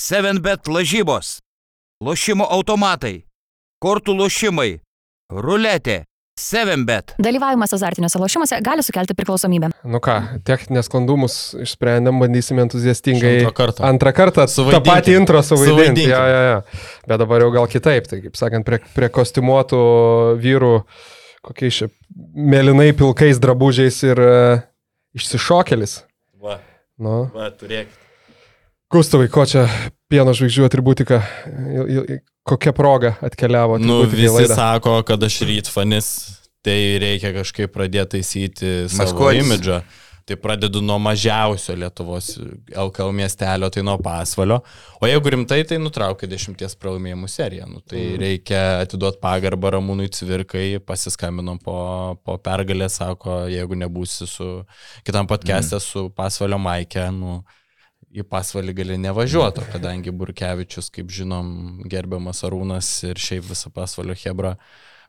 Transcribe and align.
7bet 0.00 0.68
lažybos, 0.72 1.38
lošimo 2.00 2.46
automatai, 2.48 3.18
kortų 3.84 4.14
lošimai, 4.16 4.78
ruletė, 5.28 6.04
7bet. 6.40 7.12
Dalyvavimas 7.20 7.74
azartiniuose 7.76 8.16
lošimuose 8.22 8.60
gali 8.64 8.80
sukelti 8.86 9.12
priklausomybę. 9.18 9.68
Nu 9.84 10.00
ką, 10.00 10.14
techninės 10.48 10.88
sklandumus 10.88 11.34
išsprendėm, 11.66 12.16
bandysime 12.22 12.64
entuziastingai. 12.64 13.34
Antrą 13.42 13.52
kartą. 13.58 13.84
Antrą 13.90 14.12
kartą 14.16 14.46
tą 14.46 14.54
Suvaidinti. 14.54 14.88
patį 14.88 15.16
intro 15.18 15.42
suvaidinti. 15.44 15.74
Suvaidinti. 15.74 16.08
Ja, 16.08 16.22
ja, 16.32 16.40
ja. 16.48 16.56
Bet 17.10 17.20
dabar 17.20 17.44
jau 17.44 17.50
gal 17.58 17.68
kitaip, 17.68 18.08
tai 18.08 18.22
kaip 18.24 18.40
sakant, 18.40 18.64
prie, 18.64 18.80
prie 18.96 19.10
kostiumuotų 19.12 19.82
vyrų, 20.40 20.72
kokiais 21.44 21.82
čia 21.82 21.90
mėlynai 22.56 22.94
pilkais 22.96 23.42
drabužiais 23.42 24.00
ir 24.08 24.24
uh, 24.24 24.64
išsišokelis. 25.20 25.98
Va, 26.40 26.56
Nu. 27.00 27.26
va, 27.36 27.50
turėk. 27.52 27.92
Gustavai, 28.90 29.28
ko 29.30 29.44
čia 29.46 29.68
pieno 30.10 30.32
žvaigždžių 30.34 30.64
atributika, 30.66 31.20
kokia 32.42 32.72
proga 32.74 33.12
atkeliavo? 33.22 33.78
Nu, 33.78 34.00
visi 34.10 34.48
sako, 34.50 34.96
kad 35.06 35.22
aš 35.22 35.36
rytfanis, 35.46 36.08
tai 36.66 36.98
reikia 36.98 37.30
kažkaip 37.36 37.70
pradėti 37.70 38.16
taisyti 38.18 38.72
savo 38.90 39.30
imidžą. 39.30 39.84
Tai 40.26 40.36
pradedu 40.38 40.82
nuo 40.82 40.98
mažiausio 41.02 41.74
Lietuvos 41.78 42.32
LKL 42.70 43.14
miestelio, 43.14 43.70
tai 43.70 43.82
nuo 43.86 43.96
pasvalio. 43.98 44.60
O 45.00 45.08
jeigu 45.08 45.32
rimtai, 45.34 45.62
tai 45.66 45.78
nutraukia 45.82 46.28
dešimties 46.30 46.76
pralaimėjimų 46.78 47.30
seriją. 47.30 47.66
Nu, 47.70 47.80
tai 47.82 48.02
mm. 48.02 48.18
reikia 48.22 48.60
atiduoti 48.84 49.18
pagarbą 49.22 49.72
Ramūnui 49.74 50.10
Cvirkai, 50.14 50.66
pasiskambinom 50.86 51.62
po, 51.64 51.78
po 52.26 52.36
pergalę, 52.42 52.90
sako, 52.92 53.40
jeigu 53.50 53.78
nebūsi 53.80 54.28
su 54.30 54.50
kitam 55.06 55.30
podcast'e 55.30 55.80
mm. 55.80 55.86
su 55.88 56.04
pasvalio 56.14 56.60
Maike, 56.62 57.08
nu, 57.16 57.40
į 58.10 58.24
pasvalį 58.26 58.72
gali 58.74 58.96
nevažiuoti, 58.98 59.62
kadangi 59.72 60.10
Burkevičius, 60.10 60.88
kaip 60.94 61.10
žinom, 61.14 61.82
gerbiamas 61.90 62.42
Arūnas 62.46 62.88
ir 63.06 63.20
šiaip 63.22 63.44
visą 63.52 63.70
pasvalio 63.74 64.16
Hebra 64.18 64.56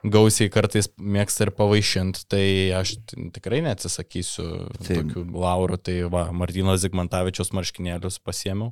gausiai 0.01 0.49
kartais 0.53 0.87
mėgsta 0.97 1.45
ir 1.47 1.51
pavaišinti, 1.57 2.23
tai 2.29 2.43
aš 2.73 2.95
tikrai 3.35 3.59
neatsisakysiu 3.65 4.45
Taip. 4.81 4.91
tokių 5.01 5.25
laurų. 5.33 5.77
Tai 5.85 5.97
va, 6.13 6.27
Martino 6.33 6.73
Zigmantavičius 6.77 7.51
marškinėlius 7.57 8.17
pasiemiau 8.25 8.71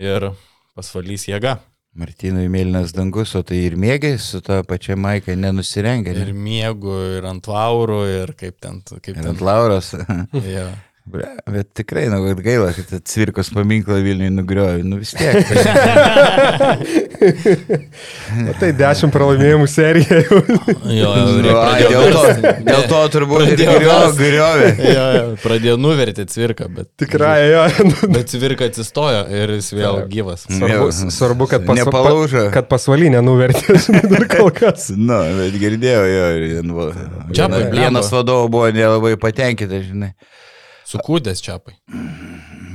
ir 0.00 0.30
pasvalys 0.76 1.28
jėga. 1.28 1.58
Martynui 1.92 2.46
mėlynas 2.48 2.94
dangus, 2.96 3.34
o 3.36 3.42
tai 3.44 3.58
ir 3.66 3.74
mėgiai 3.76 4.16
su 4.20 4.38
ta 4.44 4.62
pačia 4.64 4.94
maika 4.96 5.34
nenusirengia. 5.36 6.14
Ir 6.16 6.30
Ne? 6.32 6.38
miegu, 6.40 6.94
ir 7.18 7.26
ant 7.28 7.44
laurų, 7.48 7.98
ir 8.22 8.32
kaip 8.32 8.56
ten. 8.64 8.80
Kaip 8.80 9.12
Ir 9.12 9.18
ten 9.20 9.28
ant 9.34 9.42
Lauros. 9.44 9.90
ja. 10.56 10.70
Ble, 11.02 11.24
Bet 11.50 11.72
tikrai, 11.74 12.04
na, 12.06 12.20
kad 12.22 12.38
gaila, 12.44 12.68
kad 12.76 12.92
cvirkos 13.10 13.48
paminklą 13.50 13.96
Vilniui 14.04 14.30
nugriovė. 14.30 14.84
Nu 14.86 15.00
vis 15.00 15.10
tiek. 15.18 15.34
Na, 18.42 18.52
tai 18.58 18.70
dešimt 18.76 19.12
pralaimėjimų 19.14 19.66
serija 19.70 20.20
jau. 20.22 20.38
Jo, 20.94 21.10
Nu, 21.22 21.40
reik- 21.42 21.58
ai, 21.58 21.82
pradėjo 21.82 22.02
dėl, 22.02 22.14
to, 22.14 22.52
dėl 22.68 22.84
to 22.90 23.00
turbūt 23.16 23.42
ir 23.42 23.62
Pradėjo 23.62 23.98
griovė. 24.18 24.68
Jo, 24.86 25.04
jo, 25.16 25.24
pradėjo 25.42 25.74
nuverti 25.82 26.24
cvirką, 26.32 26.68
bet, 26.76 26.88
Tikrai, 27.02 27.36
jo. 27.50 27.64
nu, 27.90 27.94
bet 28.16 28.30
cvirka 28.32 28.68
atsistojo 28.70 29.22
ir 29.42 29.54
jis 29.58 29.72
vėl 29.76 30.00
gyvas. 30.12 30.46
Svarbu, 30.48 30.70
Jau, 30.72 31.10
svarbu 31.18 31.48
kad, 31.52 31.66
pas, 31.68 31.78
nepalaužo. 31.82 32.46
kad 32.54 32.68
pasvalinė 32.70 33.22
nuvertė, 33.26 33.76
žinai, 33.86 34.04
dar 34.14 34.26
kol 34.32 34.50
kas. 34.54 34.88
Nu, 34.94 35.18
bet 35.40 35.58
girdėjau 35.62 36.04
jo. 36.14 36.30
Čia. 37.34 37.50
Vienas 37.74 38.10
vadovas 38.14 38.50
buvo 38.52 38.70
nelabai 38.74 39.14
patenkintas, 39.20 39.86
žinai. 39.90 40.12
Sukūdęs 40.88 41.42
čiapai. 41.44 41.76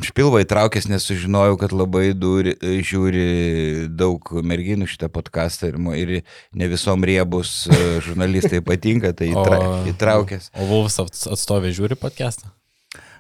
Špilvai 0.06 0.44
traukęs, 0.48 0.86
nes 0.92 1.06
sužinojau, 1.10 1.58
kad 1.60 1.74
labai 1.74 2.12
duri, 2.14 2.54
žiūri 2.86 3.88
daug 3.98 4.30
merginų 4.46 4.86
šitą 4.90 5.10
podcastą 5.14 5.72
ir, 5.72 5.80
ir 5.98 6.12
ne 6.54 6.70
visom 6.70 7.02
riebus 7.08 7.64
e, 7.68 7.80
žurnalistai 8.06 8.62
patinka, 8.66 9.12
tai 9.18 9.32
įtra, 9.34 9.58
įtraukęs. 9.90 10.52
O 10.62 10.68
Vulfs 10.70 11.00
ats- 11.02 11.26
atstovė 11.34 11.74
žiūri 11.76 11.98
podcastą. 12.00 12.54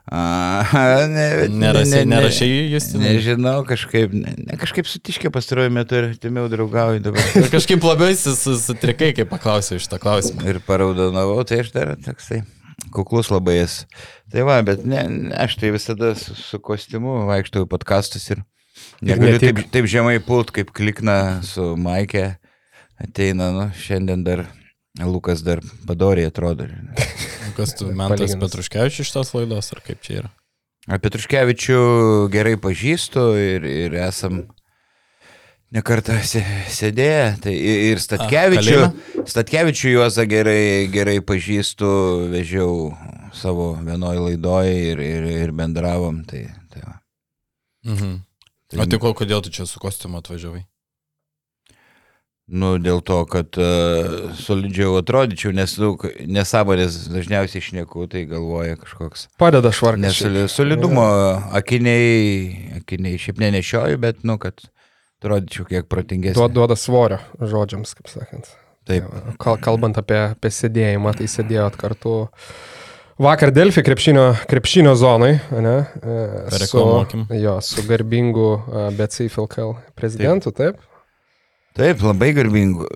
A, 0.07 0.63
ne, 1.11 1.25
Nerasai- 1.51 2.05
nerašei 2.07 2.69
Justinui? 2.71 3.09
Nežinau, 3.09 3.57
kažkaip, 3.67 4.13
ne, 4.15 4.35
ne, 4.45 4.59
kažkaip 4.61 4.87
sutiškė 4.87 5.33
pastaruoju 5.35 5.73
metu 5.75 5.97
ir 5.99 6.13
timiau 6.21 6.45
draugauju 6.51 7.01
dabar. 7.09 7.25
Ir 7.41 7.49
kažkaip 7.57 7.83
labiau 7.83 8.13
sutrikai, 8.15 9.11
kai 9.17 9.25
paklausiau 9.27 9.81
šitą 9.83 9.99
klausimą. 9.99 10.45
ir 10.47 10.61
paraudonavau, 10.63 11.41
tai 11.43 11.59
aš 11.65 11.73
dar 11.75 11.97
toksai 12.05 12.45
kuklus 12.93 13.31
labai 13.33 13.61
esu. 13.63 13.87
Tai 14.33 14.45
va, 14.47 14.59
bet 14.65 14.83
ne, 14.85 15.03
ne, 15.09 15.33
aš 15.37 15.57
tai 15.61 15.71
visada 15.75 16.13
su, 16.19 16.35
su 16.37 16.59
kostiumu 16.63 17.23
vaikštau 17.29 17.65
į 17.65 17.71
podkastus 17.71 18.29
ir 18.33 18.43
negaliu 19.01 19.39
taip, 19.41 19.63
taip 19.73 19.89
žemai 19.89 20.17
pult, 20.23 20.53
kaip 20.55 20.73
klikna 20.75 21.39
su 21.45 21.73
Maikė. 21.79 22.29
Ateina, 22.97 23.51
nu, 23.53 23.67
šiandien 23.77 24.23
dar 24.25 24.47
Lukas 24.97 25.43
dar 25.45 25.61
padoriai 25.85 26.31
atrodo. 26.31 26.65
Kas 27.57 27.75
tu, 27.77 27.91
Mentas. 27.93 28.33
Petruškevičius 28.41 29.05
iš 29.05 29.13
tos 29.13 29.33
laidos, 29.37 29.69
ar 29.73 29.81
kaip 29.85 30.01
čia 30.05 30.21
yra? 30.23 30.31
Apie 30.87 31.11
Truškevičių 31.11 31.79
gerai 32.31 32.55
pažįstu 32.63 33.23
ir, 33.41 33.65
ir 33.67 33.95
esam 34.05 34.45
nekartą 35.75 36.15
sė- 36.23 36.45
sėdėję. 36.71 37.25
Tai 37.43 37.53
ir 37.53 37.99
Statkevičių, 38.03 38.79
Statkevičių 39.27 39.91
Juozą 39.97 40.27
gerai, 40.29 40.87
gerai 40.93 41.17
pažįstu, 41.21 41.89
vežiau 42.31 42.93
savo 43.35 43.73
vienoje 43.83 44.23
laidoje 44.29 44.77
ir, 44.93 44.99
ir, 45.03 45.27
ir 45.47 45.51
bendravom. 45.51 46.23
Tai, 46.29 46.45
tai 46.71 46.81
va. 46.85 46.95
Mhm. 47.85 48.15
O 48.77 48.85
tai 48.85 48.99
ko- 48.99 49.13
kodėl 49.15 49.43
tu 49.43 49.49
čia 49.53 49.65
su 49.67 49.79
kostiumu 49.79 50.19
atvažiavai? 50.19 50.65
Nu, 52.47 52.77
dėl 52.79 53.01
to, 53.03 53.25
kad 53.27 53.57
uh, 53.59 54.29
solidžiau 54.39 54.93
atrodyčiau, 55.01 55.51
nes 55.51 55.73
daug 55.75 55.99
nesąmonės 56.23 57.09
dažniausiai 57.11 57.59
išnieku, 57.59 58.05
tai 58.07 58.21
galvoja 58.23 58.77
kažkoks. 58.79 59.25
Padeda 59.35 59.67
švarkas. 59.75 59.99
Nesoli, 60.05 60.45
solidumo 60.47 61.03
akiniai, 61.59 62.79
akiniai 62.79 63.19
šiaip 63.19 63.41
nenešioju, 63.43 63.99
bet, 63.99 64.23
nu, 64.23 64.37
kad 64.39 64.63
atrodyčiau 65.17 65.65
kiek 65.69 65.87
protingesnis. 65.89 66.37
Duoda, 66.37 66.53
duoda 66.53 66.77
svorio 66.79 67.19
žodžiams, 67.41 67.93
kaip 67.97 68.11
sakant. 68.11 68.49
Taip. 68.87 69.07
Kal, 69.41 69.57
kalbant 69.59 69.97
apie, 69.99 70.19
apie 70.37 70.51
sėdėjimą, 70.53 71.11
tai 71.17 71.27
sėdėjot 71.31 71.75
kartu. 71.79 72.13
Vakar 73.17 73.49
Delfi 73.51 73.81
krepšinio, 73.81 74.27
krepšinio 74.47 74.93
zonai, 74.95 75.39
ne? 75.51 75.77
e, 76.05 76.59
Su, 76.69 76.83
jo, 77.33 77.55
su 77.65 77.83
garbingu 77.89 78.51
e, 78.61 78.83
BC 78.99 79.25
Filkal 79.33 79.73
prezidentu, 79.97 80.53
taip? 80.53 80.77
Taip, 80.77 80.96
labai 81.77 82.31
garbingu. 82.33 82.87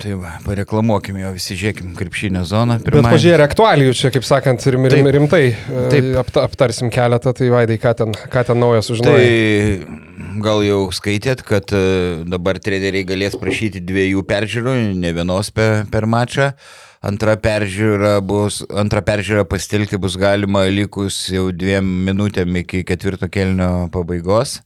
Tai 0.00 0.16
va, 0.18 0.34
pareklamuokime 0.44 1.22
jo 1.22 1.32
visi, 1.36 1.56
žiūrėkim, 1.60 1.92
krepšinio 1.98 2.42
zoną. 2.48 2.78
Bet 2.80 2.88
pirmąją. 2.88 3.14
pažiūrėjau 3.14 3.46
aktualijų 3.46 3.96
čia, 4.00 4.10
kaip 4.14 4.26
sakant, 4.26 4.66
rim, 4.74 4.88
rim, 4.90 5.06
Taip. 5.06 5.14
rimtai 5.16 5.42
Taip. 5.52 5.88
Taip. 5.94 6.10
Apta, 6.24 6.44
aptarsim 6.48 6.90
keletą, 6.94 7.34
tai 7.36 7.50
vaidai, 7.52 7.78
ką 7.82 7.94
ten, 7.98 8.14
ką 8.32 8.44
ten 8.48 8.60
naujo 8.62 8.82
sužinojai. 8.88 9.30
Tai 9.30 10.40
gal 10.44 10.62
jau 10.66 10.82
skaitėt, 10.94 11.44
kad 11.46 11.72
e, 11.76 11.82
dabar 12.30 12.60
treneriai 12.62 13.06
galės 13.08 13.36
prašyti 13.40 13.82
dviejų 13.84 14.24
peržiūrų, 14.28 14.76
ne 15.00 15.12
vienos 15.16 15.52
per, 15.54 15.84
per 15.92 16.08
mačą. 16.10 16.52
Antra 17.00 17.32
peržiūra, 17.40 18.18
bus, 18.20 18.58
antra 18.76 19.00
peržiūra 19.00 19.46
pasitelkti 19.48 19.96
bus 19.96 20.18
galima 20.20 20.66
likus 20.68 21.16
jau 21.32 21.46
dviem 21.48 21.86
minutėm 22.04 22.58
iki 22.60 22.82
ketvirto 22.84 23.24
kelnio 23.32 23.86
pabaigos. 23.94 24.58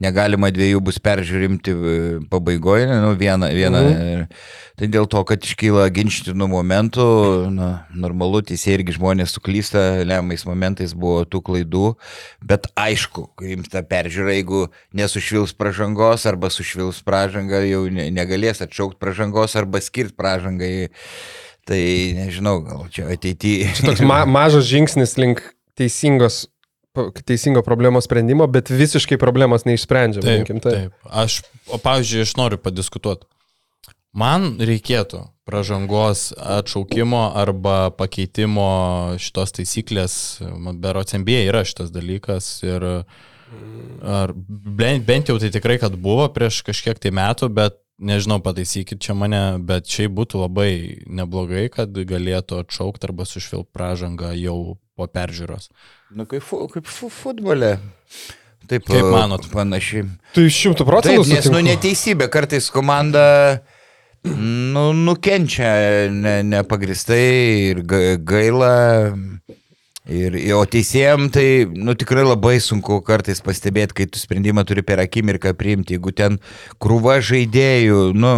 Negalima 0.00 0.48
dviejų 0.48 0.80
bus 0.88 0.96
peržiūrimti 1.04 1.74
e, 1.76 1.98
pabaigoje, 2.32 2.88
nu, 2.96 3.12
vieną. 3.20 3.52
vieną 3.52 3.84
mhm. 3.90 4.24
Tai 4.80 4.88
dėl 4.88 5.04
to, 5.06 5.20
kad 5.28 5.44
iškyla 5.44 5.84
ginčytinų 5.92 6.48
momentų, 6.48 7.04
na, 7.52 7.68
normalu, 7.92 8.40
teisėjai 8.48 8.78
irgi 8.78 8.96
žmonės 8.96 9.36
suklysta, 9.36 9.82
lemais 10.08 10.46
momentais 10.48 10.96
buvo 10.96 11.26
tų 11.28 11.42
klaidų, 11.44 11.84
bet 12.40 12.70
aišku, 12.80 13.28
kai 13.36 13.52
jums 13.52 13.68
tą 13.70 13.84
peržiūrą, 13.84 14.32
jeigu 14.38 14.64
nesušvils 14.96 15.52
pražangos 15.60 16.24
arba 16.26 16.48
sušvils 16.50 17.04
pražangą, 17.04 17.60
jau 17.68 17.84
ne, 17.92 18.08
negalės 18.16 18.64
atšaukti 18.64 18.98
pražangos 19.04 19.60
arba 19.60 19.84
skirti 19.84 20.16
pražangai. 20.16 20.88
Tai 21.68 21.82
nežinau, 22.18 22.56
gal 22.66 22.88
čia 22.90 23.06
ateityje. 23.12 23.68
Čia 23.78 23.92
toks 23.92 24.02
ma 24.06 24.24
mažas 24.26 24.66
žingsnis 24.66 25.14
link 25.20 25.44
teisingos, 25.78 26.46
teisingo 27.22 27.62
problemos 27.62 28.08
sprendimo, 28.08 28.48
bet 28.50 28.72
visiškai 28.72 29.18
problemos 29.20 29.66
neišsprendžia. 29.68 30.24
Taip, 30.24 30.32
vadinkim 30.32 30.62
taip. 30.64 30.96
Aš, 31.06 31.42
o 31.70 31.78
pavyzdžiui, 31.82 32.24
aš 32.26 32.34
noriu 32.40 32.58
padiskutuoti. 32.58 33.28
Man 34.12 34.58
reikėtų 34.60 35.22
pražangos 35.48 36.32
atšaukimo 36.36 37.22
arba 37.38 37.92
pakeitimo 37.96 38.66
šitos 39.22 39.54
taisyklės, 39.56 40.14
berots 40.82 41.16
MBA 41.16 41.46
yra 41.48 41.62
šitas 41.64 41.94
dalykas 41.94 42.58
ir 42.66 42.84
ar 44.02 44.34
bent, 44.36 45.06
bent 45.08 45.30
jau 45.32 45.38
tai 45.40 45.48
tikrai, 45.54 45.78
kad 45.80 45.96
buvo 45.96 46.28
prieš 46.34 46.60
kažkiek 46.66 47.00
tai 47.00 47.12
metų, 47.14 47.48
bet 47.56 47.78
nežinau, 48.02 48.40
pataisykit 48.42 49.00
čia 49.02 49.14
mane, 49.18 49.40
bet 49.62 49.86
šiaip 49.90 50.12
būtų 50.18 50.42
labai 50.44 50.70
neblogai, 51.06 51.68
kad 51.72 51.94
galėtų 51.94 52.58
atšaukti 52.64 53.08
arba 53.08 53.26
sušvilp 53.28 53.70
pražangą 53.74 54.32
jau 54.36 54.76
po 54.98 55.06
peržiūros. 55.08 55.70
Nu, 56.12 56.26
kaip, 56.28 56.42
fu, 56.44 56.64
kaip 56.72 56.86
fu, 56.90 57.08
futbole. 57.12 57.76
Taip, 58.70 58.84
Kaip 58.86 59.08
manot? 59.10 59.46
Panašiai. 59.50 60.04
Tai 60.36 60.44
šimtų 60.46 60.84
Taip, 60.84 60.90
procentų 60.90 61.24
nes, 61.26 61.46
nu, 61.48 61.58
sutinku. 61.58 61.64
neteisybė, 61.66 62.28
kartais 62.32 62.68
komanda 62.72 63.24
nu, 64.24 64.92
nukenčia 64.94 65.72
ne, 66.14 66.36
nepagristai 66.46 67.24
ir 67.72 67.80
ga- 67.82 68.16
gaila. 68.22 68.74
Ir, 70.10 70.34
o 70.58 70.64
teisėjim 70.66 71.28
tai, 71.30 71.62
nu, 71.78 71.94
tikrai 71.94 72.24
labai 72.26 72.56
sunku 72.58 72.96
kartais 73.06 73.38
pastebėti, 73.44 73.94
kai 74.00 74.06
tu 74.10 74.18
sprendimą 74.18 74.64
turi 74.66 74.82
per 74.82 74.98
akimirką 74.98 75.52
priimti, 75.54 75.94
jeigu 75.94 76.10
ten 76.18 76.40
krūva 76.82 77.20
žaidėjų, 77.22 78.08
nu, 78.18 78.32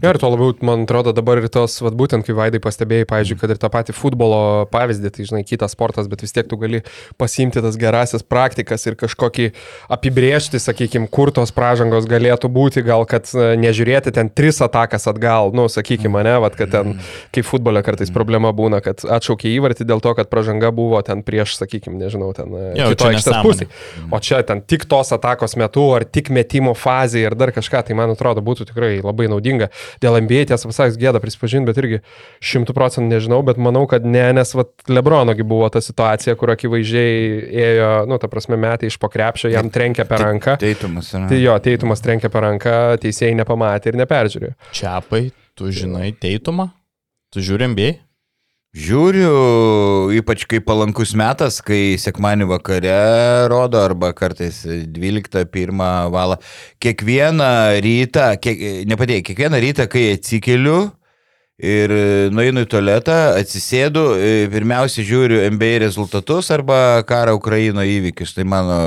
Ja, 0.00 0.10
ir 0.10 0.16
tuo 0.16 0.30
labiau, 0.32 0.54
man 0.64 0.86
atrodo, 0.86 1.12
dabar 1.12 1.38
ir 1.42 1.50
tos, 1.52 1.74
vad 1.84 1.92
būtent, 1.98 2.24
kai 2.24 2.34
Vaidai 2.36 2.60
pastebėjai, 2.62 3.06
pavyzdžiui, 3.10 3.36
kad 3.40 3.52
ir 3.52 3.58
tą 3.60 3.68
patį 3.72 3.94
futbolo 3.94 4.40
pavyzdį, 4.72 5.10
tai 5.12 5.26
žinai, 5.28 5.42
kitas 5.46 5.74
sportas, 5.76 6.08
bet 6.10 6.24
vis 6.24 6.32
tiek 6.32 6.48
tu 6.48 6.56
gali 6.60 6.80
pasimti 7.20 7.60
tas 7.62 7.76
gerasias 7.80 8.24
praktikas 8.24 8.86
ir 8.88 8.96
kažkokį 9.00 9.50
apibriežti, 9.92 10.60
sakykime, 10.62 11.10
kur 11.12 11.34
tos 11.36 11.52
pražangos 11.52 12.08
galėtų 12.10 12.48
būti, 12.48 12.84
gal 12.86 13.04
kad 13.08 13.28
e, 13.34 13.52
nežiūrėti 13.60 14.14
ten 14.16 14.32
tris 14.32 14.62
atakas 14.64 15.04
atgal, 15.12 15.52
nu, 15.56 15.68
sakykime, 15.68 16.24
ne, 16.24 16.38
vad, 16.42 16.56
kad 16.56 16.72
ten, 16.72 16.96
kaip 17.36 17.48
futbole 17.48 17.84
kartais 17.84 18.12
problema 18.14 18.54
būna, 18.56 18.80
kad 18.84 19.04
atšaukė 19.04 19.52
įvartį 19.52 19.86
dėl 19.90 20.00
to, 20.00 20.16
kad 20.16 20.32
pražanga 20.32 20.72
buvo 20.72 20.79
ten 21.06 21.22
prieš, 21.26 21.56
sakykime, 21.60 21.98
nežinau, 22.00 22.30
ten 22.36 22.52
e, 22.54 22.64
Jo, 22.78 22.90
kito 22.92 23.06
čia 23.06 23.12
aikštės 23.14 23.38
pusėje. 23.44 23.68
O 24.12 24.20
čia 24.22 24.40
ten 24.46 24.62
tik 24.66 24.86
tos 24.90 25.12
atakos 25.16 25.56
metu, 25.60 25.84
ar 25.96 26.06
tik 26.06 26.30
metimo 26.34 26.74
fazėje, 26.78 27.30
ir 27.30 27.36
dar 27.38 27.52
kažką, 27.54 27.82
tai 27.86 27.96
man 27.98 28.14
atrodo 28.14 28.42
būtų 28.44 28.68
tikrai 28.70 28.92
labai 29.04 29.28
naudinga. 29.32 29.70
Dėl 30.02 30.20
NBA 30.24 30.48
tiesą 30.50 30.70
pasakius 30.70 30.98
gėda 31.00 31.22
prisipažinti, 31.22 31.68
bet 31.70 31.80
irgi 31.82 32.00
šimtų 32.50 32.76
procentų 32.76 33.14
nežinau, 33.14 33.40
bet 33.46 33.60
manau, 33.62 33.84
kad 33.90 34.06
ne, 34.06 34.24
nes 34.36 34.54
vat, 34.56 34.72
Lebronogi 34.90 35.46
buvo 35.46 35.68
ta 35.72 35.82
situacija, 35.84 36.36
kur 36.40 36.54
akivaizdžiai 36.54 37.14
ėjo, 37.66 37.90
nu, 38.10 38.18
ta 38.22 38.30
prasme, 38.32 38.58
metai 38.60 38.90
iš 38.90 38.98
pokrepšio, 39.02 39.52
jam 39.54 39.70
trenkė 39.72 40.06
per 40.08 40.24
ranką. 40.24 40.56
teitumas. 40.60 41.12
yra. 41.14 41.28
Tai 41.30 41.40
jo, 41.40 41.56
teitumas 41.64 42.04
trenkė 42.04 42.32
per 42.32 42.46
ranką, 42.48 42.76
teisėjai 43.02 43.38
nepamatė 43.42 43.92
ir 43.92 44.00
neperžiūrėjo. 44.02 44.54
Čiapai, 44.76 45.24
tu 45.58 45.72
žinai 45.74 46.12
teitumą? 46.18 46.70
Tu 47.30 47.44
žiūri 47.46 47.70
MBA? 47.70 48.09
Žiūriu, 48.70 49.30
ypač 50.14 50.44
kai 50.46 50.60
palankus 50.62 51.10
metas, 51.18 51.56
kai 51.66 51.96
sekmanį 51.98 52.46
vakare 52.52 52.92
rodo, 53.50 53.80
arba 53.82 54.12
kartais 54.14 54.60
12-1 54.62 55.72
val. 56.14 56.36
Kiekvieną 56.78 57.48
rytą, 57.82 58.28
kiek, 58.38 58.62
nepadėjai, 58.86 59.24
kiekvieną 59.26 59.58
rytą, 59.64 59.88
kai 59.90 60.04
atsikeliu 60.14 60.76
ir 61.58 61.96
nueinu 62.30 62.62
į 62.62 62.68
tualetą, 62.70 63.16
atsisėdu, 63.40 64.04
pirmiausia 64.54 65.02
žiūriu 65.02 65.42
NBA 65.50 65.80
rezultatus 65.82 66.52
arba 66.54 67.02
karo 67.10 67.34
Ukraino 67.40 67.82
įvykius. 67.82 68.36
Tai 68.38 68.46
mano 68.54 68.78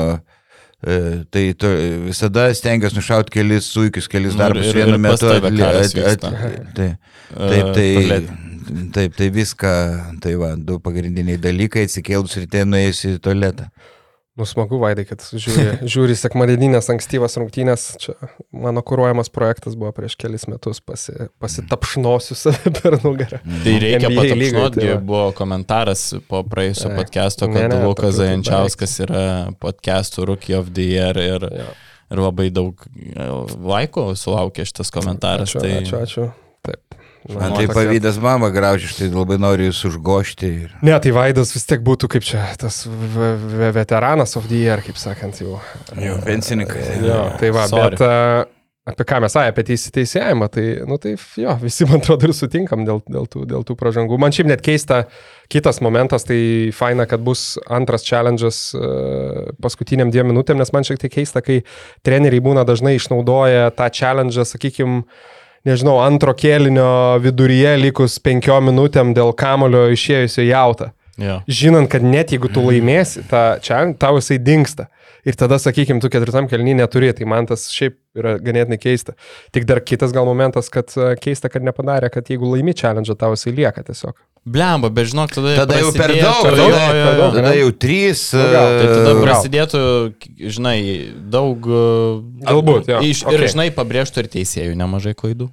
e, 0.79 1.25
Tai 1.27 1.43
to, 1.59 1.73
visada 2.07 2.47
stengiuosi 2.55 2.97
nušauti 3.01 3.35
kelis 3.35 3.67
suikius, 3.75 4.07
kelis 4.11 4.31
Nu, 4.31 4.39
ir- 4.39 4.43
darbus 4.47 4.71
ir- 4.71 4.79
vienu 4.79 4.95
ir 4.95 5.03
pas 5.11 5.19
metu. 5.19 5.27
at- 5.27 5.43
at- 5.43 5.93
vyksta. 5.99 6.31
tai- 6.73 6.95
Taip, 7.33 7.67
E, 7.67 7.73
tai, 7.75 7.87
tualete. 7.99 8.39
Taip, 8.95 9.17
tai 9.19 9.29
viską, 9.33 9.73
tai 10.23 10.35
va, 10.39 10.53
du 10.57 10.79
pagrindiniai 10.83 11.41
dalykai, 11.41 11.87
atsikėlus 11.87 12.37
ryte 12.41 12.63
nuėjus 12.67 13.05
į 13.09 13.17
tualetą. 13.23 13.69
Nu, 14.33 14.47
smagu, 14.49 14.79
Vaidai, 14.81 15.03
kad 15.05 15.21
žiūri, 15.21 15.85
žiūri 15.93 16.15
sekmadieninės 16.17 16.87
ankstyvas 16.89 17.37
rungtynės. 17.37 17.83
Čia 18.01 18.15
mano 18.49 18.81
kūruojamas 18.81 19.29
projektas 19.29 19.75
buvo 19.77 19.91
prieš 19.93 20.15
kelis 20.17 20.47
metus, 20.49 20.79
pasi, 20.81 21.13
pasitapšnosiu 21.37 22.37
save 22.39 22.71
per 22.79 22.97
nugarą. 23.03 23.43
Tai 23.45 23.75
reikia 23.83 24.09
patapšnoti, 24.09 24.81
tai 24.81 24.97
buvo 25.05 25.27
komentaras 25.37 26.07
po 26.25 26.41
praėjusio 26.49 26.89
Ai, 26.89 26.97
podcast'o, 27.03 27.51
ne, 27.51 27.59
kad 27.59 27.75
ne, 27.75 27.81
Lukas 27.85 28.09
tokių 28.09 28.17
Zajančiauskas 28.23 28.99
yra 29.05 29.25
podcast'ų 29.61 30.25
Rookie 30.31 30.57
of 30.57 30.73
the 30.73 30.89
Year 30.95 31.21
ir, 31.21 31.45
Jo. 31.53 31.69
ir 32.09 32.25
labai 32.25 32.49
daug 32.57 32.81
e, 32.89 33.29
laikų 33.53 34.09
sulaukė 34.17 34.65
šitas 34.65 34.89
komentaras. 34.97 35.53
Ačiū, 35.53 35.61
tai 35.61 35.75
ačiū, 35.83 36.01
ačiū. 36.07 36.31
Man 37.31 37.53
tai 37.55 37.67
pavydas 37.71 38.17
mama 38.19 38.49
graužia, 38.51 38.89
aš 38.89 38.97
tai 38.99 39.07
labai 39.13 39.37
noriu 39.39 39.69
jūs 39.69 39.83
užgošti. 39.87 40.49
Ir... 40.65 40.73
Ne, 40.83 40.95
tai 40.99 41.13
Vaidas 41.15 41.53
vis 41.55 41.63
tiek 41.69 41.83
būtų 41.85 42.09
kaip 42.11 42.25
čia 42.27 42.41
tas 42.59 42.81
v- 42.87 43.35
v- 43.39 43.69
veteranas 43.77 44.35
of 44.39 44.49
the 44.51 44.59
year, 44.65 44.83
kaip 44.83 44.99
sakant, 44.99 45.39
jau. 45.39 45.61
Jau 45.95 46.17
pensininkas. 46.25 46.97
Jo, 46.99 47.21
tai 47.39 47.53
va, 47.55 47.69
Sorry. 47.71 47.95
bet 47.95 48.51
apie 48.83 49.05
ką 49.07 49.21
mes, 49.23 49.35
ai, 49.39 49.47
apie 49.53 49.63
teisėjimą, 49.71 50.49
tai, 50.51 50.63
nu 50.87 50.97
tai, 50.99 51.13
jo, 51.39 51.53
visi, 51.61 51.85
man 51.87 52.01
atrodo, 52.01 52.27
ir 52.27 52.35
sutinkam 52.35 52.83
dėl, 52.83 52.99
dėl, 53.07 53.29
tų, 53.31 53.45
dėl 53.47 53.63
tų 53.63 53.77
pražangų. 53.79 54.17
Man 54.19 54.35
šiaip 54.35 54.49
net 54.51 54.63
keista, 54.65 55.05
kitas 55.53 55.79
momentas, 55.79 56.27
tai 56.27 56.39
faina, 56.75 57.05
kad 57.07 57.23
bus 57.23 57.53
antras 57.71 58.03
challenge'as 58.03 58.59
uh, 58.75 59.53
paskutiniam 59.63 60.11
dviem 60.11 60.27
minutėm, 60.33 60.59
nes 60.59 60.73
man 60.75 60.83
šiek 60.83 60.99
tiek 60.99 61.15
keista, 61.15 61.39
kai 61.45 61.61
treneriai 62.03 62.43
būna 62.43 62.65
dažnai 62.67 62.97
išnaudoja 62.99 63.71
tą 63.77 63.87
challenge'ą, 63.87 64.43
sakykime, 64.51 65.05
nežinau, 65.67 65.97
antro 66.03 66.33
kėlinio 66.37 67.19
viduryje 67.23 67.75
likus 67.79 68.19
penkiom 68.23 68.69
minutėm 68.71 69.13
dėl 69.15 69.33
kamulio 69.37 69.87
išėjusio 69.93 70.45
jautą. 70.47 70.91
Jo. 71.21 71.41
Žinant, 71.45 71.91
kad 71.91 72.05
net 72.05 72.33
jeigu 72.33 72.49
tu 72.49 72.63
laimėsi, 72.65 73.21
tą 73.29 73.43
čia 73.61 73.83
tau 74.01 74.17
jisai 74.17 74.39
dinksta. 74.41 74.87
Ir 75.23 75.37
tada, 75.39 75.55
sakykime, 75.61 76.01
tu 76.03 76.09
ketvirtam 76.11 76.49
kelnį 76.51 76.73
neturi, 76.81 77.13
tai 77.15 77.23
man 77.29 77.45
tas 77.47 77.69
šiaip 77.71 77.95
yra 78.19 78.33
ganėtinai 78.43 78.75
keista. 78.81 79.13
Tik 79.55 79.63
dar 79.69 79.79
kitas 79.79 80.11
gal 80.11 80.27
momentas, 80.27 80.67
kad 80.73 80.91
e, 80.99 81.13
keista, 81.23 81.47
kad 81.53 81.63
nepadarė, 81.63 82.09
kad 82.11 82.27
jeigu 82.27 82.49
laimi 82.51 82.73
challenge, 82.75 83.13
tau 83.15 83.31
jisai 83.37 83.53
lieka 83.55 83.85
tiesiog. 83.87 84.17
Blemba, 84.43 84.89
bet 84.91 85.07
žinok, 85.07 85.31
tada, 85.31 85.53
Tada 85.61 85.77
jau 85.79 85.93
per 85.95 86.11
daug, 86.11 86.41
per 86.43 86.57
daug, 86.59 86.67
Jo, 86.67 86.75
jo, 86.75 86.87
per 86.91 86.97
jo. 86.99 87.11
daug. 87.21 87.37
tada 87.39 87.53
jau 87.55 87.69
trys. 87.79 88.23
Nu, 88.35 88.43
gal, 88.51 88.73
Tai 88.81 88.87
tada 88.91 89.13
e, 89.13 89.21
prasidėtų, 89.23 89.81
žinai, 90.57 90.77
daug... 91.31 91.69
e, 91.71 91.85
Galbūt, 92.49 92.91
jo, 92.91 92.99
Iš, 93.07 93.23
Ir, 93.31 93.37
okei. 93.39 93.51
žinai, 93.55 93.69
pabrėžtų 93.79 94.25
ir 94.25 94.31
teisėjų 94.35 94.75
nemažai 94.83 95.15
klaidų. 95.15 95.47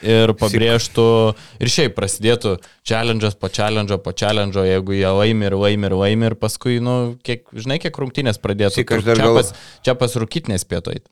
Ir 0.00 0.32
pabrėžtų, 0.40 1.04
ir 1.60 1.68
šiaip 1.68 1.92
prasidėtų 1.98 2.54
challenge'as 2.88 3.34
po 3.36 3.50
challenge'o 3.52 3.98
po 4.00 4.14
challenge'o, 4.16 4.62
jeigu 4.64 4.94
jie 4.96 5.10
laimi 5.12 5.44
ir 5.50 5.56
laimi 5.60 5.90
ir 5.90 5.96
laimi 6.00 6.30
ir 6.30 6.36
paskui, 6.40 6.78
nu, 6.80 7.16
kiek, 7.22 7.44
žinai, 7.52 7.76
kiek 7.82 7.92
rungtynės 8.00 8.40
pradėtų. 8.40 8.78
Syk, 8.80 8.94
aš 8.96 9.02
Kur 9.02 9.08
dar 9.10 9.20
čia, 9.20 9.26
gal- 9.28 9.36
pas, 9.42 9.52
čia 9.84 9.94
pas 10.00 10.16
rūkytinės 10.16 10.64
pietojai. 10.64 11.02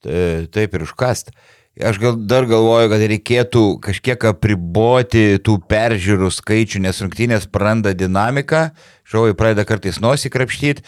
Ta- 0.00 0.46
Taip 0.52 0.74
ir 0.78 0.86
užkast. 0.88 1.34
Aš 1.80 2.00
gal 2.02 2.16
dar 2.28 2.44
galvoju, 2.50 2.88
kad 2.90 3.00
reikėtų 3.08 3.60
kažkiek 3.84 4.24
apriboti 4.32 5.38
tų 5.38 5.60
peržiūrų 5.70 6.28
skaičių, 6.34 6.80
nes 6.82 6.98
rungtynės 7.04 7.46
praranda 7.52 7.92
dinamiką, 7.94 8.70
žiūrovai 9.08 9.36
pradeda 9.38 9.64
kartais 9.68 10.00
nosį 10.02 10.32
krapštyti. 10.34 10.82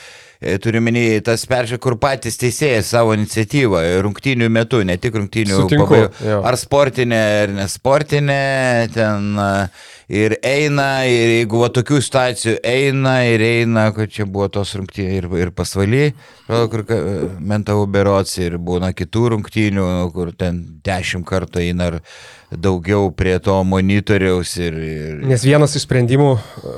Turiu 0.63 0.83
minėjai 0.83 1.23
tas 1.27 1.45
peržiūrė, 1.47 1.79
kur 1.83 1.95
patys 2.03 2.39
teisėjai 2.41 2.83
savo 2.87 3.15
iniciatyvą 3.15 3.83
rungtynių 4.03 4.49
metu, 4.51 4.81
ne 4.87 4.97
tik 4.99 5.15
rungtynių 5.21 5.61
jo. 6.27 6.39
Ar 6.43 6.59
sportinė, 6.59 7.21
ar 7.45 7.55
nesportinė, 7.61 8.39
ten 8.95 9.29
a, 9.39 9.51
ir 10.11 10.35
eina, 10.43 10.89
ir 11.07 11.37
jeigu 11.39 11.63
va 11.63 11.71
tokių 11.75 12.03
situacijų 12.03 12.57
eina, 12.67 13.15
ir 13.31 13.47
eina, 13.47 13.87
kad 13.95 14.11
čia 14.13 14.27
buvo 14.27 14.51
tos 14.59 14.75
rungtynės 14.79 15.23
ir, 15.23 15.31
ir 15.45 15.55
pasvaly, 15.55 16.05
kur 16.49 16.85
mentau 17.39 17.87
berots, 17.87 18.35
ir 18.43 18.59
būna 18.59 18.93
kitų 18.99 19.33
rungtynių, 19.37 19.89
kur 20.17 20.35
ten 20.35 20.65
dešimt 20.85 21.29
kartų 21.29 21.63
eina 21.69 21.93
ar 21.93 22.01
daugiau 22.57 23.11
prie 23.15 23.39
to 23.43 23.55
monitoriaus 23.65 24.57
ir... 24.61 24.75
ir... 24.77 25.21
Nes 25.29 25.45
vienas 25.47 25.77
iš 25.79 25.87
sprendimų, 25.87 26.31
e, 26.37 26.73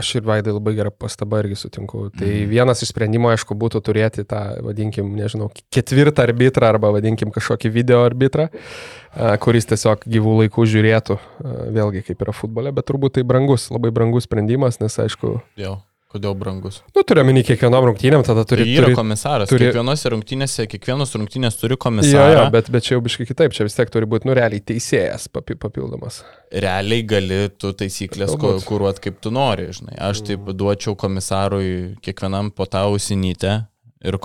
aš 0.00 0.14
ir 0.18 0.24
Vaidai 0.26 0.54
labai 0.54 0.74
gerą 0.78 0.92
pastabą 0.94 1.40
irgi 1.44 1.58
sutinku, 1.60 2.08
tai 2.16 2.28
Mhm. 2.30 2.48
vienas 2.50 2.82
iš 2.82 2.92
sprendimų, 2.94 3.32
aišku, 3.34 3.56
būtų 3.58 3.82
turėti 3.86 4.24
tą, 4.28 4.60
vadinkim, 4.64 5.12
nežinau, 5.16 5.50
ketvirtą 5.72 6.24
arbitrą 6.28 6.70
arba, 6.74 6.92
vadinkim, 6.96 7.30
kažkokį 7.34 7.70
video 7.74 8.04
arbitrą, 8.06 8.48
e, 8.50 9.36
kuris 9.42 9.66
tiesiog 9.70 10.06
gyvų 10.06 10.38
laikų 10.44 10.66
žiūrėtų, 10.74 11.18
e, 11.18 11.54
vėlgi 11.76 12.04
kaip 12.06 12.22
yra 12.26 12.32
futbole, 12.36 12.72
bet 12.72 12.86
turbūt 12.90 13.18
tai 13.18 13.22
brangus, 13.26 13.70
labai 13.70 13.90
brangus 13.90 14.24
sprendimas, 14.28 14.80
nes, 14.80 14.98
aišku, 14.98 15.40
Jo. 15.56 15.78
Kodėl 16.10 16.34
brangus? 16.34 16.80
nu, 16.96 17.04
turiu 17.06 17.22
minį 17.22 17.44
kiekvienom 17.46 17.84
rungtynėm, 17.86 18.24
tada 18.26 18.42
Tai 18.42 18.56
turi... 18.56 18.64
yra 18.74 18.88
turi 18.88 18.96
komisaras. 18.98 19.48
turi-. 19.52 19.68
Kiekvienose 19.68 20.10
rungtynėse, 20.10 20.64
kiekvienos 20.72 21.12
rungtynės 21.14 21.58
turi 21.60 21.76
Jo, 21.76 21.80
komisarą. 21.84 22.32
jo, 22.34 22.46
bet, 22.50 22.70
bet 22.74 22.82
čia 22.88 22.96
jau 22.96 23.02
biškai 23.04 23.26
kitaip, 23.28 23.54
čia 23.54 23.62
vis 23.68 23.76
tiek 23.78 23.92
turi 23.94 24.08
būti, 24.10 24.26
nu, 24.26 24.34
realiai 24.34 24.58
teisėjas 24.72 25.28
papi- 25.30 25.54
papildomas. 25.62 26.24
realiai 26.50 27.04
gali 27.06 27.38
tu 27.62 27.70
taisyklės 27.72 28.34
kuruot 28.66 28.98
kaip 28.98 29.20
tu 29.22 29.30
nori, 29.30 29.68
žinai. 29.70 29.94
Aš 30.10 30.24
taip 30.26 30.50
duočiau 30.50 30.96
komisarui 30.98 31.94
kiekvienam 32.02 32.50
po 32.50 32.66
tą 32.66 32.82
ausinytę 32.90 33.54
ir 34.02 34.18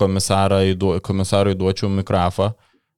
komisarui 1.05 1.53
duočiau 1.55 1.89
mikrofą. 1.93 2.55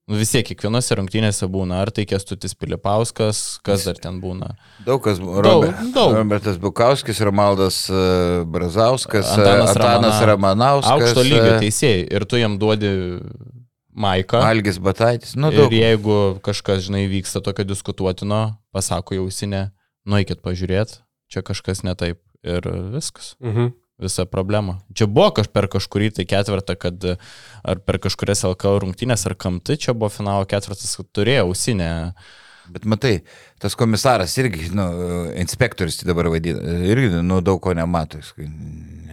Nu, 0.08 0.16
vis 0.16 0.30
tiek 0.32 0.46
kiekvienose 0.48 0.96
rungtynėse 0.96 1.50
būna, 1.52 1.82
ar 1.84 1.90
tai 1.92 2.06
Kestutis 2.08 2.54
Pilipauskas, 2.56 3.58
kas 3.66 3.84
dar 3.84 3.98
ten 4.00 4.22
būna. 4.24 4.54
Daug 4.86 5.02
kas, 5.04 5.18
Daug, 5.20 5.42
Robert, 5.44 5.82
daug. 5.94 6.14
Robertas 6.16 6.56
Bukauskis, 6.64 7.20
Romaldas 7.28 7.82
e, 7.92 8.44
Brazauskas, 8.48 9.28
Antanas 9.34 9.74
Antanas, 9.74 9.76
Antanas 9.76 10.22
Ramana- 10.22 10.30
Ramanauskas, 10.32 10.94
Aukšto 11.12 11.26
lygio 11.28 11.58
e, 11.58 11.60
teisėjai. 11.66 12.06
Ir 12.16 12.26
tu 12.26 12.40
jam 12.40 12.56
duodi 12.62 12.94
maiką. 13.98 14.40
Algis 14.48 14.78
Bataitis, 14.80 15.36
nu 15.36 15.52
Ir 15.52 15.60
daug. 15.66 15.76
jeigu 15.76 16.18
kažkas, 16.46 16.86
žinai, 16.88 17.04
vyksta 17.12 17.42
tokio 17.44 17.66
diskutuotino, 17.68 18.40
pasako 18.72 19.18
jausinę, 19.20 19.72
nueikit 20.08 20.40
pažiūrėt, 20.46 21.02
čia 21.28 21.44
kažkas 21.44 21.84
ne 21.84 21.96
taip. 22.00 22.22
Ir 22.48 22.62
viskas. 22.94 23.34
Mhm. 23.44 23.74
Visa 24.01 24.25
problema. 24.25 24.77
Čia 24.94 25.08
buvo 25.10 25.32
kaž 25.39 25.50
per 25.54 25.68
kažkurį 25.74 26.12
tai 26.20 26.25
ketvirtą, 26.30 26.75
kad 26.80 27.08
ar 27.63 27.80
per 27.86 28.00
kažkurias 28.04 28.46
LKL 28.46 28.84
rungtynės 28.84 29.25
ar 29.30 29.36
kamtai, 29.39 29.80
čia 29.82 29.96
buvo 29.98 30.12
finalo 30.13 30.46
ketvirtas, 30.50 30.98
kad 31.00 31.10
turėjo 31.18 31.48
ausinę. 31.48 31.89
Bet 32.74 32.86
matai, 32.90 33.16
tas 33.62 33.76
komisaras 33.80 34.36
irgi, 34.42 34.70
nu, 34.76 34.86
inspektorius 35.40 36.02
tai 36.02 36.10
dabar 36.12 36.30
vadina, 36.34 36.62
irgi, 36.88 37.22
nu, 37.24 37.42
daug 37.46 37.62
ko 37.64 37.76
nemato. 37.78 38.20
jis 38.22 38.34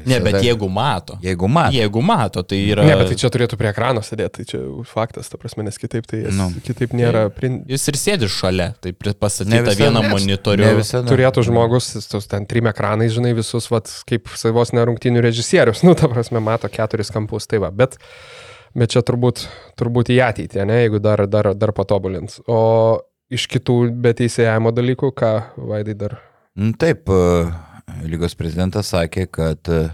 Ne, 0.04 0.18
bet 0.20 0.36
jeigu 0.44 0.68
mato. 0.68 1.16
Jeigu 1.22 1.48
mato. 1.48 1.72
Jeigu 1.76 2.00
mato, 2.04 2.42
tai 2.44 2.58
yra... 2.68 2.84
Ne, 2.84 2.96
bet 3.00 3.08
tai 3.08 3.16
čia 3.20 3.30
turėtų 3.32 3.56
prie 3.60 3.70
ekrano 3.70 4.02
sėdėti, 4.04 4.42
tai 4.42 4.44
čia 4.50 4.60
faktas, 4.88 5.30
ta 5.32 5.38
prasme, 5.40 5.64
nes 5.64 5.78
kitaip 5.80 6.04
tai 6.10 6.24
Nu. 6.28 6.50
nu. 6.52 6.62
kitaip 6.64 6.92
nėra. 6.96 7.24
Prin... 7.34 7.62
Jis 7.70 7.88
ir 7.88 7.98
sėdi 8.00 8.28
šalia, 8.28 8.72
tai 8.84 8.92
visada- 9.64 9.88
vieną 9.88 10.04
monitorių. 10.12 10.70
Turėtų 11.08 11.46
žmogus, 11.48 11.88
tos 12.10 12.28
ten 12.30 12.44
trim 12.50 12.68
ekranais, 12.70 13.14
žinai, 13.16 13.32
visus, 13.38 13.70
vat, 13.72 13.88
kaip 14.08 14.28
savos 14.40 14.74
nerungtinių 14.76 15.24
režisierius, 15.24 15.80
nu, 15.88 15.96
ta 15.98 16.10
prasme, 16.12 16.42
mato 16.44 16.68
keturis 16.68 17.12
kampus, 17.14 17.48
tai 17.48 17.62
va, 17.64 17.72
bet, 17.72 17.96
bet 18.76 18.92
čia 18.92 19.00
turbūt, 19.06 19.46
turbūt 19.80 20.12
į 20.12 20.20
ateitį, 20.28 20.66
ne, 20.68 20.82
jeigu 20.84 21.00
dar, 21.00 21.24
dar, 21.32 21.54
dar 21.56 21.72
patobulins. 21.76 22.42
O 22.44 22.60
iš 23.32 23.48
kitų 23.50 23.78
beteisėjimo 24.04 24.72
dalykų, 24.74 25.12
ką 25.16 25.34
Vaidai 25.56 25.96
dar 25.98 26.18
Nu, 26.54 26.70
Taip, 26.78 27.08
e, 27.10 28.04
lygos 28.06 28.36
prezidentas 28.38 28.92
sakė, 28.92 29.24
kad 29.26 29.70
e, 29.74 29.88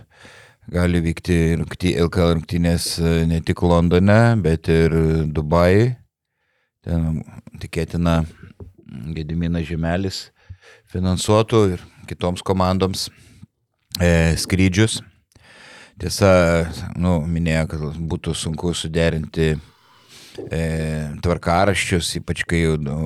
gali 0.68 1.00
vykti 1.00 1.54
LKL 1.56 2.34
rungtynės 2.34 2.99
e, 3.00 3.12
ne 3.30 3.38
tik 3.40 3.62
Londone, 3.64 4.37
bet 4.44 4.68
ir 4.68 4.92
Dubajui. 5.32 5.94
Ten 6.84 7.22
tikėtina 7.62 8.18
Gediminas 9.16 9.64
Žemelis 9.70 10.20
finansuotų 10.92 11.62
ir 11.78 11.88
kitoms 12.10 12.44
komandoms 12.44 13.08
e, 13.96 14.37
skrydžius. 14.37 15.00
Tiesa, 16.00 16.30
nu, 17.00 17.22
minėjo, 17.25 17.66
kad 17.72 18.00
būtų 18.12 18.37
sunku 18.37 18.76
suderinti 18.76 19.54
tvarkaraščius, 21.25 22.14
ypač 22.20 22.44
kai 22.49 22.62
nu, 22.80 22.97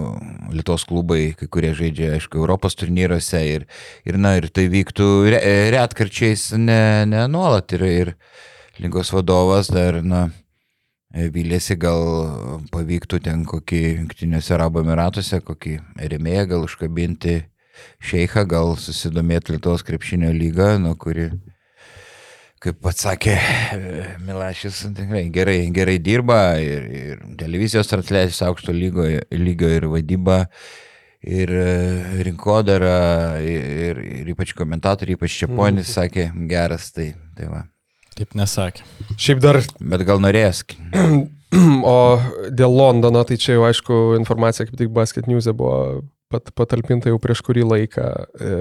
Lietuvos 0.54 0.86
klubai, 0.88 1.34
kai 1.38 1.48
kurie 1.50 1.72
žaidžia, 1.76 2.14
aišku, 2.18 2.38
Europos 2.40 2.76
turnyruose 2.78 3.40
ir, 3.48 3.66
ir, 4.06 4.18
na, 4.20 4.36
ir 4.38 4.48
tai 4.54 4.68
vyktų 4.72 5.08
re, 5.34 5.40
retkarčiais, 5.74 6.52
ne, 6.60 7.04
ne 7.10 7.26
nuolat. 7.30 7.74
Ir, 7.76 7.84
ir 7.84 8.12
lygos 8.82 9.12
vadovas 9.14 9.70
dar, 9.72 10.00
na, 10.04 10.28
e, 11.14 11.28
vilėsi 11.34 11.78
gal 11.80 12.04
pavyktų 12.74 13.22
ten 13.24 13.44
kokį 13.48 13.82
Junktiniuose 14.04 14.54
Arabų 14.56 14.84
Emiratuose, 14.84 15.42
kokį 15.44 15.78
remėją 16.14 16.46
gal 16.54 16.68
užkabinti 16.68 17.40
šeichą, 18.04 18.46
gal 18.48 18.76
susidomėti 18.80 19.56
Lietuvos 19.56 19.84
krepšinio 19.86 20.30
lygą, 20.34 20.76
nuo 20.82 20.94
kuri 21.00 21.32
kaip 22.64 22.80
pats 22.84 23.04
sakė 23.04 23.34
e, 23.34 24.06
Milašis, 24.24 24.80
tikrai 24.96 25.26
gerai, 25.34 25.58
gerai 25.74 25.98
dirba 26.02 26.38
ir, 26.62 26.86
ir 26.88 27.20
televizijos 27.40 27.90
transliacijos 27.90 28.40
aukšto 28.48 28.74
lygo, 28.74 29.04
lygio 29.34 29.70
ir 29.76 29.86
vadyba, 29.92 30.38
ir 31.24 31.52
e, 31.52 31.68
rinkodara, 32.24 32.96
ir, 33.44 34.00
ir 34.22 34.32
ypač 34.32 34.54
komentatoriai, 34.56 35.18
ypač 35.18 35.36
Čiaponis 35.42 35.92
sakė, 35.96 36.30
geras, 36.50 36.90
tai, 36.96 37.12
tai 37.36 37.50
va. 37.52 37.64
Taip 38.14 38.36
nesakė. 38.38 38.84
Šiaip 39.18 39.40
dar, 39.42 39.60
Bet 39.80 40.04
gal 40.06 40.22
norės. 40.22 40.62
o 41.94 41.96
dėl 42.54 42.76
Londono, 42.78 43.24
tai 43.26 43.38
čia 43.40 43.58
jau 43.58 43.64
aišku 43.68 44.02
informacija, 44.20 44.68
kaip 44.68 44.78
tik 44.80 44.92
Basket 44.94 45.28
News 45.30 45.50
buvo 45.52 46.04
pat, 46.32 46.52
patalpinta 46.56 47.10
jau 47.12 47.20
prieš 47.22 47.42
kurį 47.46 47.66
laiką. 47.72 48.10
E, 48.38 48.58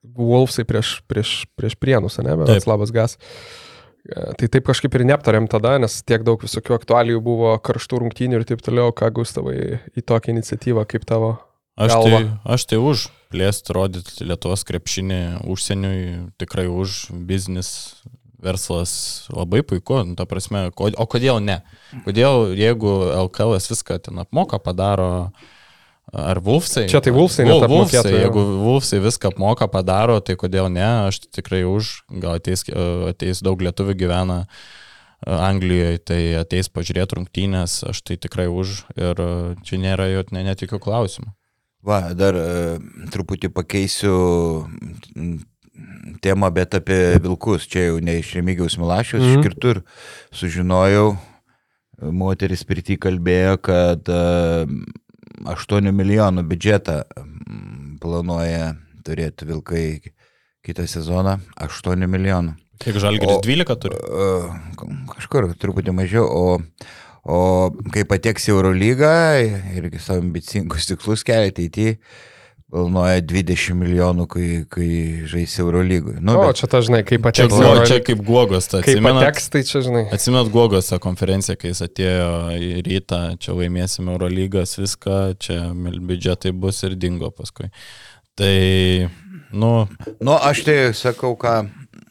Wolfsai 0.00 0.64
prieš, 0.68 1.00
prieš, 1.10 1.44
prieš 1.58 1.76
prienus, 1.76 2.18
ne, 2.24 2.36
labas 2.66 2.92
gas. 2.94 3.18
E, 3.18 3.60
Tai 4.08 4.48
taip 4.48 4.64
kažkaip 4.64 4.94
ir 4.96 5.04
neaptarėm 5.10 5.46
tada, 5.50 5.74
nes 5.82 5.98
tiek 6.08 6.24
daug 6.24 6.40
visokių 6.40 6.78
aktualijų 6.78 7.20
buvo, 7.24 7.52
karštų 7.60 8.00
rungtynių 8.04 8.40
ir 8.40 8.46
taip 8.48 8.62
toliau, 8.64 8.94
ką 8.96 9.10
Gustavai 9.20 9.80
į 9.92 10.04
tokią 10.08 10.32
iniciatyvą 10.32 10.86
kaip 10.88 11.04
tavo. 11.08 11.34
Aš 11.80 11.92
Galva. 11.92 12.08
tai, 12.08 12.30
aš 12.56 12.64
tai 12.68 12.78
už 12.80 13.04
plėsti, 13.32 13.74
rodyti 13.76 14.24
Lietuvos 14.26 14.64
krepšinį 14.68 15.20
užsieniui, 15.48 16.00
tikrai 16.40 16.66
už 16.68 17.12
biznis, 17.28 17.70
verslas 18.40 19.28
labai 19.32 19.62
puiku, 19.62 20.00
nu, 20.08 20.16
ta 20.16 20.26
prasme, 20.28 20.68
o 20.72 21.06
kodėl 21.08 21.40
ne? 21.44 21.60
Kodėl 22.06 22.56
jeigu 22.56 22.92
LKL 23.28 23.60
viską 23.60 24.00
ten 24.00 24.20
apmoka, 24.24 24.58
padaro, 24.58 25.30
ar 26.12 26.40
Vulfsai? 26.42 26.86
Čia 26.90 27.00
tai 27.04 27.12
Wolfsai 27.14 27.44
net 27.46 27.54
Vul- 27.54 27.64
apmokėtų, 27.68 28.02
Wolfsai, 28.02 28.12
jo. 28.12 28.20
jeigu 28.24 28.44
Vulfsai 28.64 29.00
viską 29.04 29.30
apmoka, 29.32 29.68
padaro, 29.70 30.20
tai 30.20 30.34
kodėl 30.36 30.70
ne? 30.72 30.86
Aš 31.08 31.20
tikrai 31.30 31.62
už, 31.68 32.04
gal 32.20 32.38
ateis, 32.40 32.64
e, 32.68 32.86
ateis 33.12 33.42
daug 33.42 33.60
lietuvių 33.62 33.94
gyvena. 34.00 34.46
e, 35.26 35.30
Anglijoje, 35.30 35.98
tai 36.08 36.20
ateis 36.40 36.68
pažiūrėti 36.72 37.18
rungtynės, 37.18 37.84
aš 37.90 38.00
tai 38.02 38.16
tikrai 38.16 38.48
už 38.48 38.84
ir 38.96 39.14
e, 39.20 39.54
čia 39.68 39.76
nėra 39.76 40.06
jo 40.14 40.24
ne, 40.32 40.42
netikiu 40.48 40.78
klausimų. 40.80 41.32
Va, 41.84 42.12
dar 42.12 42.34
truputį 43.12 43.48
pakeisiu 43.56 44.66
mm, 45.16 45.38
temą, 46.20 46.50
bet 46.52 46.74
apie 46.76 47.16
vilkus. 47.24 47.64
Čia 47.68 47.86
jau 47.90 48.00
ne 48.04 48.18
iš 48.20 48.34
Remigiaus 48.36 48.76
Milašius, 48.76 49.22
Mhm. 49.24 49.40
iš 49.40 49.46
kitur 49.48 49.82
sužinojau, 50.32 51.16
moteris 52.00 52.64
pirti 52.64 52.96
kalbėjo, 53.00 53.56
kad 53.60 54.04
8 55.48 55.92
milijonų 55.94 56.44
biudžetą 56.48 56.96
planuoja 58.00 58.74
turėti 59.06 59.46
vilkai 59.48 59.84
kitą 60.66 60.86
sezoną. 60.90 61.38
8 61.60 62.06
milijonų. 62.10 62.56
Kiek 62.80 62.96
žalgeris 63.00 63.36
O- 63.36 63.42
12 63.44 63.76
turi? 63.80 63.96
E, 63.96 64.84
Kažkur 65.14 65.50
truputį 65.60 65.92
mažiau, 65.96 66.24
o, 66.24 66.58
o 67.28 67.40
kai 67.92 68.06
pateks 68.08 68.48
į 68.48 68.54
Eurolygą 68.54 69.12
irgi 69.76 70.00
savo 70.00 70.22
ambicingus 70.24 70.88
tikslus 70.88 71.24
kelia 71.28 71.52
ateityje, 71.52 71.98
planuoja 72.70 73.20
20 73.26 73.74
milijonų, 73.80 74.26
kai, 74.30 74.48
kai 74.70 74.88
žais 75.30 75.56
Eurolygui. 75.58 76.16
Nu, 76.22 76.36
O, 76.38 76.46
bet, 76.46 76.60
čia 76.60 76.68
ta, 76.70 76.80
žinai, 76.86 77.00
kaip 77.02 77.18
Čia, 77.18 77.24
pateks. 77.26 77.54
guo, 77.54 77.64
Euro- 77.66 77.86
čia 77.90 77.98
kaip 78.06 78.22
Guogos, 78.26 78.68
tai 78.70 78.82
Kaip 78.84 78.94
atsimenat, 78.96 79.24
pateks, 79.26 79.48
tai 79.50 79.62
čia, 79.66 79.82
žinai. 79.86 80.04
atsimenat 80.14 80.52
Guogos 80.54 80.88
tą 80.92 80.98
konferenciją, 81.02 81.56
kai 81.58 81.72
jis 81.72 81.82
atėjo 81.88 82.28
į 82.54 82.70
rytą, 82.86 83.20
čia 83.42 83.56
laimėsime 83.58 84.14
Eurolygas, 84.14 84.76
viską, 84.78 85.18
čia 85.42 85.58
mil- 85.74 85.98
biudžetai 86.00 86.52
bus 86.52 86.82
ir 86.86 86.94
dingo 86.94 87.30
paskui. 87.34 87.70
Tai, 88.38 89.10
nu, 89.52 89.88
nu, 90.20 90.32
aš 90.38 90.62
tai 90.64 90.78
sakau, 90.96 91.34
ką, 91.36 91.68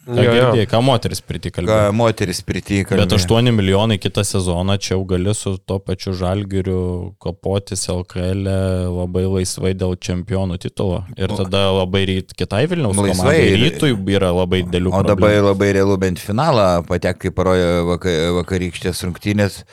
ką 0.10 0.24
Jo, 0.25 0.32
girdėjai, 0.34 0.68
ką 0.70 0.80
moteris 0.86 1.22
ką 1.22 1.28
pritikalbėjo. 1.30 1.92
moteris 1.96 2.42
prityka. 2.46 2.98
Bet 2.98 3.13
8 3.13 3.51
milijonai 3.54 4.00
kitą 4.01 4.24
sezoną 4.25 4.78
čia 4.82 4.96
jau 4.96 5.04
gali 5.08 5.34
su 5.38 5.56
to 5.58 5.78
pačiu 5.80 6.13
žalgiriu 6.18 7.13
kopotis 7.22 7.86
LKL 7.94 8.50
e 8.50 8.58
labai 8.89 9.25
laisvai 9.30 9.74
dėl 9.78 9.96
čempionų 9.96 10.58
titulo. 10.60 11.04
Ir 11.18 11.30
tada 11.38 11.70
labai 11.75 12.06
ryt, 12.10 12.34
kitai 12.34 12.66
Vilniaus 12.72 12.98
Laisvai 12.98 13.13
komandai 13.13 13.62
rytui 13.63 13.94
yra 14.16 14.34
labai 14.34 14.63
dėlių. 14.66 14.94
O 14.94 15.04
dabar 15.06 15.38
labai 15.51 15.74
realu 15.78 15.98
bent 16.01 16.20
finalą 16.20 16.82
patekti, 16.88 17.28
kaip 17.30 17.38
parodė 17.38 17.70
vaka, 17.88 18.16
vakarykštės 18.39 19.06
rungtynės. 19.06 19.63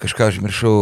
Kažką 0.00 0.30
aš 0.30 0.40
miršau, 0.40 0.74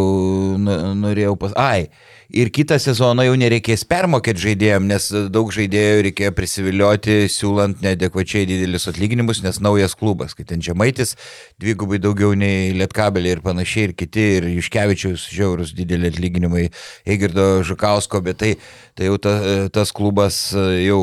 norėjau 0.99 1.35
pas... 1.39 1.55
Ai, 1.59 1.89
ir 2.33 2.51
kitą 2.55 2.79
sezoną 2.81 3.27
jau 3.27 3.35
nereikės 3.37 3.85
permokėti 3.89 4.43
žaidėjim, 4.47 4.87
nes 4.89 5.09
daug 5.33 5.53
žaidėjų 5.53 6.05
reikėjo 6.09 6.33
prisivilioti, 6.37 7.17
siūlant 7.33 7.83
nedekvačiai 7.85 8.47
didelius 8.49 8.89
atlyginimus, 8.91 9.43
nes 9.45 9.61
naujas 9.65 9.95
klubas, 9.99 10.33
kai 10.37 10.47
ten 10.49 10.65
žemaitis, 10.65 11.15
dvigubai 11.61 12.01
daugiau 12.03 12.33
nei 12.39 12.73
Lietkabelė 12.79 13.37
ir 13.37 13.43
panašiai, 13.45 13.91
ir 13.91 13.97
kiti, 13.99 14.27
ir 14.39 14.49
Juškevičiaus 14.55 15.29
žiaurus 15.35 15.75
dideli 15.77 16.09
atlyginimai, 16.13 16.69
Eigirdo 17.05 17.49
Žukausko, 17.69 18.23
bet 18.25 18.41
tai, 18.41 18.55
tai 18.95 19.07
jau 19.09 19.17
ta, 19.23 19.33
tas 19.73 19.93
klubas 19.97 20.37
jau 20.53 20.99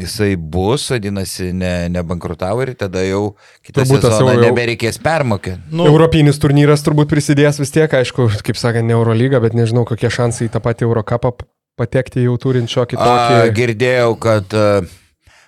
jisai 0.00 0.36
bus, 0.40 0.86
vadinasi, 0.90 1.50
ne, 1.52 1.72
nebankrutavo 1.92 2.62
ir 2.64 2.74
tada 2.80 3.02
jau 3.04 3.34
kitą 3.66 3.82
Turbūt 3.84 4.06
sezoną 4.08 4.36
jau- 4.38 4.44
nebereikės 4.46 4.96
permokėti. 5.04 5.60
Nu, 5.70 5.84
Europinis 5.90 6.40
turnyras 6.40 6.84
turbūt 6.86 7.10
prisidės 7.12 7.60
vis 7.60 7.74
tiek, 7.74 7.92
aišku, 7.92 8.30
kaip 8.46 8.56
sakant, 8.56 8.88
ne 8.88 8.96
Eurolyga, 8.96 9.40
bet 9.44 9.52
nežinau, 9.58 9.84
kokie 9.88 10.08
šansai 10.08 10.48
į 10.48 10.54
tą 10.56 10.62
patį 10.64 10.88
Eurocapą 10.88 11.34
patekti 11.76 12.24
jau 12.24 12.38
turint 12.40 12.70
šiokį 12.72 12.96
A, 12.96 13.04
tokį. 13.04 13.52
girdėjau, 13.58 14.14
kad, 14.18 14.54
a, 14.56 14.80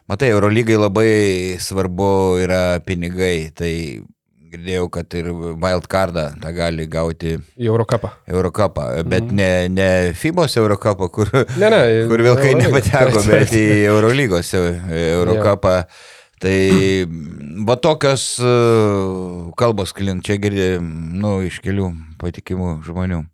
matai, 0.08 0.28
Eurolygai 0.36 0.76
labai 0.76 1.08
svarbu 1.58 2.10
yra 2.44 2.80
pinigai, 2.84 3.48
tai 3.56 3.72
girdėjau, 4.52 4.88
kad 4.92 5.14
ir 5.18 5.28
wildcardą 5.34 6.24
tą 6.42 6.52
gali 6.56 6.86
gauti 6.90 7.36
Į 7.58 7.68
Eurocapą. 7.70 8.10
Eurocapą, 8.30 8.86
bet 9.08 9.30
ne, 9.34 9.50
ne 9.72 9.88
FIBOS 10.16 10.56
Eurocapą, 10.60 11.08
kur, 11.14 11.30
Ne, 11.60 11.70
ne. 11.72 11.80
kur 12.10 12.22
vilkai 12.26 12.54
nepateko, 12.58 13.22
bet 13.28 13.54
į 13.56 13.64
Eurolygos 13.92 14.52
Eu- 14.58 14.76
Eurocapą. 15.18 15.82
Tai 16.38 16.54
va 17.66 17.74
tokios 17.82 18.24
uh, 18.38 19.48
kalbos 19.58 19.90
klin, 19.96 20.20
čia 20.22 20.36
girdė, 20.38 20.68
nu, 20.82 21.40
iš 21.42 21.56
kelių 21.64 21.88
patikimų 22.20 22.76
žmonių. 22.86 23.24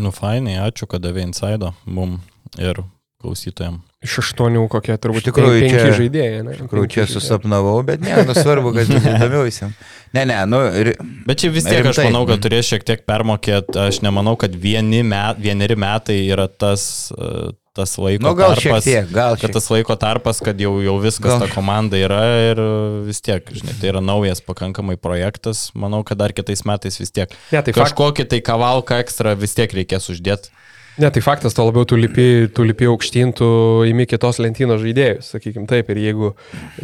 nu 0.00 0.10
fainai, 0.12 0.56
ačiū, 0.64 0.88
kad 0.88 1.04
davė 1.04 1.26
insaido 1.28 1.74
mum 1.84 2.18
ir 2.56 2.80
klausytojams. 3.20 3.84
Iš 3.98 4.12
aštuonių 4.22 4.60
kokie 4.70 4.94
turbūt 4.94 5.24
tikrųjų, 5.26 5.60
penki 5.64 5.74
čia- 5.74 5.94
žaidėjai. 5.98 6.42
Ne? 6.46 6.52
Iš 6.54 6.58
tikrųjų, 6.62 6.88
čia 6.94 7.06
susapnavau, 7.10 7.80
bet 7.82 7.98
ne, 8.00 8.14
nu 8.28 8.34
svarbu, 8.36 8.70
kad 8.76 8.86
įdomiausiam. 8.94 9.72
Ne, 10.14 10.22
ne, 10.24 10.36
nu, 10.46 10.60
ir, 10.70 10.92
Bet 11.26 11.40
čia 11.42 11.50
vis 11.50 11.66
tiek 11.66 11.82
aš 11.82 11.98
Rimtai. 11.98 12.04
manau, 12.12 12.20
kad 12.30 12.38
turės 12.44 12.68
šiek 12.70 12.84
tiek 12.86 13.02
permokėti. 13.10 13.74
Aš 13.88 13.98
nemanau, 14.06 14.36
kad 14.38 14.54
vieni 14.54 15.02
met, 15.02 15.40
vieneri 15.42 15.74
metai 15.74 16.20
yra 16.30 16.46
tas, 16.46 17.10
e, 17.10 17.50
tas 17.74 17.96
laiko 17.98 18.22
nu 18.30 18.34
gal 18.38 18.54
tarpas. 18.54 18.86
tiek, 18.86 19.10
gal 19.10 19.34
Kad 19.34 19.42
šiek 19.42 19.50
tiek. 19.50 19.56
tas 19.58 19.66
laiko 19.74 19.96
tarpas, 19.98 20.40
kad 20.46 20.62
jau, 20.62 20.76
jau 20.80 20.94
viskas 21.02 21.34
Gal- 21.34 21.42
ta 21.42 21.50
komanda 21.52 21.98
yra 21.98 22.22
ir 22.52 22.62
vis 23.04 23.18
tiek, 23.20 23.42
žinai, 23.50 23.74
tai 23.82 23.90
yra 23.90 24.00
naujas 24.00 24.38
pakankamai 24.46 24.94
projektas. 24.96 25.72
Manau, 25.74 26.04
kad 26.06 26.16
dar 26.22 26.30
kitais 26.30 26.62
metais 26.62 26.96
vis 27.02 27.10
tiek 27.10 27.34
Ne, 27.50 27.62
tai 27.66 27.72
fakt- 27.74 27.82
kažkokį 27.98 28.28
tai 28.30 28.40
kavalką 28.46 29.02
ekstra 29.02 29.34
vis 29.36 29.54
tiek 29.58 29.74
reikės 29.74 30.06
uždėti. 30.14 30.54
Ne, 30.98 31.10
tai 31.14 31.22
faktas, 31.22 31.54
to 31.54 31.62
labiau 31.62 31.86
tu 31.86 31.94
lipi, 31.94 32.48
tu 32.50 32.64
lipi 32.66 32.88
aukštyn, 32.90 33.30
tu 33.38 33.46
imi 33.86 34.02
kitos 34.10 34.40
lentynos 34.42 34.80
žaidėjus, 34.82 35.28
sakykim 35.36 35.68
taip. 35.70 35.92
Ir 35.94 36.00
jeigu 36.02 36.32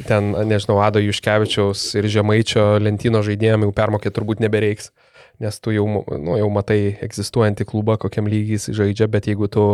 ten, 0.06 0.28
nežinau, 0.46 0.76
Ado 0.86 1.02
Juškevičiaus 1.02 1.82
ir 1.98 2.06
Žemaičio 2.14 2.76
lentynos 2.78 3.26
žaidėjams 3.26 3.66
jau 3.66 3.74
permokė 3.74 4.14
turbūt 4.14 4.44
nebereiks. 4.44 4.92
Nes 5.42 5.56
tu 5.58 5.72
jau, 5.74 5.82
nu, 6.22 6.36
jau 6.38 6.46
matai 6.54 6.94
egzistuojantį 7.02 7.64
klubą, 7.66 7.96
kokiam 7.98 8.28
lygiai 8.30 8.54
jis 8.54 8.68
žaidžia, 8.78 9.08
bet 9.10 9.26
jeigu 9.26 9.48
tu 9.50 9.64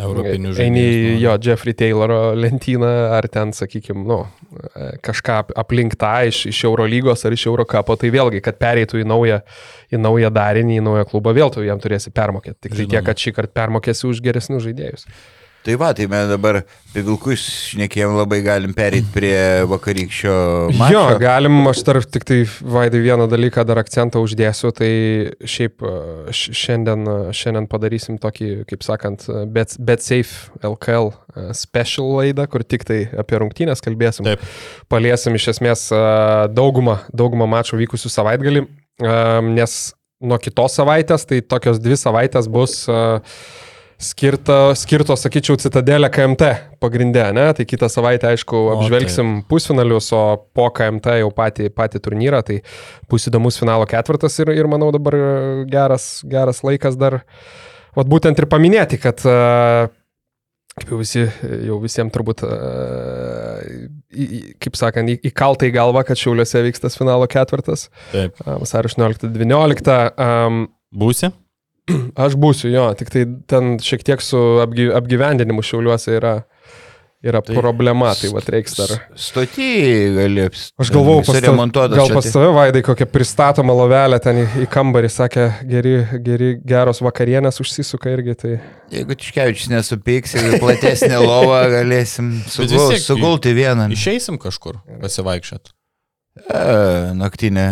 Europinių 0.00 0.54
eini 0.56 0.80
į 0.80 0.86
žaidėjų. 0.88 1.18
jo 1.20 1.34
Jeffrey 1.44 1.74
Tayloro 1.76 2.18
lentyną 2.36 2.92
ar 3.16 3.28
ten, 3.28 3.52
sakykim, 3.56 4.06
nu, 4.08 4.22
e, 4.72 4.88
kažką 5.04 5.36
ap- 5.42 5.52
aplink 5.60 5.98
tą 6.00 6.14
iš, 6.30 6.46
iš 6.48 6.62
Eurolygos 6.64 7.24
ar 7.28 7.36
iš 7.36 7.44
Eurocapo, 7.46 7.96
tai 8.00 8.08
vėlgi, 8.14 8.40
kad 8.44 8.56
pereitų 8.60 9.02
į 9.04 9.06
naują, 9.12 9.40
į 9.92 10.00
naują 10.00 10.32
darinį, 10.32 10.80
į 10.80 10.86
naują 10.88 11.04
klubą, 11.12 11.36
vėl 11.36 11.52
tu 11.52 11.64
jam 11.64 11.78
turėsi 11.80 12.10
permokėti. 12.16 12.56
Tik 12.66 12.76
tai 12.80 12.86
tiek, 12.96 13.04
kad 13.04 13.20
šį 13.20 13.36
kartą 13.36 13.52
permokėsi 13.60 14.08
už 14.08 14.24
geresnius 14.24 14.64
žaidėjus. 14.64 15.04
Tai 15.66 15.74
va, 15.74 15.88
tai 15.98 16.04
mes 16.06 16.28
dabar 16.30 16.60
apie 16.60 17.02
vilkus 17.02 17.42
šnekėjom 17.72 18.12
labai 18.14 18.36
galim 18.44 18.70
perėti 18.76 19.08
prie 19.10 19.38
vakarykščio 19.66 20.34
mačo. 20.78 20.92
Jo, 20.94 21.00
galim, 21.18 21.56
aš 21.66 21.80
dar 21.88 21.98
tik 22.06 22.22
tai 22.28 22.36
Vaidai 22.76 23.00
vieną 23.02 23.26
dalyką 23.32 23.64
dar 23.66 23.80
akcentą 23.82 24.22
uždėsiu, 24.22 24.70
tai 24.76 24.90
šiaip 25.42 25.82
e, 25.82 25.96
šiandien, 26.30 27.02
e, 27.02 27.16
šiandien 27.34 27.66
padarysim 27.72 28.20
tokį, 28.22 28.52
kaip 28.70 28.86
sakant, 28.86 29.26
e, 29.26 29.42
Bet, 29.56 29.74
bet 29.82 30.06
Safe 30.06 30.54
LKL 30.62 31.10
special 31.56 32.14
laidą, 32.20 32.46
kur 32.50 32.62
tik 32.62 32.86
tai 32.86 33.02
apie 33.18 33.42
rungtynės 33.42 33.82
kalbėsim. 33.82 34.28
Taip. 34.28 34.46
Paliesim 34.92 35.34
iš 35.34 35.50
esmės 35.56 35.88
daugumą, 36.54 37.00
daugumą 37.10 37.48
mačų 37.50 37.80
vykusių 37.82 38.12
savaitgalį, 38.12 38.66
nes 39.56 39.78
nuo 40.20 40.38
kitos 40.40 40.76
savaitės, 40.78 41.26
tai 41.28 41.42
tokios 41.44 41.80
dvi 41.82 41.96
savaitės 42.00 42.48
bus 42.52 42.84
e, 42.88 43.00
skirta, 43.98 44.74
skirtos, 44.76 45.22
sakyčiau, 45.24 45.56
Citadelė 45.60 46.10
KMT 46.12 46.42
pagrindė, 46.82 47.30
ne? 47.36 47.46
Tai 47.56 47.64
kitą 47.68 47.88
savaitę, 47.92 48.28
aišku, 48.34 48.56
O, 48.56 48.72
apžvelgsim 48.76 49.38
pusfinalius, 49.48 50.10
o 50.16 50.22
po 50.56 50.68
KMT 50.76 51.06
jau 51.22 51.30
patį, 51.34 51.70
patį 51.72 52.02
turnyrą, 52.04 52.42
tai 52.46 52.60
bus 53.10 53.28
įdomus 53.30 53.56
finalo 53.60 53.86
ketvirtas 53.88 54.36
ir, 54.44 54.52
ir 54.52 54.68
manau 54.68 54.90
dabar 54.94 55.16
geras, 55.70 56.20
geras 56.28 56.60
laikas 56.66 56.98
dar, 57.00 57.22
vat 57.96 58.10
būtent 58.12 58.36
ir 58.42 58.48
paminėti, 58.52 59.00
kad 59.00 59.22
e, 59.24 59.36
kaip 60.76 60.92
jau, 60.92 60.98
visi, 61.00 61.24
jau 61.64 61.78
visiems 61.80 62.12
turbūt, 62.12 62.44
e, 62.44 62.52
kaip 64.60 64.76
sakant, 64.76 65.08
į- 65.14 65.20
įkalta 65.32 65.64
į 65.68 65.72
galvą, 65.76 66.04
kad 66.06 66.20
Šiauliuose 66.20 66.60
vyks 66.68 66.84
tas 66.84 66.98
finalo 67.00 67.24
ketvirtas, 67.32 67.88
Taip. 68.12 68.36
e, 68.44 68.58
vasario 68.60 68.92
18-19. 68.92 70.12
Um, 70.20 70.66
Būsi? 70.96 71.28
Aš 72.26 72.34
būsiu, 72.40 72.70
jo, 72.74 72.88
tik 72.98 73.10
tai 73.14 73.24
ten 73.46 73.76
šiek 73.82 74.02
tiek 74.06 74.22
su 74.24 74.38
apgy, 74.64 74.88
apgyvendinimu 74.98 75.62
šiauliuose 75.62 76.16
yra, 76.18 76.32
yra 77.26 77.40
tai, 77.46 77.54
problema, 77.58 78.10
tai 78.18 78.28
va 78.34 78.40
reiks 78.42 78.74
dar. 78.78 78.90
Stoti 79.18 79.66
gali. 80.16 80.48
Aš 80.50 80.90
galvojau, 80.94 81.22
pas, 81.28 81.38
ta- 81.46 81.86
gal 81.94 82.10
pas 82.14 82.26
tave, 82.34 82.48
Vaidai, 82.56 82.82
kokią 82.86 83.06
pristatomą 83.10 83.76
lovelę 83.78 84.18
ten 84.22 84.42
į, 84.42 84.46
į 84.64 84.66
kambarį, 84.74 85.12
sakė, 85.14 85.46
geri, 85.70 85.94
geri, 86.26 86.50
geros 86.66 87.02
vakarienės 87.06 87.62
užsisuka 87.62 88.10
irgi, 88.16 88.34
tai 88.42 88.52
Jeigu 88.94 89.14
Tiškevičius 89.18 89.70
nesupyks 89.76 90.36
ir 90.38 90.58
platesnė 90.62 91.22
lova, 91.22 91.62
galėsim 91.72 92.34
sugul, 92.50 92.90
tiek- 92.92 93.02
sugulti 93.06 93.54
vieną. 93.56 93.88
Išeisim 93.94 94.38
kažkur 94.42 94.82
pasivaikščiot. 95.02 95.70
E, 96.50 96.66
naktinę 97.16 97.68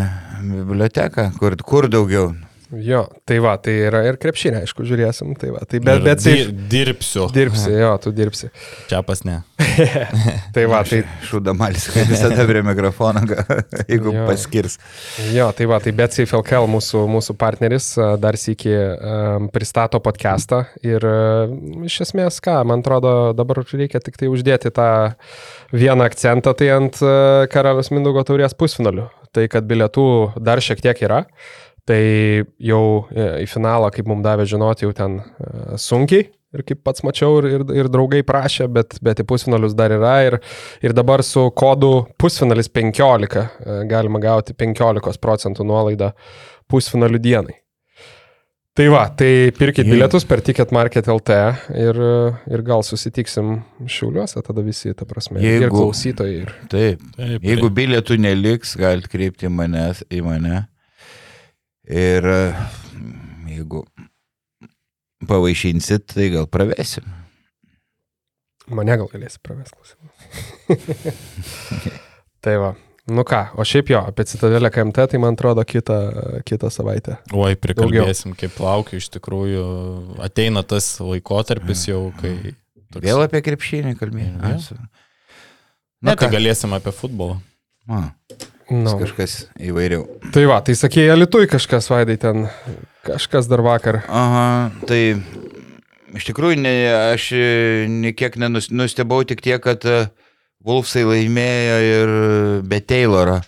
biblioteką, 0.48 1.32
kur, 1.38 1.58
kur 1.66 1.90
daugiau. 1.92 2.30
Jo, 2.72 3.02
tai 3.28 3.38
va, 3.44 3.56
tai 3.60 3.74
yra 3.88 4.00
ir 4.08 4.16
krepšinė, 4.22 4.62
aišku, 4.64 4.84
žiūrėsim, 4.88 5.34
tai 5.40 5.50
va, 5.54 5.60
tai 5.68 5.80
bet, 5.84 5.98
Ir 6.00 6.04
bet 6.06 6.22
di 6.24 6.30
tai 6.30 6.68
dirbsiu. 6.72 7.26
dirbsi, 7.34 7.72
jo, 7.76 7.90
tu 8.02 8.12
dirbsi. 8.14 8.50
Čia 8.90 9.02
pas 9.06 9.20
ne. 9.26 9.40
Tai 10.54 10.64
va, 10.70 10.80
tai 10.86 11.00
Šūdamalis, 11.26 11.86
kad 11.94 12.06
visada 12.10 12.44
prie 12.46 12.60
mikrofono, 12.66 13.22
jeigu 13.90 14.12
Jo. 14.14 14.24
paskirs. 14.28 14.76
Jo, 15.34 15.48
tai 15.56 15.66
va, 15.70 15.78
tai 15.82 15.92
BetSafe 15.96 16.36
LKL 16.38 16.68
mūsų, 16.70 17.02
mūsų 17.10 17.36
partneris 17.40 17.88
dar 18.22 18.38
sėki 18.38 18.70
um, 18.74 19.48
pristato 19.54 19.98
podcastą 20.04 20.64
ir 20.86 21.02
uh, 21.08 21.50
iš 21.88 22.00
esmės 22.06 22.38
ką, 22.44 22.60
man 22.68 22.84
atrodo, 22.84 23.32
dabar 23.36 23.62
reikia 23.64 24.02
tik 24.04 24.18
tai 24.20 24.30
uždėti 24.30 24.70
tą 24.74 24.88
vieną 25.74 26.06
akcentą, 26.06 26.54
tai 26.54 26.70
ant 26.76 27.00
uh, 27.02 27.44
Karalius 27.50 27.90
Mindaugo 27.94 28.22
taurės 28.28 28.54
pusfinalių. 28.58 29.08
Tai 29.34 29.48
kad 29.50 29.66
bilietų 29.66 30.02
dar 30.46 30.60
šiek 30.62 30.78
tiek 30.84 31.00
yra, 31.02 31.24
tai 31.88 32.44
jau 32.62 32.84
e, 33.12 33.26
į 33.44 33.48
finalą, 33.50 33.90
kaip 33.94 34.08
mums 34.10 34.24
davė 34.24 34.46
žinoti, 34.48 34.86
jau 34.86 34.94
ten 34.96 35.20
uh, 35.20 35.76
sunkiai. 35.80 36.30
Ir 36.54 36.62
kaip 36.62 36.84
pats 36.86 37.02
mačiau, 37.02 37.40
ir, 37.40 37.48
ir, 37.50 37.64
ir 37.80 37.88
draugai 37.90 38.20
prašė, 38.22 38.68
bet, 38.70 38.94
bet 39.02 39.18
į 39.18 39.26
pusfinalius 39.26 39.72
dar 39.74 39.90
yra. 39.90 40.14
Ir, 40.22 40.36
ir 40.86 40.94
dabar 40.94 41.24
su 41.26 41.48
kodu 41.50 42.04
pusfinalis 42.20 42.70
15 42.70 43.40
e, 43.42 43.46
galima 43.90 44.22
gauti 44.22 44.54
15 44.54 45.18
procentų 45.18 45.66
nuolaidą 45.66 46.12
pusfinalių 46.70 47.20
dienai. 47.24 47.56
Tai 48.74 48.86
va, 48.90 49.04
tai 49.14 49.52
pirkit 49.54 49.86
bilietus 49.86 50.24
per 50.26 50.40
Ticket 50.42 50.72
Market 50.74 51.06
LT 51.06 51.34
ir, 51.78 51.98
ir 52.50 52.62
gal 52.66 52.82
susitiksim 52.82 53.60
šiauliuose 53.86 54.42
tada 54.42 54.64
visi, 54.66 54.90
ta 54.98 55.06
prasme. 55.06 55.38
Ir 55.38 55.62
Jeigu- 55.62 55.76
klausytojai. 55.76 56.40
Ir... 56.40 56.50
Taip. 56.72 57.04
Taip, 57.14 57.46
Jeigu 57.46 57.70
bilietų 57.70 58.18
neliks, 58.18 58.74
galite 58.78 59.10
kreipti 59.12 59.50
manęs, 59.50 60.02
į 60.10 60.24
mane. 60.26 60.64
Ir 61.88 62.24
e, 62.24 62.40
jeigu 63.52 63.84
pavaišinsit, 65.28 66.06
tai 66.14 66.30
gal 66.32 66.46
pravesim. 66.50 67.04
Mane 68.72 68.96
gal 68.96 69.08
galėsi 69.12 69.40
pravesti 69.44 69.76
klausimą. 69.76 71.14
tai 72.44 72.56
va. 72.62 72.70
Nu 73.04 73.20
ką, 73.28 73.42
o 73.60 73.64
šiaip 73.68 73.90
jo, 73.92 73.98
apie 74.08 74.24
Citadelę 74.24 74.70
KMT, 74.72 75.02
tai 75.12 75.18
man 75.20 75.34
atrodo 75.36 75.60
kitą, 75.68 75.96
kitą 76.48 76.70
savaitę. 76.72 77.18
Oi, 77.36 77.52
prikalbėsim, 77.60 78.32
kaip 78.40 78.56
laukiu, 78.64 78.96
iš 78.96 79.10
tikrųjų 79.18 79.64
ateina 80.24 80.62
tas 80.64 80.86
laikotarpis 81.04 81.82
jau, 81.90 82.06
kai... 82.16 82.54
toks- 82.88 83.04
Vėl 83.04 83.20
apie 83.26 83.42
krepšinį 83.44 83.92
kalbėjome. 84.00 84.40
Vėl. 84.40 84.80
Ne, 86.04 86.16
tai 86.16 86.30
galėsim 86.32 86.72
apie 86.76 86.94
futbolą. 86.96 87.36
Nu. 88.72 88.94
Kažkas 88.96 89.44
įvairiau. 89.60 90.06
Tai 90.32 90.44
va, 90.48 90.60
tai 90.64 90.76
sakė, 90.78 91.06
Lietuvai 91.18 91.48
kažkas 91.50 91.90
vaidai 91.92 92.16
ten, 92.20 92.46
kažkas 93.04 93.48
dar 93.50 93.60
vakar. 93.64 94.00
Aha, 94.08 94.72
tai 94.88 95.00
iš 96.16 96.28
tikrųjų 96.30 96.62
ne, 96.62 96.74
aš 97.12 97.28
e, 97.36 97.44
niekiek 97.92 98.38
nenustebau 98.40 99.20
tik 99.28 99.44
tiek, 99.44 99.60
kad 99.64 99.84
e, 99.84 100.06
Wolfsai 100.64 101.04
laimėjo 101.04 101.76
ir 101.84 102.14
be 102.64 102.80
Tayloro. 102.80 103.42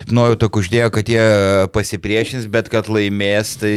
Taip 0.00 0.12
nuojauta 0.16 0.48
uždėjo, 0.56 0.92
kad 0.94 1.10
jie 1.10 1.24
pasipriešins, 1.74 2.46
bet 2.48 2.70
kad 2.72 2.86
laimės, 2.88 3.56
tai 3.60 3.74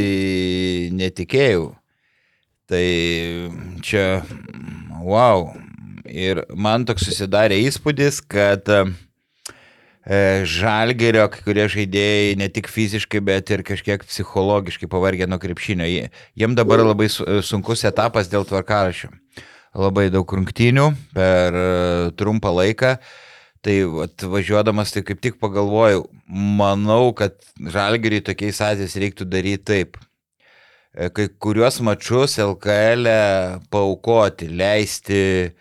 netikėjau. 0.96 1.72
Tai 2.70 2.86
čia, 3.84 4.06
wow. 5.04 5.50
Ir 6.08 6.44
man 6.56 6.86
toks 6.88 7.10
susidarė 7.10 7.58
įspūdis, 7.66 8.22
kad 8.30 8.70
e, 8.72 8.86
Žalgerio 10.06 11.30
kai 11.32 11.42
kurie 11.46 11.66
žaidėjai 11.72 12.36
ne 12.40 12.50
tik 12.52 12.68
fiziškai, 12.68 13.22
bet 13.24 13.52
ir 13.56 13.64
kažkiek 13.64 14.04
psichologiškai 14.04 14.90
pavargę 14.92 15.28
nuo 15.32 15.40
krepšinio. 15.40 15.86
Jie- 15.88 16.10
Jiem 16.36 16.56
dabar 16.56 16.80
labai 16.84 17.08
su- 17.10 17.24
sunkus 17.42 17.86
etapas 17.88 18.28
dėl 18.28 18.44
tvarkarašio. 18.46 19.10
Labai 19.74 20.10
daug 20.14 20.28
rungtynių 20.28 20.90
per 21.16 21.56
e, 21.56 22.12
trumpą 22.20 22.52
laiką. 22.54 22.98
Tai 23.64 23.76
važiuodamas 24.28 24.92
tai 24.92 25.02
kaip 25.08 25.22
tik 25.24 25.38
pagalvojau, 25.40 26.04
manau, 26.28 27.14
kad 27.16 27.32
žalgeriai 27.58 28.20
tokiais 28.22 28.60
atvejais 28.60 28.98
reiktų 29.00 29.24
daryti 29.32 29.64
taip. 29.64 29.98
E, 30.94 31.08
Kai 31.10 31.30
kuriuos 31.40 31.80
mačius 31.80 32.36
LKL 32.44 33.08
e 33.08 33.60
paukoti, 33.72 34.50
leisti 34.52 35.54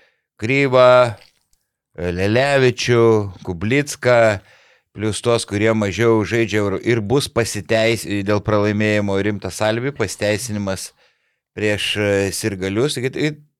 Krybą, 0.42 1.14
Lelevičių, 1.98 3.02
Kublicką, 3.44 4.18
plus 4.96 5.20
tos, 5.24 5.44
kurie 5.48 5.72
mažiau 5.76 6.22
žaidžia 6.24 6.62
ir- 6.84 7.00
bus 7.00 7.28
pasiteis 7.28 8.04
dėl 8.24 8.40
pralaimėjimo 8.44 9.16
rimtas 9.24 9.60
salvi, 9.60 9.92
pasiteisinimas 9.92 10.90
prieš 11.56 11.96
e, 12.00 12.10
sirgalius. 12.32 12.96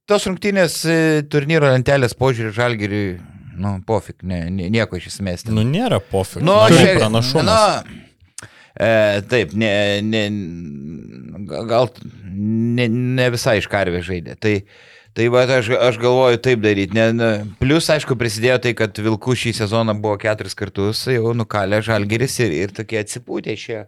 Tos 0.08 0.26
rungtynės 0.26 0.78
e, 0.88 0.96
turnyro 1.30 1.68
lentelės 1.72 2.14
požiūrį 2.18 2.52
žalgiriui, 2.56 3.20
nu, 3.60 3.76
pofik, 3.86 4.22
ne, 4.24 4.46
nieko 4.50 4.96
iš 4.98 5.10
esmės. 5.12 5.44
Nu, 5.46 5.62
nėra 5.62 6.00
pofik. 6.00 6.42
Nu, 6.42 6.56
Nu, 6.56 6.72
šiaip- 6.76 6.98
pranašumas. 6.98 7.84
Nu, 7.84 8.48
e, 8.80 9.20
taip, 9.28 9.52
ne, 9.54 10.00
ne, 10.02 10.24
gal 11.68 11.90
ne, 12.32 12.88
ne 12.88 13.28
visai 13.34 13.58
iš 13.60 13.68
karvės 13.72 14.08
žaidė. 14.08 14.36
Tai, 14.40 14.54
tai 15.16 15.28
va, 15.32 15.44
aš, 15.58 15.70
aš 15.76 16.00
galvoju 16.02 16.40
taip 16.44 16.62
daryti. 16.64 16.96
Ne, 16.96 17.28
plus, 17.60 17.88
aišku, 17.92 18.16
prisidėjo 18.20 18.58
tai, 18.66 18.74
kad 18.78 18.98
Vilkų 19.04 19.36
šį 19.44 19.54
sezoną 19.62 19.96
buvo 20.00 20.18
keturis 20.22 20.56
kartus, 20.58 21.04
jau 21.12 21.34
nukalė 21.36 21.82
žalgeris 21.84 22.38
ir, 22.44 22.56
ir 22.64 22.76
tokie 22.76 23.00
atsipūtė 23.02 23.56
šie 23.58 23.80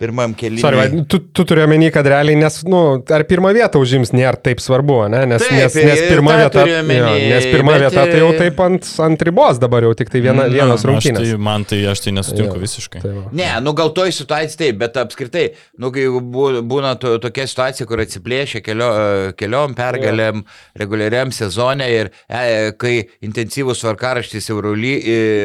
pirmam 0.00 0.34
keliui. 0.36 0.60
Sorry, 0.62 1.04
tu, 1.08 1.18
tu 1.32 1.44
turi 1.48 1.62
omeny, 1.64 1.88
kad 1.94 2.06
realiai, 2.08 2.36
nes, 2.38 2.58
nu, 2.68 2.80
ar 3.16 3.24
pirmą 3.28 3.52
vietą 3.56 3.80
užims 3.82 4.12
nėra 4.16 4.36
taip 4.40 4.60
svarbu, 4.62 4.98
ne? 5.12 5.22
Nes, 5.30 5.42
Taip, 5.44 5.56
nes, 5.56 5.76
nes 5.88 6.02
ir 6.04 6.10
pirma 6.12 6.34
tą 6.34 6.40
vieta, 6.42 6.62
turiu 6.62 6.76
omeny, 6.82 6.98
jo, 7.00 7.12
nes 7.32 7.48
pirma 7.52 7.74
bet, 7.76 7.84
vieta 7.86 8.04
tai 8.10 8.20
jau 8.20 8.30
e, 8.32 8.38
taip 8.40 8.60
ant, 8.66 8.90
ant 9.06 9.24
ribos 9.28 9.60
dabar 9.62 9.86
jau 9.88 9.92
tik 9.98 10.12
tai 10.12 10.22
viena, 10.24 10.46
Nu, 10.46 10.52
vienas 10.54 10.82
Aš 10.84 10.88
rungtynės. 10.90 11.22
tai, 11.30 11.38
man 11.48 11.64
tai 11.68 11.80
aš 11.90 12.04
tai 12.06 12.14
nesutinku 12.16 12.56
Jo, 12.58 12.62
visiškai. 12.62 13.02
Tai 13.02 13.12
va. 13.16 13.24
Ne, 13.40 13.48
nu 13.64 13.72
gal 13.78 13.90
toj 13.96 14.12
situacijai 14.14 14.60
taip, 14.64 14.78
bet 14.84 14.96
apskritai, 15.00 15.46
nu 15.82 15.90
kai 15.94 16.06
bū- 16.36 16.62
būna 16.66 16.94
to, 17.00 17.16
tokia 17.22 17.46
situacija, 17.48 17.86
kur 17.88 18.04
atsiplėšia 18.04 18.62
kelio, 18.66 18.90
keliom 19.40 19.74
pergalėm 19.78 20.44
reguliariam 20.78 21.32
sezonė 21.34 21.88
ir 21.94 22.12
e, 22.28 22.72
kai 22.78 22.96
intensyvus 23.24 23.80
tvarkaraštis 23.84 24.50
Euroly, 24.52 24.94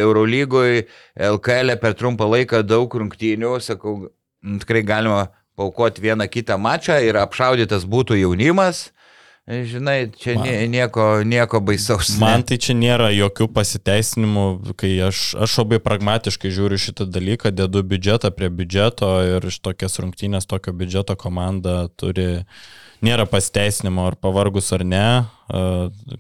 Eurolygoje, 0.02 0.86
LKL 1.32 1.76
per 1.82 1.94
trumpą 2.00 2.28
laiką 2.32 2.62
daug 2.68 2.94
rungtynių, 3.02 3.56
sakau, 3.64 3.96
nu, 4.06 4.12
tikrai 4.42 4.84
galima 4.84 5.28
paukoti 5.60 6.02
vieną 6.02 6.28
kitą 6.32 6.58
mačą 6.58 6.98
ir 7.04 7.18
apšaudytas 7.22 7.86
būtų 7.86 8.18
jaunimas. 8.24 8.90
Žinai, 9.52 10.14
čia 10.16 10.36
Man- 10.38 10.46
nie, 10.46 10.68
nieko, 10.70 11.24
nieko 11.26 11.60
baisaus. 11.60 12.12
ne. 12.14 12.20
Man 12.22 12.44
tai 12.46 12.58
čia 12.62 12.76
nėra 12.78 13.10
jokių 13.10 13.48
pasiteisinimų, 13.52 14.76
kai 14.78 14.92
aš, 15.02 15.34
aš 15.36 15.56
labai 15.64 15.80
pragmatiškai 15.82 16.52
žiūriu 16.54 16.78
šitą 16.80 17.08
dalyką, 17.10 17.50
dedu 17.52 17.82
biudžetą 17.84 18.30
prie 18.38 18.50
biudžeto 18.54 19.10
ir 19.26 19.50
iš 19.50 19.58
tokias 19.60 19.98
rungtynės 20.00 20.46
tokio 20.48 20.72
biudžeto 20.78 21.18
komanda 21.18 21.90
turi, 21.98 22.46
nėra 23.02 23.26
pasiteisinimo 23.26 24.06
ar 24.12 24.16
pavargus 24.16 24.72
ar 24.78 24.86
ne, 24.86 25.26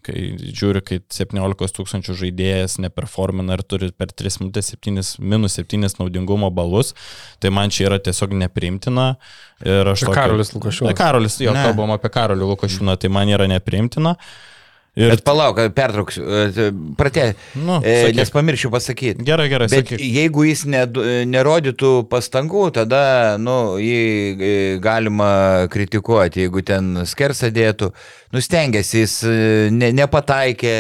kai 0.05 0.21
žiūri, 0.51 0.81
kai 0.85 0.99
17 1.13 1.75
tūkstančių 1.77 2.15
žaidėjas 2.19 2.77
neperformina 2.83 3.55
ir 3.57 3.63
turi 3.63 3.91
per 3.95 4.11
3 4.11 4.41
minutės 4.43 4.73
7, 4.73 4.99
minus 5.23 5.55
7 5.59 5.95
naudingumo 6.01 6.49
balus, 6.53 6.93
tai 7.39 7.49
man 7.53 7.69
čia 7.71 7.87
yra 7.89 7.99
tiesiog 8.03 8.35
nepriimtina. 8.43 9.15
Ir 9.63 9.85
aš 9.93 10.03
Ir 10.03 10.07
tokio- 10.09 10.17
Karolis 10.19 10.53
Lukašiūnas. 10.55 10.89
Na, 10.91 10.93
Karolis, 10.97 11.39
jo, 11.39 11.53
Ne. 11.53 11.63
kalbam 11.67 11.91
apie 11.95 12.09
Karolį 12.09 12.47
Lukašiūną, 12.55 12.97
tai 12.99 13.09
man 13.09 13.27
yra 13.29 13.47
nepriimtina. 13.47 14.15
Ir, 14.93 15.07
Bet 15.13 15.21
palauk, 15.23 15.55
pertrauksiu. 15.71 16.23
e, 16.27 16.65
Pratė. 16.99 17.29
Nu, 17.55 17.77
e, 17.79 18.11
nes 18.11 18.29
pamiršiu 18.29 18.67
pasakyti. 18.73 19.23
Gerai, 19.23 19.45
gerai, 19.47 19.69
Bet 19.71 19.87
sakyk. 19.87 20.01
jeigu 20.03 20.43
jis 20.43 20.65
nedu- 20.67 21.05
nerodytų 21.31 21.91
pastangų, 22.11 22.65
tada, 22.75 23.37
nu, 23.39 23.77
jį 23.79 24.01
e, 24.35 24.77
galima 24.83 25.29
kritikuoti, 25.71 26.43
jeigu 26.43 26.61
ten 26.67 27.05
skersą 27.07 27.47
dėtų. 27.55 27.93
Nustengiasi, 28.35 29.05
jis 29.05 29.15
e, 29.23 29.69
ne, 29.71 29.93
nepataikė, 29.95 30.75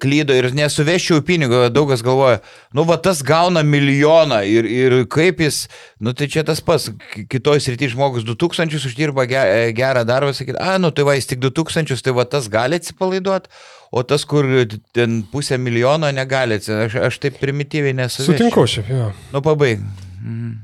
klydo 0.00 0.34
ir 0.36 0.50
nesuveščiau 0.54 1.22
pinigų, 1.26 1.64
daug 1.74 1.90
kas 1.90 2.02
galvoja, 2.06 2.38
nu, 2.76 2.84
va 2.88 2.96
tas 3.02 3.22
gauna 3.26 3.62
milijoną 3.66 4.38
ir, 4.46 4.68
ir 4.70 4.96
kaip 5.10 5.42
jis, 5.42 5.64
nu, 6.00 6.14
tai 6.16 6.28
čia 6.30 6.44
tas 6.46 6.62
pas, 6.64 6.86
K- 7.12 7.24
kitoj 7.30 7.58
srity 7.64 7.90
žmogus 7.92 8.24
2000 8.28 8.78
uždirba 8.78 9.26
e, 9.26 9.72
gerą 9.76 10.04
darbą, 10.08 10.32
sakyti, 10.36 10.58
a, 10.62 10.76
nu, 10.78 10.92
tai 10.94 11.04
va, 11.08 11.16
jis 11.18 11.26
tik 11.32 11.42
2000, 11.42 11.98
tai 12.06 12.14
va 12.16 12.24
tas 12.28 12.46
gali 12.52 12.78
atsipalaiduoti. 12.80 13.50
O 13.94 14.02
tas, 14.02 14.24
kur 14.26 14.42
ten 14.96 15.20
pusę 15.30 15.54
milijono 15.58 16.08
negali, 16.10 16.56
aš, 16.58 16.96
aš 17.10 17.18
taip 17.22 17.36
primityviai 17.38 17.94
nesu. 17.94 18.24
Sutinku 18.26 18.64
šiaip, 18.66 18.88
jo. 18.90 19.12
Nu, 19.30 19.42
pabaig. 19.44 19.84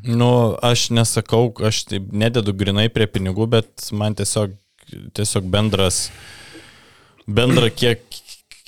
Nu, 0.03 0.57
aš 0.65 0.89
nesakau, 0.97 1.51
aš 1.69 1.85
taip 1.93 2.09
nededu 2.17 2.55
grinai 2.57 2.89
prie 2.91 3.07
pinigų, 3.07 3.47
bet 3.53 3.91
man 3.95 4.17
tiesiog, 4.19 4.55
tiesiog 5.15 5.47
bendras, 5.53 6.07
bendra 7.29 7.69
kiek, 7.71 8.01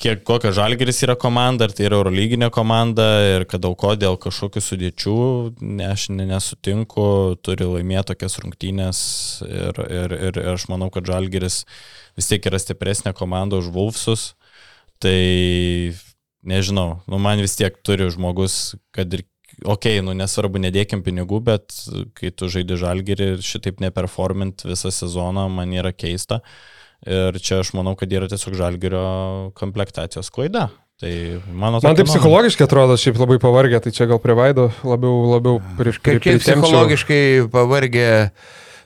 kiek 0.03 0.23
kokia 0.27 0.51
žalgeris 0.57 1.01
yra 1.07 1.15
komanda, 1.19 1.69
ar 1.69 1.75
tai 1.77 1.87
yra 1.87 1.99
eurolyginė 2.01 2.49
komanda 2.55 3.07
ir 3.37 3.47
kad 3.51 3.65
auko 3.69 3.95
dėl 3.99 4.19
kažkokių 4.21 4.62
sudėčių, 4.65 5.17
ne, 5.62 5.88
aš 5.93 6.09
ne, 6.15 6.27
nesutinku, 6.31 7.07
turi 7.45 7.69
laimėti 7.69 8.12
tokias 8.12 8.38
rungtynės 8.43 9.03
ir, 9.47 9.83
ir, 9.87 10.17
ir, 10.19 10.41
ir 10.43 10.53
aš 10.57 10.67
manau, 10.73 10.91
kad 10.95 11.07
žalgeris 11.09 11.62
vis 12.19 12.31
tiek 12.31 12.51
yra 12.51 12.61
stipresnė 12.62 13.15
komanda 13.17 13.61
už 13.62 13.71
Vulfsus. 13.75 14.33
Tai 15.03 15.19
nežinau, 16.47 17.03
nu 17.11 17.19
man 17.23 17.43
vis 17.43 17.57
tiek 17.59 17.75
turi 17.87 18.07
žmogus, 18.11 18.75
kad 18.95 19.11
ir 19.15 19.25
okei, 19.62 19.99
okay, 19.99 20.05
nu 20.05 20.15
nesvarbu, 20.19 20.61
nedėkim 20.62 21.03
pinigų, 21.07 21.41
bet 21.47 21.75
kai 22.19 22.31
tu 22.35 22.51
žaidži 22.51 22.79
žalgerį 22.83 23.33
ir 23.37 23.43
šitaip 23.47 23.83
neperformint 23.83 24.67
visą 24.67 24.93
sezoną, 24.95 25.49
man 25.53 25.75
yra 25.75 25.95
keista. 25.95 26.43
Ir 27.03 27.38
čia 27.43 27.61
aš 27.65 27.73
manau, 27.75 27.97
kad 27.99 28.12
yra 28.15 28.29
tiesiog 28.31 28.55
žalgerio 28.59 29.05
komplektacijos 29.59 30.31
klaida. 30.31 30.69
Tai 31.03 31.11
mano 31.51 31.81
Man 31.83 31.97
nuomonė. 31.97 32.07
psichologiškai 32.07 32.67
atrodo, 32.69 32.95
šiaip 33.01 33.17
labai 33.19 33.41
pavargę, 33.43 33.81
tai 33.83 33.91
čia 33.91 34.07
gal 34.07 34.21
prie 34.23 34.37
Vaido 34.38 34.69
labiau, 34.87 35.17
labiau 35.33 35.59
pri, 35.79 35.97
pri, 35.99 36.21
Kaip 36.23 36.45
psichologiškai 36.45 37.49
pavargė 37.51 38.11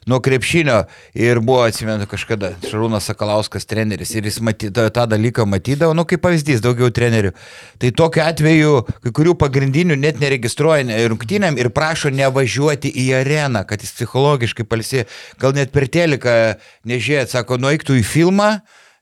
nuo 0.07 0.21
krepšinio 0.21 0.85
ir 1.15 1.41
buvo, 1.43 1.65
atsimenu, 1.67 2.07
kažkada 2.07 2.53
Šarūnas 2.63 3.09
Sakalauskas 3.11 3.67
treneris 3.67 4.15
ir 4.15 4.29
jis 4.29 4.39
maty, 4.45 4.71
tą, 4.71 5.07
dalyką 5.11 5.47
matydavo, 5.51 5.97
nu 5.99 6.07
kaip 6.07 6.23
pavyzdys, 6.23 6.63
daugiau 6.65 6.93
trenerių. 6.95 7.33
Tai 7.83 7.91
tokiu 7.99 8.23
atveju 8.23 8.73
kai 9.03 9.13
kurių 9.19 9.35
pagrindinių 9.41 9.99
net 9.99 10.23
neregistruoja 10.23 10.87
ne- 10.87 11.03
rungtynėm 11.11 11.59
ir 11.59 11.73
prašo 11.75 12.13
nevažiuoti 12.15 12.93
į 13.03 13.09
areną, 13.21 13.67
kad 13.67 13.83
jis 13.83 13.95
psichologiškai 13.99 14.67
palsi, 14.69 15.05
gal 15.43 15.57
net 15.59 15.75
per 15.75 15.89
teliką 15.91 16.57
nežiūrėt, 16.87 17.35
sako, 17.35 17.59
nueiktų 17.59 17.99
į 17.99 18.07
filmą. 18.07 18.51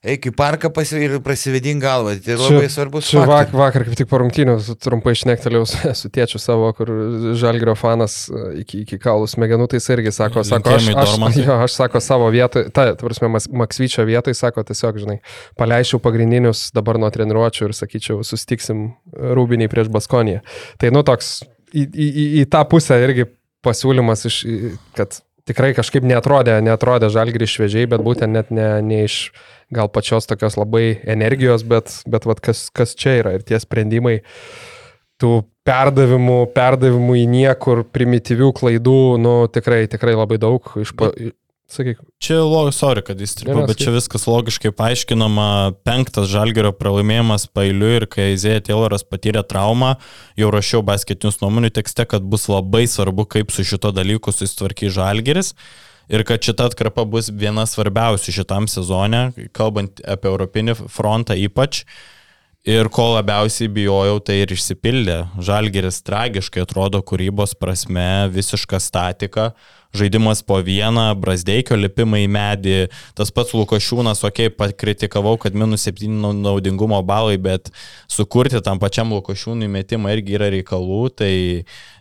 Eik 0.05 0.27
į 0.29 0.31
parką 0.37 0.69
pasi 0.73 0.99
ir 1.01 1.15
prasivedink 1.25 1.81
galvą. 1.81 2.13
Tai 2.21 2.37
labai 2.37 2.67
svarbus 2.69 3.07
Čia 3.09 3.23
vak, 3.25 3.53
vakar 3.55 3.85
kaip 3.87 3.97
tik 3.97 4.09
po 4.11 4.19
rungtynių 4.21 4.57
trumpai 4.81 5.15
šnektelėjau 5.17 5.65
su, 5.69 5.79
su 6.01 6.11
tėčiu 6.13 6.41
savo, 6.41 6.69
kur 6.77 6.91
žalgrio 7.39 7.73
fanas 7.79 8.25
e, 8.29 8.43
iki, 8.61 8.83
iki 8.85 8.99
kaulų 9.01 9.29
smegenų, 9.31 9.67
tai 9.71 9.81
jis 9.81 9.89
irgi 9.95 10.13
sako, 10.15 10.45
sako 10.47 10.75
aš, 10.77 10.91
aš, 10.93 11.39
jo, 11.41 11.57
aš 11.65 11.77
sako 11.79 12.03
savo 12.03 12.29
vietoj, 12.33 12.69
ta, 12.75 12.91
Mas- 13.31 13.49
Maksvyčio 13.49 14.05
vietoj, 14.05 14.37
sako 14.37 14.65
tiesiog, 14.67 15.01
žinai, 15.01 15.17
paleičiau 15.59 16.01
pagrindinius 16.03 16.67
dabar 16.75 16.99
nuo 17.01 17.09
treniruočio 17.13 17.69
ir 17.69 17.75
sakyčiau, 17.77 18.21
sustiksim 18.27 18.91
rūbiniai 19.11 19.71
prieš 19.71 19.89
Baskoniją. 19.93 20.45
Tai 20.81 20.93
nu 20.93 21.01
toks 21.07 21.39
į, 21.73 21.85
į, 21.85 22.07
į, 22.07 22.27
į 22.43 22.47
tą 22.53 22.61
pusę 22.69 22.99
irgi 23.01 23.27
pasiūlymas, 23.65 24.27
iš, 24.29 24.41
kad 24.97 25.19
tikrai 25.49 25.73
kažkaip 25.77 26.05
netrodė, 26.07 26.57
netrodė 26.65 27.09
žalgri 27.13 27.47
šviežiai, 27.49 27.89
bet 27.89 28.03
būtent 28.05 28.33
net 28.33 28.51
ne, 28.53 28.69
ne 28.85 29.03
iš 29.05 29.29
gal 29.73 29.89
pačios 29.93 30.27
tokios 30.29 30.57
labai 30.59 30.99
energijos, 31.09 31.65
bet, 31.67 31.91
bet 32.09 32.25
vat 32.29 32.41
kas, 32.43 32.67
kas 32.73 32.95
čia 32.97 33.19
yra 33.21 33.35
ir 33.37 33.45
tie 33.45 33.59
sprendimai 33.61 34.19
tų 35.21 35.45
perdavimų, 35.65 36.39
perdavimų 36.53 37.17
į 37.21 37.25
niekur, 37.31 37.85
primityvių 37.95 38.51
klaidų, 38.57 38.99
nu 39.21 39.35
tikrai, 39.53 39.85
tikrai 39.89 40.13
labai 40.17 40.37
daug. 40.41 40.67
Iš, 40.81 40.93
pa, 40.97 41.11
sakyk, 41.71 42.01
Čia, 42.21 42.39
sorry, 42.73 43.03
kad 43.05 43.19
ne, 43.19 43.65
bet 43.67 43.79
čia 43.81 43.91
viskas 43.93 44.25
logiškai 44.29 44.71
paaiškinama. 44.75 45.47
Penktas 45.85 46.29
žalgerio 46.31 46.71
pralaimėjimas 46.75 47.47
pailiu 47.53 47.91
ir 47.99 48.07
kai 48.09 48.31
Izėja 48.33 48.63
Tayloras 48.69 49.05
patyrė 49.05 49.43
traumą, 49.45 49.95
jau 50.39 50.51
rašiau 50.53 50.81
basketinius 50.85 51.41
nuomonių 51.43 51.73
tekste, 51.75 52.07
kad 52.09 52.25
bus 52.25 52.47
labai 52.51 52.85
svarbu, 52.89 53.27
kaip 53.37 53.53
su 53.53 53.65
šito 53.67 53.93
dalyku 53.95 54.33
susitvarky 54.33 54.89
žalgeris. 54.93 55.53
Ir 56.09 56.21
kad 56.25 56.43
šita 56.45 56.67
atkarpa 56.69 57.05
bus 57.09 57.31
viena 57.33 57.65
svarbiausių 57.65 58.33
šitam 58.39 58.67
sezone, 58.69 59.31
kalbant 59.57 60.03
apie 60.05 60.29
Europinį 60.29 60.77
frontą 60.85 61.37
ypač. 61.47 61.83
Ir 62.65 62.87
ko 62.89 63.11
labiausiai 63.13 63.69
bijojau, 63.69 64.17
tai 64.25 64.39
ir 64.41 64.49
išsipildė. 64.55 65.19
Žalgeris 65.45 65.99
tragiškai 66.01 66.63
atrodo 66.63 66.97
kūrybos 67.05 67.51
prasme, 67.61 68.25
visiška 68.33 68.79
statika, 68.81 69.51
žaidimas 69.93 70.41
po 70.41 70.57
vieną, 70.65 71.03
brasdeikio 71.21 71.77
lipimai 71.77 72.23
į 72.23 72.31
medį, 72.33 72.79
tas 73.13 73.29
pats 73.29 73.53
Lukošiūnas, 73.53 74.23
okei, 74.25 74.49
okay, 74.49 74.55
pakritikavau, 74.57 75.35
kad 75.43 75.53
minus 75.53 75.85
7 75.85 76.09
naudingumo 76.41 77.03
balai, 77.05 77.35
bet 77.37 77.69
sukurti 78.09 78.63
tam 78.65 78.81
pačiam 78.81 79.13
Lukošiūnui 79.13 79.69
metimą 79.69 80.15
irgi 80.17 80.39
yra 80.39 80.49
reikalų, 80.55 81.03
tai 81.21 81.31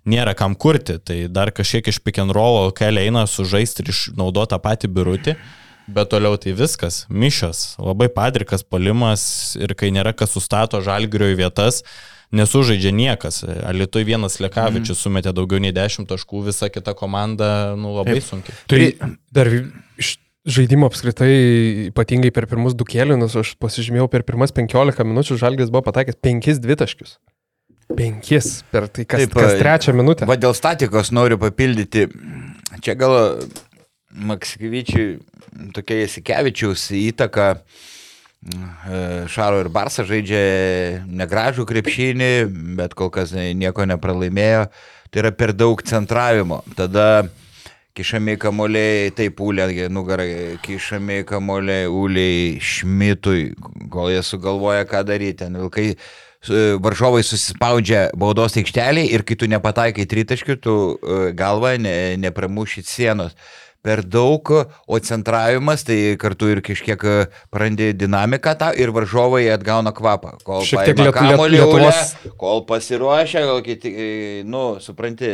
nėra 0.09 0.33
kam 0.33 0.57
kurti, 0.57 0.97
tai 0.97 1.19
dar 1.29 1.53
kažkiek 1.53 1.93
iš 1.93 2.01
pick 2.01 2.25
and 2.25 2.33
roll 2.33 2.73
kelią 2.73 3.05
eina 3.11 3.27
sužaisti 3.29 3.85
ir 3.85 3.93
išnaudoti 3.93 4.57
tą 4.57 4.63
patį 4.65 4.93
birutį. 4.97 5.37
Bet 5.87 6.09
toliau 6.15 6.39
tai 6.41 6.55
viskas, 6.57 7.05
mišas, 7.13 7.75
labai 7.77 8.09
padrikas 8.13 8.65
palimas 8.65 9.53
ir 9.61 9.75
kai 9.77 9.91
nėra 9.93 10.15
kas 10.17 10.33
sustato 10.33 10.81
žalgirio 10.85 11.29
į 11.35 11.37
vietas, 11.43 11.83
nesužaidžia 12.35 12.93
niekas. 12.95 13.43
Alitui 13.69 14.07
vienas 14.09 14.41
Lekavičius 14.41 15.03
sumetė 15.05 15.35
daugiau 15.37 15.61
nei 15.61 15.75
10 15.77 16.09
taškų, 16.09 16.47
visa 16.49 16.71
kita 16.73 16.97
komanda, 16.97 17.75
nu, 17.77 17.93
labai 17.99 18.21
sunkiai. 18.25 18.57
tai 18.71 18.81
dar 19.35 19.51
iš 20.01 20.17
žaidimo 20.45 20.89
apskritai, 20.89 21.35
ypatingai 21.91 22.33
per 22.35 22.49
pirmus 22.49 22.77
du 22.77 22.87
kėlinius, 22.89 23.37
aš 23.41 23.55
pasižymėjau 23.61 24.09
per 24.13 24.25
pirmas 24.29 24.53
15 24.57 25.07
minučių, 25.09 25.39
Žalgis 25.41 25.73
buvo 25.73 25.85
pataikęs 25.89 26.21
5 26.25 26.61
dvitaškius. 26.65 27.17
5 27.95 28.51
per 28.73 28.89
tai 28.89 29.05
kas, 29.05 29.25
Taip, 29.25 29.37
kas 29.37 29.57
trečią 29.61 29.95
minutę. 29.97 30.29
Va 30.29 30.37
dėl 30.41 30.57
statikos 30.57 31.13
noriu 31.13 31.37
papildyti. 31.41 32.09
Čia 32.85 32.97
gal 32.99 33.17
Makskevičiui, 34.15 35.19
tokia 35.75 36.03
Jasikevičiaus 36.05 36.89
įtaka. 36.99 37.55
e, 38.45 39.27
Šaro 39.29 39.63
ir 39.65 39.71
Barsa 39.73 40.05
žaidžia 40.05 41.05
negražų 41.09 41.65
krepšinį, 41.69 42.33
bet 42.77 42.95
kol 42.99 43.11
kas 43.11 43.33
nieko 43.33 43.87
nepralaimėjo. 43.89 44.67
Tai 45.11 45.23
yra 45.23 45.31
per 45.33 45.53
daug 45.55 45.81
centravimo. 45.87 46.63
Tada 46.77 47.29
kišami 47.95 48.35
kamoliai, 48.43 49.13
taip, 49.15 49.39
ūlė, 49.39 49.89
nugarą, 49.89 50.27
kišami 50.65 51.23
kamoliai, 51.29 51.87
ūliai, 51.87 52.59
šmitui, 52.59 53.53
kol 53.95 54.11
jie 54.11 54.23
sugalvoja, 54.27 54.83
ką 54.91 55.05
daryti. 55.07 55.39
Ten 55.45 55.55
vilkai 55.63 55.93
su- 56.43 56.79
varžovai 56.83 57.23
susispaudžia 57.23 58.09
baudos 58.19 58.59
aikštelį 58.59 59.07
ir 59.15 59.23
kai 59.23 59.37
tu 59.39 59.47
nepataikai 59.47 60.09
tritaškių, 60.11 60.57
tu 60.61 60.75
e, 60.99 61.21
galvą 61.39 61.77
ne, 61.79 62.17
nepramušit 62.19 62.91
sienos. 62.91 63.39
Per 63.85 64.01
daug, 64.09 64.49
o 64.89 64.97
centravimas 65.05 65.83
tai 65.85 66.15
kartu 66.17 66.47
ir 66.49 66.63
kažkiek 66.65 67.03
e, 67.05 67.17
prarandi 67.53 67.91
dinamiką 68.01 68.55
tą 68.57 68.71
ir 68.81 68.89
varžovai 68.97 69.43
atgauna 69.53 69.93
kvapą. 69.93 70.31
Kol 70.47 70.63
Šiek 70.65 70.87
tiek 70.89 71.03
Liet- 71.03 71.19
Liet- 71.21 71.53
Lietuvos- 71.53 72.15
kol 72.41 72.63
pasiruošia, 72.65 73.43
gal 73.45 73.61
kiti, 73.67 73.93
e, 73.93 74.07
nu, 74.49 74.79
supranti. 74.81 75.29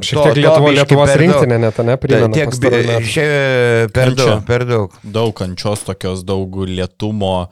Šiek 0.00 0.16
to- 0.16 0.24
tiek 0.24 0.32
to 0.32 0.40
Lietuvo, 0.40 0.70
biškį 0.70 0.78
Lietuvos 0.80 1.12
rinktinė 1.20 1.58
net, 1.66 1.82
ne, 1.84 1.96
primena. 2.00 2.32
Tiek 2.32 2.48
čia 3.12 3.28
per 3.92 4.14
daug, 4.16 4.40
per 4.48 4.64
daug. 4.64 4.96
daug 5.04 5.34
kančios 5.36 5.84
tokios, 5.84 6.24
daug 6.24 6.48
lietumo, 6.64 7.48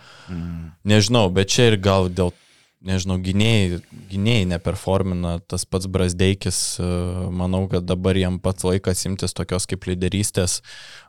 nežinau, 0.89 1.29
bet 1.33 1.49
čia 1.53 1.69
ir 1.73 1.77
gal 1.77 2.09
dėl, 2.09 2.33
nežinau, 2.81 3.19
gynėjai, 3.21 3.81
gynėjai 4.11 4.47
neperformina, 4.55 5.35
tas 5.51 5.67
pats 5.69 5.89
Brasdeikis, 5.91 6.59
e, 6.81 6.87
manau, 7.37 7.67
kad 7.69 7.85
dabar 7.85 8.17
jam 8.17 8.39
pats 8.41 8.65
laikas 8.65 9.05
imtis 9.09 9.37
tokios 9.37 9.69
kaip 9.69 9.85
lyderystės, 9.89 10.61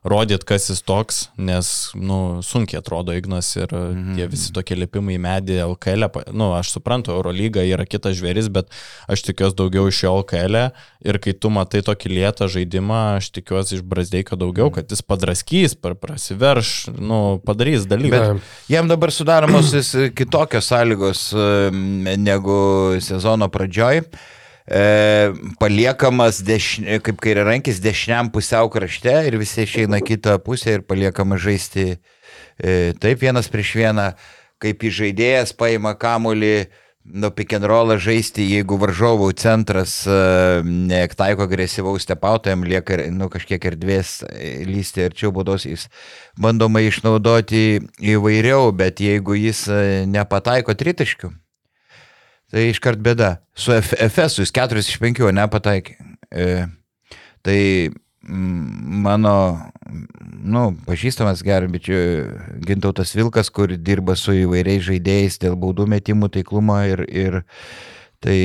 rodyt, 0.04 0.44
kas 0.48 0.68
jis 0.72 0.82
toks, 0.84 1.22
nes, 1.40 1.70
nu, 1.96 2.42
sunkiai 2.44 2.82
atrodo 2.82 3.16
Ignas 3.16 3.54
ir 3.56 3.72
mhm. 3.72 4.18
tie 4.18 4.28
visi 4.32 4.52
tokie 4.56 4.76
lipimai 4.80 5.16
į 5.16 5.22
medį 5.24 5.60
LKL, 5.70 6.10
pa- 6.12 6.26
nu, 6.36 6.52
aš 6.58 6.74
suprantu, 6.76 7.16
Eurolyga 7.16 7.64
yra 7.64 7.88
kitas 7.88 8.18
žvėris, 8.20 8.52
bet 8.52 8.68
aš 9.12 9.24
tikiuosi 9.30 9.60
daugiau 9.62 9.88
iš 9.88 10.04
jo 10.04 10.16
LKL 10.24 10.66
ir 11.08 11.22
kai 11.24 11.36
tu 11.38 11.54
matai 11.54 11.84
tokį 11.86 12.12
lietą 12.18 12.50
žaidimą, 12.52 13.00
aš 13.22 13.32
tikiuosi 13.38 13.78
iš 13.80 13.86
Brasdeikio 13.88 14.36
daugiau, 14.40 14.68
kad 14.76 14.92
jis 14.92 15.06
padraskys, 15.06 15.78
prasiverš, 15.80 16.92
nu, 17.00 17.40
padarys 17.46 17.88
dalyką. 17.90 18.42
Jam 18.72 18.92
dabar 18.92 19.14
sudaromos 19.16 19.72
kitokios 20.18 20.68
sąlygos 20.72 21.24
e, 21.32 21.61
negu 21.72 22.60
sezono 23.04 23.50
pradžioj. 23.52 24.04
E, 24.72 24.82
paliekamas, 25.60 26.40
dešinė, 26.46 27.00
kaip 27.04 27.18
kairė 27.24 27.44
rankis, 27.48 27.82
dešiniam 27.84 28.30
pusiau 28.32 28.70
krašte 28.72 29.14
ir 29.28 29.40
visi 29.42 29.66
išeina 29.66 30.00
kitą 30.06 30.38
pusę 30.44 30.78
ir 30.78 30.86
paliekama 30.88 31.40
žaisti 31.42 31.88
e, 32.62 32.94
taip 33.02 33.26
vienas 33.26 33.50
prieš 33.52 33.74
vieną, 33.82 34.12
kaip 34.62 34.86
į 34.86 34.94
žaidėjas 35.00 35.56
paima 35.58 35.96
kamolį, 35.98 36.70
nu, 37.04 37.32
pick 37.34 37.54
and 37.58 37.66
rollą 37.66 37.98
žaisti, 38.02 38.46
jeigu 38.46 38.78
varžovų 38.80 39.32
centras 39.42 39.96
e, 40.06 40.16
netaiko 40.64 41.48
agresyvaus 41.48 42.06
stepautojam, 42.06 42.66
lieka 42.68 43.00
nu, 43.12 43.30
kažkiek 43.34 43.66
erdvės 43.74 44.20
e, 44.28 44.62
lysti 44.70 45.08
arčiau 45.08 45.34
baudos, 45.34 45.66
jis 45.66 45.88
bandoma 46.40 46.84
išnaudoti 46.86 47.82
įvairiau, 48.14 48.70
bet 48.78 49.02
jeigu 49.02 49.40
jis 49.40 49.66
e, 49.68 49.82
nepataiko 50.10 50.78
tritaškių, 50.78 51.34
tai 52.52 52.68
iškart 52.72 53.00
bėda. 53.04 53.38
Su 53.56 53.74
FS 53.76 54.40
jis 54.42 54.52
4 54.56 54.84
iš 54.84 55.00
5 55.02 55.32
nepataikė. 55.36 55.98
E, 56.32 56.48
tai 57.44 57.60
mm, 57.90 59.02
mano, 59.06 59.34
nu, 60.44 60.66
pažįstamas 60.88 61.44
gerbičiu 61.46 61.98
Gintautas 62.68 63.16
Vilkas, 63.18 63.50
kur 63.54 63.74
dirba 63.78 64.16
su 64.20 64.36
įvairiais 64.44 64.84
žaidėjais 64.90 65.40
dėl 65.42 65.58
baudų 65.60 65.88
metimų 65.96 66.32
taiklumo 66.38 66.80
ir, 66.92 67.06
ir 67.10 67.42
tai 68.22 68.38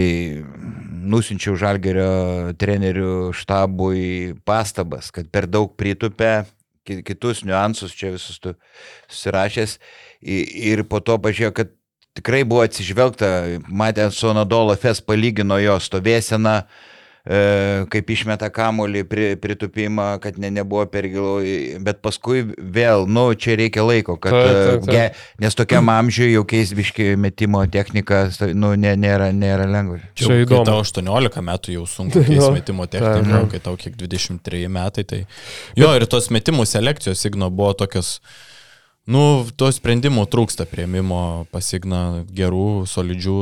nusinčiau 1.06 1.56
Žalgerio 1.60 2.54
trenerių 2.58 3.32
štabui 3.36 4.34
pastabas, 4.48 5.10
kad 5.12 5.28
per 5.30 5.46
daug 5.50 5.74
pritupė 5.76 6.46
ki- 6.86 7.02
kitus 7.04 7.42
niuansus 7.44 7.92
čia 7.92 8.14
visus 8.14 8.38
tu 8.40 8.54
susirašęs 9.10 9.76
i- 10.22 10.70
ir 10.72 10.84
po 10.88 11.00
to 11.00 11.18
pažiūrėjau, 11.18 11.52
kad 11.52 11.74
tikrai 12.16 12.42
buvo 12.48 12.64
atsižvelgta, 12.66 13.30
matė 13.68 14.08
su 14.14 14.28
Anadolo 14.32 14.74
Fes 14.80 15.02
palygino 15.04 15.58
jo 15.62 15.76
stovėseną, 15.82 16.54
e, 17.26 17.38
kaip 17.90 18.10
išmeta 18.14 18.46
kamolį, 18.54 19.02
pri, 19.10 19.24
pritupimą, 19.42 20.06
kad 20.22 20.36
ne, 20.38 20.50
nebuvo 20.54 20.84
per 20.90 21.08
gilu, 21.10 21.40
bet 21.82 21.98
paskui 22.04 22.44
vėl, 22.56 23.04
nu, 23.10 23.24
čia 23.34 23.56
reikia 23.58 23.82
laiko, 23.86 24.14
kad, 24.22 24.32
Taip, 24.36 24.46
e, 24.46 24.64
taip, 24.70 24.86
taip. 24.86 24.94
ge- 24.94 25.42
nes 25.44 25.58
tokiam 25.58 25.90
amžiui 25.90 26.30
jau 26.36 26.44
keis 26.48 26.70
biški 26.78 27.08
metimo 27.18 27.64
technika, 27.66 28.24
nu, 28.54 28.72
ne, 28.78 28.94
nėra, 28.96 29.32
nėra 29.34 29.66
lengva. 29.70 29.98
Čia 30.14 30.30
Jau, 30.30 30.40
įdomu. 30.46 30.62
Kai 30.64 30.72
tau 30.72 30.82
18 30.86 31.42
metų 31.50 31.74
jau 31.80 31.86
sunku 31.90 32.22
keisti 32.22 32.38
Jo. 32.40 32.52
metimo 32.54 32.86
techniką, 32.86 33.40
jo. 33.42 33.46
kai 33.54 33.62
tau 33.66 33.76
kiek 33.80 33.98
23 33.98 34.68
metai, 34.78 35.04
tai... 35.04 35.22
Jo, 35.76 35.92
ir 35.98 36.06
tos 36.06 36.30
metimų 36.34 36.64
selekcijos 36.70 37.26
signo 37.26 37.50
buvo 37.50 37.74
tokios... 37.84 38.20
Nu, 39.06 39.46
to 39.54 39.68
sprendimų 39.70 40.24
trūksta 40.32 40.66
prieimimo 40.66 41.46
pasigna 41.54 42.24
gerų, 42.26 42.86
solidžių. 42.90 43.36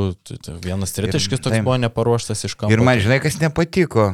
Vienas 0.64 0.92
tritaškis 0.92 1.40
toks 1.40 1.62
buvo 1.64 1.79
neparuoštas 1.81 2.44
iš 2.50 2.57
kampo. 2.61 2.74
Ir 2.74 2.85
man, 2.85 3.00
žinai, 3.00 3.20
kas 3.24 3.40
nepatiko. 3.40 4.12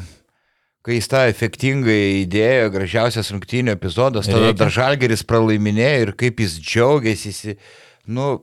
Kai 0.87 0.97
jis 0.97 1.11
tą 1.13 1.27
efektingai 1.29 2.23
įdėjo, 2.23 2.71
gražiausias 2.73 3.29
rungtynių 3.35 3.75
epizodas, 3.75 4.31
tada 4.31 4.55
dar 4.57 4.71
Žalgeris 4.73 5.27
pralaiminėjo 5.29 6.07
ir 6.07 6.13
kaip 6.23 6.41
jis 6.41 6.55
džiaugiasi, 6.63 7.59
nu, 8.09 8.39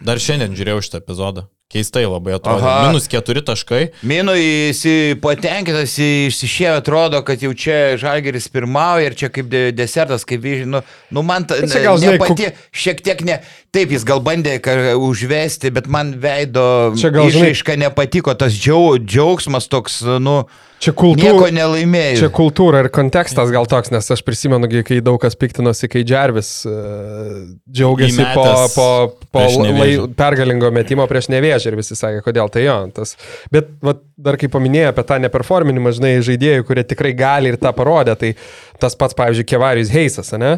Dar 0.00 0.20
šiandien 0.20 0.56
žiūrėjau 0.56 0.80
šitą 0.86 1.00
epizodą. 1.02 1.46
Keistai 1.70 2.02
labai 2.02 2.34
atrodo. 2.34 2.64
Aha. 2.66 2.88
Minus 2.88 3.04
keturi 3.06 3.44
taškai. 3.46 3.84
Minu 4.10 4.32
jis 4.34 4.80
patenkintas, 5.22 5.92
išsišėjo, 6.02 6.72
atrodo, 6.80 7.20
kad 7.26 7.44
jau 7.44 7.52
čia 7.54 7.76
Žalgeris 8.00 8.50
pirmauja 8.50 9.06
ir 9.06 9.14
čia 9.20 9.30
kaip 9.30 9.46
de 9.52 9.68
desertas, 9.70 10.26
kaip 10.26 10.42
vyžiai, 10.42 10.66
nu, 10.66 10.80
nu 11.14 11.22
man 11.22 11.46
ta, 11.46 11.60
gal, 11.62 12.00
žinai, 12.02 12.16
nepati, 12.18 12.50
šiek 12.74 13.04
tiek 13.06 13.22
ne, 13.22 13.38
taip 13.74 13.92
jis 13.94 14.06
gal 14.06 14.22
bandė 14.24 14.56
užvesti, 14.98 15.70
bet 15.74 15.86
man 15.90 16.16
veido 16.22 16.64
išaiška 16.96 17.78
nepatiko, 17.80 18.34
tas 18.38 18.56
džiau, 18.56 18.98
džiaugsmas 18.98 19.70
toks, 19.70 20.02
nu, 20.22 20.42
Čia 20.80 20.94
nieko 20.96 21.02
kultūra. 21.12 21.52
nelaimėjo. 21.52 22.18
Čia 22.22 22.28
kultūra 22.32 22.80
ir 22.80 22.88
kontekstas 22.94 23.50
gal 23.52 23.66
toks, 23.68 23.90
nes 23.92 24.06
aš 24.14 24.22
prisimenu, 24.24 24.68
kai 24.88 25.02
daug 25.04 25.18
kas 25.20 25.36
piktinosi, 25.36 25.90
kai 25.92 26.00
Džervis 26.08 26.52
uh, 26.64 27.34
džiaugiasi 27.68 28.24
po, 28.32 28.46
po, 28.72 28.86
po 29.28 29.42
lai, 29.76 29.90
pergalingo 30.16 30.70
metimo 30.72 31.04
prieš 31.10 31.28
nevėžį 31.34 31.68
ir 31.68 31.76
visi 31.82 31.98
sakė, 31.98 32.22
kodėl 32.24 32.48
tai 32.52 32.64
jo. 32.64 32.78
Tas. 32.96 33.12
Bet 33.52 33.68
vat, 33.84 34.00
dar 34.16 34.40
kai 34.40 34.48
paminėjai 34.52 34.94
apie 34.94 35.04
tą 35.10 35.20
neperforminimą, 35.26 35.92
žinai, 36.00 36.14
žaidėjų, 36.24 36.64
kurie 36.70 36.86
tikrai 36.88 37.12
gali 37.18 37.52
ir 37.52 37.60
tą 37.60 37.74
parodė, 37.76 38.16
tai 38.16 38.32
tas 38.80 38.96
pats, 38.96 39.18
pavyzdžiui, 39.20 39.50
Kevarijus 39.52 39.92
Heisas, 39.92 40.32
ne? 40.40 40.56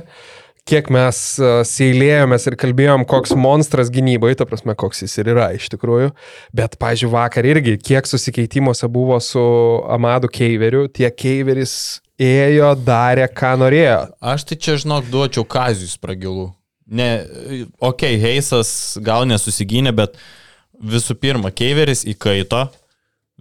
Kiek 0.68 0.87
mes 0.94 1.18
uh, 1.42 1.64
seilėjomės 1.66 2.46
ir 2.46 2.57
kalbėjom, 2.61 3.03
koks 3.11 3.33
monstras 3.35 3.88
gynyboje, 3.90 4.37
ta 4.38 4.46
prasme, 4.46 4.77
koks 4.79 5.03
jis 5.03 5.16
ir 5.18 5.33
yra 5.35 5.48
iš 5.57 5.66
tikrųjų. 5.72 6.12
Bet, 6.55 6.77
pažiūrėjau, 6.83 7.14
vakar 7.16 7.48
irgi, 7.51 7.75
kiek 7.83 8.07
susikeitimuose 8.07 8.87
buvo 8.92 9.18
su 9.25 9.42
Amadu 9.90 10.31
Keiveriu, 10.31 10.85
tiek 10.87 11.16
Keiveris 11.18 11.75
ėjo, 12.22 12.77
darė, 12.79 13.27
ką 13.27 13.57
norėjo. 13.64 13.98
Aš 14.22 14.46
tai 14.53 14.61
čia, 14.62 14.77
žinok, 14.85 15.11
duočiau 15.11 15.42
Kazijus 15.42 15.98
pragilų. 15.98 16.53
Ne, 16.92 17.11
okei, 17.81 18.14
okay, 18.14 18.20
Heisas 18.22 18.70
gal 19.03 19.27
nesusigynė, 19.27 19.90
bet 19.96 20.14
visų 20.79 21.16
pirma, 21.18 21.51
Keiveris 21.55 22.05
įkaito, 22.11 22.68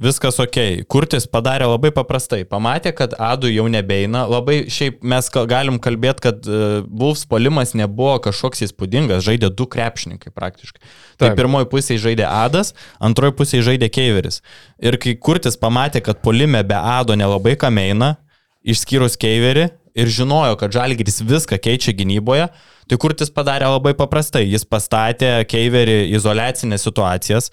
viskas 0.02 0.40
ok. 0.42 0.58
Kurtis 0.92 1.28
padarė 1.30 1.68
labai 1.70 1.92
paprastai. 1.96 2.42
Pamatė, 2.48 2.94
kad 2.98 3.16
Adu 3.22 3.50
jau 3.52 3.68
nebeina. 3.72 4.24
Labai 4.30 4.64
šiaip 4.72 5.02
mes 5.08 5.30
galim 5.50 5.80
kalbėti, 5.82 6.26
kad 6.28 6.48
uh, 6.50 6.82
Bulls 6.86 7.24
polimas 7.30 7.76
nebuvo 7.78 8.18
kažkoks 8.28 8.66
įspūdingas. 8.68 9.26
Žaidė 9.28 9.52
du 9.56 9.68
krepšininkai 9.70 10.34
praktiškai. 10.36 10.82
Tai 11.22 11.34
pirmoji 11.38 11.70
pusė 11.72 12.00
žaidė 12.02 12.26
Adas, 12.30 12.74
antroji 13.04 13.38
pusė 13.40 13.62
žaidė 13.66 13.92
Keiveris. 13.94 14.42
Ir 14.82 14.98
kai 15.02 15.16
Kurtis 15.16 15.60
pamatė, 15.60 16.02
kad 16.06 16.24
polime 16.26 16.64
be 16.68 16.78
Ado 16.78 17.18
nelabai 17.18 17.58
kam 17.60 17.78
eina, 17.82 18.16
išskyrus 18.62 19.18
Keiverį 19.22 19.70
ir 19.95 20.08
žinojo, 20.08 20.56
kad 20.60 20.71
Žalgiris 20.71 21.21
viską 21.21 21.58
keičia 21.62 21.93
gynyboje, 21.95 22.49
tai 22.89 22.97
Kurtis 22.97 23.32
padarė 23.32 23.69
labai 23.71 23.93
paprastai. 23.97 24.43
Jis 24.51 24.65
pastatė 24.67 25.45
Keiverį 25.47 26.12
izolacinės 26.17 26.84
situacijas, 26.88 27.51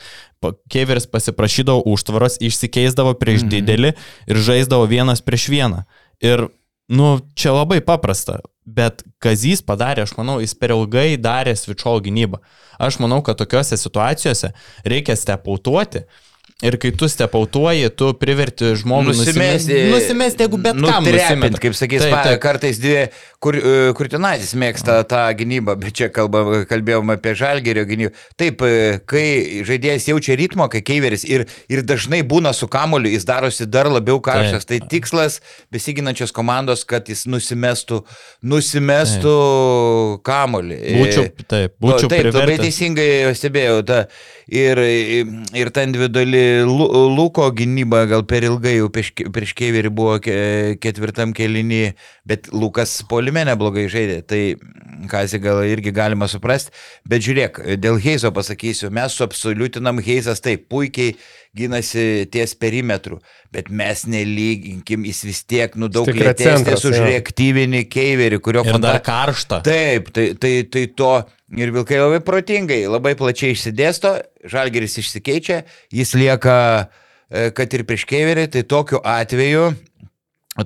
Keiveris 0.71 1.07
pasiprašydavo 1.11 1.83
užtvaros, 1.91 2.39
išsikeisdavo 2.43 3.15
prieš 3.19 3.43
Mhm. 3.43 3.51
didelį 3.55 3.95
ir 4.29 4.37
žaisdavo 4.37 4.87
vienas 4.87 5.21
prieš 5.21 5.49
vieną. 5.51 5.85
Ir 6.21 6.49
nu, 6.89 7.21
čia 7.35 7.53
labai 7.53 7.81
paprasta, 7.81 8.41
bet 8.65 9.03
Kazys 9.21 9.63
padarė, 9.63 10.03
aš 10.07 10.17
manau, 10.17 10.41
jis 10.41 10.55
per 10.55 10.71
ilgai 10.71 11.17
darė 11.17 11.55
svičiol 11.57 12.01
gynybą. 12.01 12.39
Aš 12.79 12.99
manau, 12.99 13.23
kad 13.23 13.37
tokiuose 13.37 13.77
situacijose 13.77 14.53
reikia 14.85 15.17
stepautuoti. 15.17 16.05
Ir 16.59 16.75
kai 16.83 16.91
tu 16.91 17.07
stepautuoji, 17.07 17.87
tu 17.95 18.09
priverti 18.19 18.73
žmogų 18.81 19.13
Nusimesti, 19.13 19.77
nusimesti, 19.93 20.43
jeigu 20.43 20.59
bet 20.59 20.75
kam 20.75 21.05
nusimesti. 21.07 21.61
kaip 21.63 21.77
sakys, 21.79 22.03
Taip, 22.03 22.17
taip. 22.27 22.41
kartais 22.43 22.81
dvi, 22.83 23.05
kur, 23.39 23.55
e, 23.55 23.75
Kurtinaitis 23.95 24.57
mėgsta 24.59 24.97
tą 25.07 25.21
gynybą, 25.39 25.77
bet 25.79 25.95
čia 25.95 26.09
kalbam, 26.11 26.51
kalbėjom 26.67 27.13
apie 27.15 27.37
žalgerio 27.39 27.85
gynybą. 27.87 28.11
Taip, 28.43 28.65
e, 28.67 28.99
kai 29.07 29.63
žaidėjas 29.69 30.09
jaučia 30.11 30.35
ritmo, 30.41 30.67
kai 30.73 30.81
keiveris 30.83 31.23
ir, 31.31 31.45
ir 31.71 31.85
dažnai 31.87 32.25
būna 32.27 32.51
su 32.51 32.67
kamoliu, 32.67 33.13
jis 33.15 33.29
darosi 33.31 33.69
dar 33.71 33.87
labiau 33.87 34.19
karštas. 34.19 34.67
Tai 34.67 34.81
tikslas 34.91 35.39
besiginančios 35.71 36.35
komandos, 36.35 36.83
kad 36.83 37.07
jis 37.07 37.23
nusimestų, 37.31 38.01
nusimestų 38.43 39.37
kamolį. 40.27 40.81
Būčiau, 40.99 41.29
taip, 41.47 41.79
būčiau 41.79 42.11
Taip, 42.11 42.19
labai 42.33 42.35
privertęs. 42.35 42.67
teisingai 42.67 43.09
stebėjau. 43.39 43.79
Ta, 43.87 44.03
ir, 44.49 44.79
ir 45.55 45.71
ta 45.71 45.85
individuali 45.85 46.65
Lu- 46.65 46.91
Luko 47.15 47.51
gynyba 47.53 48.05
gal 48.09 48.25
per 48.29 48.47
ilgai 48.49 48.79
jau 48.79 48.89
prieš, 48.93 49.53
Keiverį 49.59 49.93
buvo 49.95 50.19
ke- 50.25 50.77
ketvirtam 50.81 51.35
kelinį, 51.37 51.95
bet 52.29 52.49
Lukas 52.53 53.03
polime 53.09 53.45
neblogai 53.49 53.89
žaidė. 53.93 54.23
Tai 54.27 54.43
Kazį 55.09 55.39
gal 55.45 55.63
irgi 55.69 55.93
galima 55.95 56.27
suprasti. 56.27 56.73
Bet 57.07 57.23
žiūrėk, 57.23 57.61
dėl 57.79 58.01
Heizo 58.03 58.33
pasakysiu, 58.35 58.91
mes 58.91 59.15
suabsoliutinam 59.15 60.01
Heizas 60.03 60.43
taip 60.43 60.69
puikiai 60.69 61.15
gynasi 61.59 62.05
ties 62.33 62.55
perimetrų, 62.59 63.19
bet 63.55 63.71
mes 63.75 64.05
nelyginkim, 64.11 65.07
jis 65.09 65.25
vis 65.27 65.43
tiek, 65.49 65.75
nu, 65.81 65.91
daug 65.93 66.09
lėtesnis 66.09 66.87
už 66.89 67.01
reaktyvinį 67.05 67.85
Keiverį, 67.91 68.39
kurio 68.45 68.63
Ir 68.65 68.79
dar 68.79 69.01
fanta- 69.01 69.05
karšta. 69.09 69.61
Taip, 69.67 70.13
tai, 70.15 70.31
tai, 70.41 70.55
tai 70.71 70.87
to 70.99 71.13
ir 71.59 71.75
vilkai 71.75 72.01
labai 72.03 72.23
protingai, 72.25 72.85
labai 72.91 73.17
plačiai 73.19 73.57
išsidėsto, 73.57 74.15
žalgeris 74.49 74.99
išsikeičia, 75.03 75.63
jis 75.95 76.15
lieka, 76.19 76.57
e, 77.31 77.51
kad 77.57 77.75
ir 77.75 77.85
prieš 77.89 78.07
keiverį, 78.09 78.49
tai 78.55 78.65
tokiu 78.69 79.03
atveju 79.05 79.71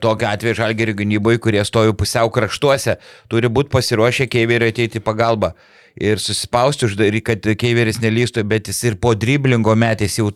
Tokiu 0.00 0.24
atveju 0.24 0.56
žalgerio 0.56 0.94
gynyboje, 0.96 1.36
kurie 1.42 1.60
stovi 1.68 1.92
pusiau 1.92 2.30
kraštuose, 2.32 2.94
turi 3.28 3.50
būti 3.52 3.68
pasiruošę 3.74 4.24
keiverio 4.32 4.70
ateiti 4.72 5.02
į 5.02 5.04
pagalbą 5.04 5.50
ir 6.00 6.20
susispausti, 6.20 6.86
uždary, 6.88 7.20
kad 7.24 7.44
keiveris 7.58 8.00
nelystų, 8.02 8.44
bet 8.48 8.70
jis 8.70 8.82
ir 8.88 8.96
po 9.00 9.12
driblingo 9.18 9.74
metės 9.76 10.18
jau 10.18 10.30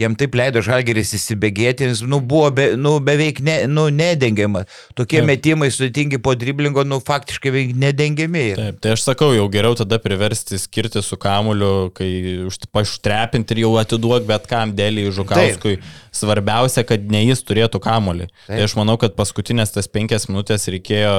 jam 0.00 0.14
taip 0.18 0.34
leido 0.36 0.60
žalgeris 0.64 1.14
įsibėgėti, 1.16 1.86
jis 1.88 2.02
nu, 2.04 2.20
buvo 2.20 2.50
be, 2.54 2.66
nu, 2.80 2.96
beveik 3.04 3.40
ne, 3.44 3.56
nu, 3.70 3.86
nedengiamas. 3.92 4.68
Tokie 4.98 5.20
Taip. 5.22 5.28
metimai 5.30 5.70
sudėtingi 5.72 6.20
po 6.22 6.34
driblingo, 6.36 6.84
nu, 6.84 6.98
faktiškai 7.04 7.52
beveik 7.52 7.72
nedengiami. 7.80 8.44
Taip, 8.58 8.80
tai 8.84 8.94
aš 8.96 9.06
sakau, 9.08 9.32
jau 9.36 9.46
geriau 9.52 9.76
tada 9.78 9.98
priversti 10.02 10.60
skirti 10.60 11.02
su 11.04 11.16
kamuliu, 11.20 11.90
kai 11.96 12.10
už- 12.46 12.68
paštrepinti 12.76 13.56
ir 13.56 13.64
jau 13.64 13.72
atiduok 13.80 14.28
bet 14.28 14.46
kam 14.50 14.74
dėlį 14.76 15.08
Žukauskui. 15.16 15.78
Svarbiausia, 16.16 16.84
kad 16.88 17.02
ne 17.12 17.24
jis 17.26 17.42
turėtų 17.44 17.80
kamulį. 17.84 18.28
Tai 18.46 18.60
aš 18.64 18.76
manau, 18.78 18.96
kad 19.00 19.16
paskutinės 19.16 19.74
tas 19.74 19.88
penkias 19.88 20.28
minutės 20.30 20.64
reikėjo 20.72 21.16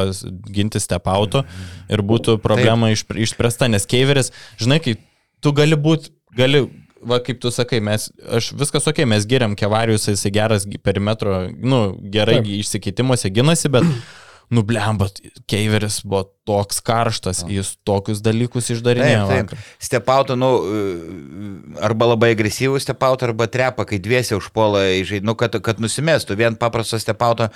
ginti 0.53 0.81
stepautų 0.81 1.43
ir 1.89 2.01
būtų 2.01 2.39
problema 2.41 2.89
išpr- 2.93 3.21
išspręsta, 3.25 3.69
nes 3.69 3.85
Keiveris, 3.89 4.31
žinai, 4.57 4.79
kai 4.81 4.97
tu 5.41 5.53
gali 5.53 5.77
būti, 5.77 6.09
gali 6.37 6.65
va 7.01 7.19
kaip 7.23 7.41
tu 7.41 7.51
sakai, 7.53 7.79
mes, 7.83 8.09
aš 8.37 8.51
viskas 8.57 8.87
ok, 8.89 9.03
mes 9.09 9.25
geriam 9.29 9.55
Kevarijus, 9.57 10.07
jisai 10.11 10.31
geras 10.35 10.67
perimetro, 10.83 11.43
nu, 11.57 11.81
gerai 12.13 12.39
Taip. 12.41 12.53
išsikeitimuose 12.61 13.31
ginasi, 13.33 13.71
bet, 13.73 13.87
nu, 14.53 14.63
blembat, 14.67 15.19
Keiveris 15.49 15.99
buvo 16.07 16.23
toks 16.47 16.79
karštas, 16.85 17.43
jis 17.51 17.73
tokius 17.87 18.21
dalykus 18.23 18.71
išdarinėjo. 18.75 19.43
Stepauto, 19.83 20.37
nu, 20.39 20.51
arba 21.83 22.13
labai 22.13 22.31
agresyvų 22.35 22.79
stepauto, 22.83 23.27
arba 23.27 23.49
trepa, 23.51 23.87
kai 23.87 23.99
dviese 24.03 24.37
užpuola 24.39 24.85
žaidimą, 25.01 25.33
nu, 25.33 25.37
kad, 25.39 25.59
kad 25.63 25.83
nusimestų. 25.83 26.39
Vien 26.39 26.55
paprasto 26.59 26.99
stepauto 27.01 27.51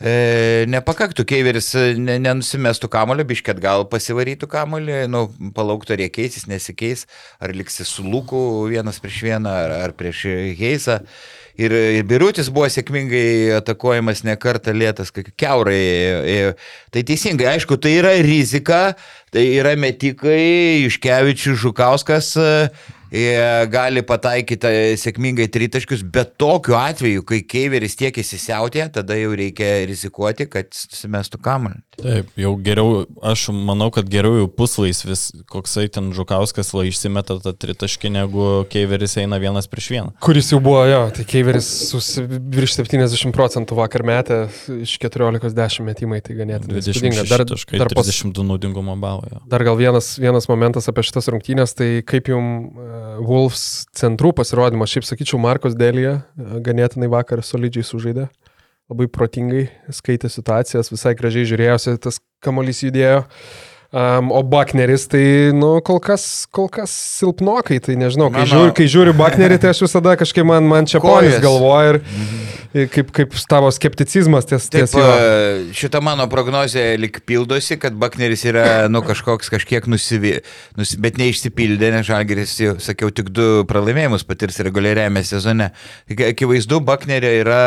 e, 0.00 0.66
nepakaktų. 0.72 1.24
Keiveris 1.28 1.72
e, 1.78 1.84
ne, 2.00 2.18
nenusimestų 2.22 2.90
kamulio, 2.92 3.26
bišket 3.28 3.60
gal 3.62 3.86
pasivarytų 3.90 4.48
kamulį, 4.50 5.02
nu, 5.12 5.26
palauktų, 5.56 5.96
ar 5.96 6.04
jie 6.04 6.10
keisis, 6.12 6.48
nesikeis, 6.50 7.06
ar 7.40 7.54
liksi 7.56 7.86
su 7.88 8.06
Luku 8.06 8.40
vienas 8.70 9.00
prieš 9.02 9.20
vieną, 9.28 9.52
ar, 9.66 9.76
ar 9.88 9.94
prieš 9.96 10.24
Heisą. 10.58 11.00
Ir, 11.60 11.74
ir 11.74 12.06
Birutis 12.08 12.48
buvo 12.52 12.68
sėkmingai 12.72 13.58
atakuojamas 13.58 14.22
ne 14.24 14.36
kartą 14.40 14.72
lėtas, 14.72 15.10
kai 15.12 15.26
keurai. 15.28 16.54
Tai 16.94 17.02
teisingai, 17.04 17.50
aišku, 17.56 17.76
tai 17.82 17.98
yra 17.98 18.14
rizika, 18.24 18.94
tai 19.34 19.44
yra 19.58 19.74
metikai, 19.76 20.86
Iškevičius, 20.86 21.58
Žukauskas 21.60 22.32
e, 22.40 22.48
gali 23.10 24.02
pataikyti 24.06 24.70
e, 24.70 24.96
sėkmingai 25.00 25.48
tritaškius, 25.50 26.04
bet 26.14 26.36
tokiu 26.38 26.76
atveju, 26.78 27.24
kai 27.26 27.40
Keiveris 27.42 27.96
tiek 27.98 28.14
įsisiautė, 28.22 28.84
tada 28.94 29.16
jau 29.18 29.32
reikia 29.34 29.80
rizikuoti, 29.90 30.46
kad 30.50 30.70
susimestų 30.74 31.40
kamuolį. 31.42 31.80
Taip, 32.00 32.30
jau 32.38 32.52
geriau, 32.62 33.02
aš 33.26 33.48
manau, 33.52 33.90
kad 33.94 34.06
geriau 34.10 34.38
jau 34.38 34.46
puslaisvis, 34.48 35.30
koksai 35.50 35.88
ten 35.92 36.12
Žukauskas 36.14 36.70
la 36.76 36.86
išsimeta 36.88 37.40
tą 37.42 37.52
tritaškį, 37.52 38.12
negu 38.14 38.46
Keiveris 38.70 39.18
eina 39.20 39.40
vienas 39.42 39.66
prieš 39.70 39.90
vieną. 39.96 40.14
Kuris 40.22 40.52
jau 40.54 40.62
buvo, 40.62 40.84
jo, 40.88 41.02
tai 41.16 41.26
Keiveris 41.28 41.68
virš 42.54 42.78
70 42.78 43.34
procentų 43.34 43.80
vakar 43.80 44.06
metė 44.06 44.40
iš 44.78 44.94
14-10 45.02 45.86
metimai, 45.90 46.22
tai 46.22 46.38
ganėtinai 46.38 46.78
įspūdinga. 46.78 47.26
26 47.26 47.28
Dar, 47.30 47.44
dar, 47.84 47.94
pas, 47.94 48.06
32 48.06 48.46
naudingumo 48.46 48.94
balo. 49.00 49.26
jo. 49.30 49.42
dar 49.50 49.66
gal 49.66 49.76
vienas, 49.78 50.14
vienas 50.20 50.48
momentas 50.50 50.88
apie 50.90 51.04
šitas 51.06 51.28
rungtynės, 51.32 51.74
tai 51.78 51.90
kaip 52.06 52.30
jums 52.32 52.78
uh, 52.78 52.99
Wolves 53.24 53.86
centrų 53.96 54.32
pasirodymas, 54.36 54.92
šiaip 54.92 55.06
sakyčiau, 55.08 55.40
Markos 55.42 55.76
Dėlėje 55.78 56.14
uh, 56.20 56.54
ganėtinai 56.64 57.10
vakar 57.12 57.42
solidžiai 57.46 57.86
sužaidė, 57.86 58.28
labai 58.90 59.08
protingai 59.12 59.66
skaitė 59.94 60.30
situacijas, 60.32 60.92
visai 60.92 61.14
gražiai 61.18 61.48
žiūrėjosi, 61.50 61.96
tas 62.02 62.20
kamuolys 62.44 62.82
judėjo. 62.86 63.24
Um, 63.90 64.30
o 64.30 64.44
Bakneris, 64.46 65.08
tai, 65.10 65.50
nu, 65.50 65.80
kol 65.82 65.96
kas, 65.98 66.46
kol 66.54 66.68
kas 66.70 66.92
silpnokai, 67.18 67.80
tai 67.82 67.96
nežinau, 67.98 68.28
kai, 68.30 68.44
Mano- 68.44 68.50
žiūri, 68.52 68.74
kai 68.78 68.84
žiūriu 68.86 69.14
Baknerį, 69.18 69.56
tai 69.58 69.72
aš 69.74 69.80
visada 69.82 70.12
kažkaip 70.20 70.46
man, 70.46 70.62
man 70.70 70.86
čia 70.86 71.00
ponis 71.02 71.40
galvoja 71.42 71.96
ir, 71.96 71.98
ir 72.70 72.86
kaip, 72.94 73.10
kaip 73.16 73.34
tavo 73.50 73.66
skepticizmas 73.74 74.46
ties, 74.46 74.68
Taip, 74.70 74.86
ties 74.86 74.94
jo. 74.94 75.02
e, 75.02 75.74
šita 75.74 75.98
mano 76.06 76.28
prognozija 76.30 76.94
lik 77.02 77.18
pildosi, 77.26 77.80
kad 77.82 77.98
Bakneris 77.98 78.46
yra, 78.46 78.86
nu, 78.86 79.02
kažkoks 79.02 79.50
kažkiek 79.56 79.90
nusivy, 79.90 80.36
nusi, 80.78 80.94
bet 81.02 81.18
neišsipildė, 81.18 81.90
nes 81.98 82.06
Žalgeris, 82.06 82.54
jau 82.62 82.78
sakiau, 82.78 83.10
tik 83.10 83.34
du 83.34 83.64
pralaimėjimus 83.66 84.22
patirs 84.22 84.62
reguliariame 84.70 85.26
sezone. 85.26 85.72
Akivaizdu, 86.14 86.78
Baknerio 86.78 87.34
yra 87.42 87.64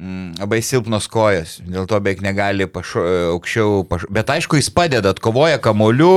labai 0.00 0.62
silpnos 0.64 1.06
kojas, 1.10 1.58
dėl 1.68 1.86
to 1.86 1.98
beveik 2.00 2.22
negali 2.24 2.66
pašo, 2.70 3.02
aukščiau, 3.34 3.82
pašo, 3.90 4.08
bet 4.10 4.30
aišku, 4.32 4.56
jis 4.58 4.70
padeda, 4.72 5.12
atkovoja 5.12 5.60
kamolių, 5.62 6.14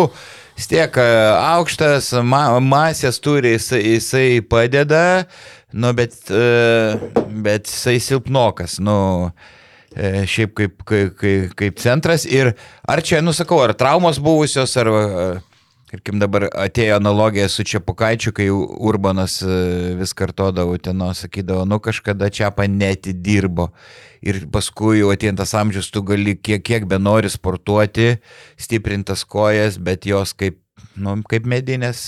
vis 0.55 0.69
tiek 0.71 0.95
e, 1.01 1.07
aukštas, 1.35 2.13
ma, 2.23 2.47
masės 2.63 3.19
turi, 3.21 3.55
jisai, 3.57 3.81
jisai 3.97 4.29
padeda, 4.47 5.25
nu, 5.75 5.91
bet, 5.97 6.17
e, 6.31 7.25
bet 7.45 7.67
jisai 7.69 7.99
silpnokas, 8.01 8.79
nu, 8.79 8.97
e, 9.91 10.23
šiaip 10.23 10.55
kaip, 10.55 10.79
kaip, 10.87 11.19
kaip, 11.19 11.53
kaip 11.59 11.83
centras. 11.83 12.25
Ir 12.25 12.55
ar 12.87 13.03
čia, 13.05 13.19
nusakau, 13.21 13.59
ar 13.67 13.75
traumos 13.77 14.21
buvusios, 14.23 14.73
ar, 14.81 14.89
ar 14.95 15.43
Tarkim 15.95 16.17
dabar 16.19 16.49
atėjo 16.51 16.97
analogija 16.99 17.45
su 17.47 17.63
Čiapukaičiu, 17.63 18.33
kai 18.35 18.49
Urbanas 18.51 19.37
e, 19.39 19.59
vis 19.95 20.11
kartodavo, 20.17 20.75
teno 20.83 21.07
sakydavo, 21.15 21.63
nu 21.63 21.77
kažkada 21.79 22.27
Čiapa 22.27 22.65
netidirbo. 22.67 23.69
Ir 24.19 24.41
paskui 24.51 24.97
jau 24.99 25.13
atėjantas 25.13 25.53
amžius, 25.55 25.87
tu 25.95 26.03
gali 26.03 26.33
kiek, 26.35 26.65
kiek 26.67 26.89
be 26.91 26.99
nori 26.99 27.31
sportuoti, 27.31 28.17
stiprintas 28.59 29.23
kojas, 29.23 29.79
bet 29.79 30.09
jos 30.09 30.35
kaip, 30.35 30.59
nu, 30.99 31.13
kaip 31.29 31.47
medinės 31.49 31.99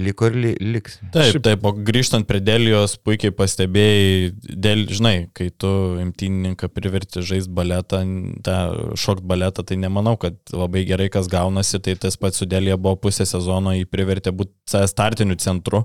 liko 0.00 0.30
ir 0.30 0.36
li, 0.40 0.52
liks. 0.76 0.98
Taip, 1.14 1.38
taip, 1.44 1.64
o 1.66 1.72
grįžtant 1.88 2.26
prie 2.28 2.40
Delijos, 2.44 2.96
puikiai 3.00 3.34
pastebėjai, 3.36 4.30
dėl, 4.66 4.86
žinai, 4.90 5.14
kai 5.36 5.50
tu 5.52 5.70
imtynininką 6.02 6.70
priverti 6.72 7.24
žaisti 7.26 7.52
baletą, 7.56 8.02
tą 8.46 8.58
šokt 9.00 9.24
baletą, 9.28 9.64
tai 9.66 9.78
nemanau, 9.80 10.16
kad 10.20 10.38
labai 10.54 10.86
gerai 10.88 11.10
kas 11.12 11.30
gaunasi, 11.32 11.82
tai 11.84 11.96
tas 12.00 12.18
pats 12.20 12.40
su 12.40 12.48
Delija 12.48 12.80
buvo 12.80 12.98
pusę 13.06 13.28
sezono, 13.28 13.76
jį 13.76 13.88
privertė 13.90 14.34
būti 14.36 14.84
startiniu 14.90 15.38
centru. 15.40 15.84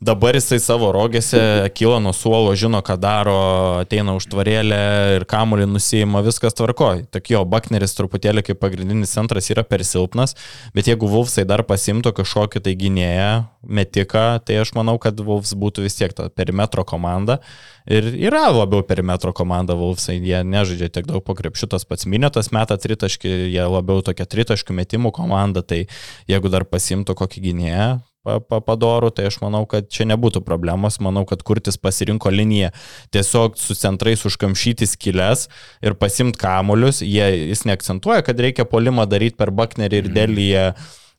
Dabar 0.00 0.32
jisai 0.32 0.56
savo 0.64 0.86
rogėse 0.96 1.38
kyla 1.76 1.98
nuo 2.00 2.14
suolo, 2.16 2.54
žino, 2.56 2.78
ką 2.80 2.94
daro, 2.96 3.34
ateina 3.82 4.14
užtvarėlę 4.16 4.78
ir 5.18 5.26
kamuolį 5.28 5.66
nusijima, 5.68 6.22
viskas 6.24 6.56
tvarkoja. 6.56 7.04
Tik 7.12 7.28
jo, 7.34 7.42
Bakneris 7.44 7.92
truputėlį 7.98 8.46
kaip 8.46 8.62
pagrindinis 8.62 9.12
centras 9.12 9.50
yra 9.52 9.60
per 9.60 9.84
silpnas, 9.84 10.32
bet 10.72 10.88
jeigu 10.88 11.04
Vulfsai 11.04 11.44
dar 11.44 11.66
pasimtų 11.68 12.14
kažkokį 12.16 12.64
tai 12.64 12.76
gynėją, 12.80 13.28
metiką, 13.60 14.24
tai 14.40 14.62
aš 14.62 14.72
manau, 14.72 14.96
kad 14.96 15.20
Vulfs 15.20 15.52
būtų 15.52 15.84
vis 15.84 16.00
tiek 16.00 16.16
ta 16.16 16.30
perimetro 16.32 16.80
komanda. 16.88 17.42
Ir 17.84 18.08
yra 18.16 18.46
labiau 18.48 18.80
perimetro 18.80 19.36
komanda 19.36 19.76
Vulfsai, 19.76 20.16
jie 20.16 20.40
nežaidžia 20.48 20.88
tiek 20.96 21.12
daug 21.12 21.20
po 21.28 21.36
krepšitos 21.36 21.84
pats 21.84 22.08
minėtas 22.08 22.54
meta 22.56 22.80
tritaškį, 22.80 23.52
jie 23.52 23.68
labiau 23.68 24.00
tokia 24.00 24.24
tritaškių 24.24 24.80
metimų 24.80 25.12
komanda, 25.12 25.60
tai 25.60 25.90
jeigu 26.24 26.48
dar 26.48 26.64
pasimtų 26.64 27.20
kokį 27.20 27.50
gynėją, 27.50 27.90
padorų, 28.24 29.10
tai 29.16 29.28
aš 29.30 29.40
manau, 29.42 29.64
kad 29.70 29.88
čia 29.92 30.06
nebūtų 30.10 30.42
problemos. 30.44 31.00
Manau, 31.00 31.24
kad 31.28 31.42
Kurtis 31.46 31.78
pasirinko 31.80 32.30
liniją 32.32 32.70
tiesiog 33.14 33.58
su 33.58 33.76
centrais 33.78 34.24
užkamšyti 34.28 34.88
skilės 34.88 35.48
ir 35.82 35.96
pasimt 35.98 36.36
kamuolius. 36.40 37.00
Jie, 37.04 37.26
jis 37.50 37.64
neakcentuoja, 37.68 38.24
kad 38.26 38.40
reikia 38.40 38.68
polimą 38.68 39.08
daryti 39.08 39.38
per 39.40 39.52
Baknerį 39.54 40.02
ir 40.04 40.10
Delyje. 40.14 40.66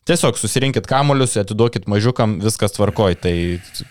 Tiesiog 0.10 0.34
susirinkit 0.42 0.88
kamuolius, 0.90 1.36
atiduokit 1.38 1.86
mažiukam, 1.90 2.40
viskas 2.42 2.74
tvarkoj. 2.74 3.20
Tai 3.22 3.34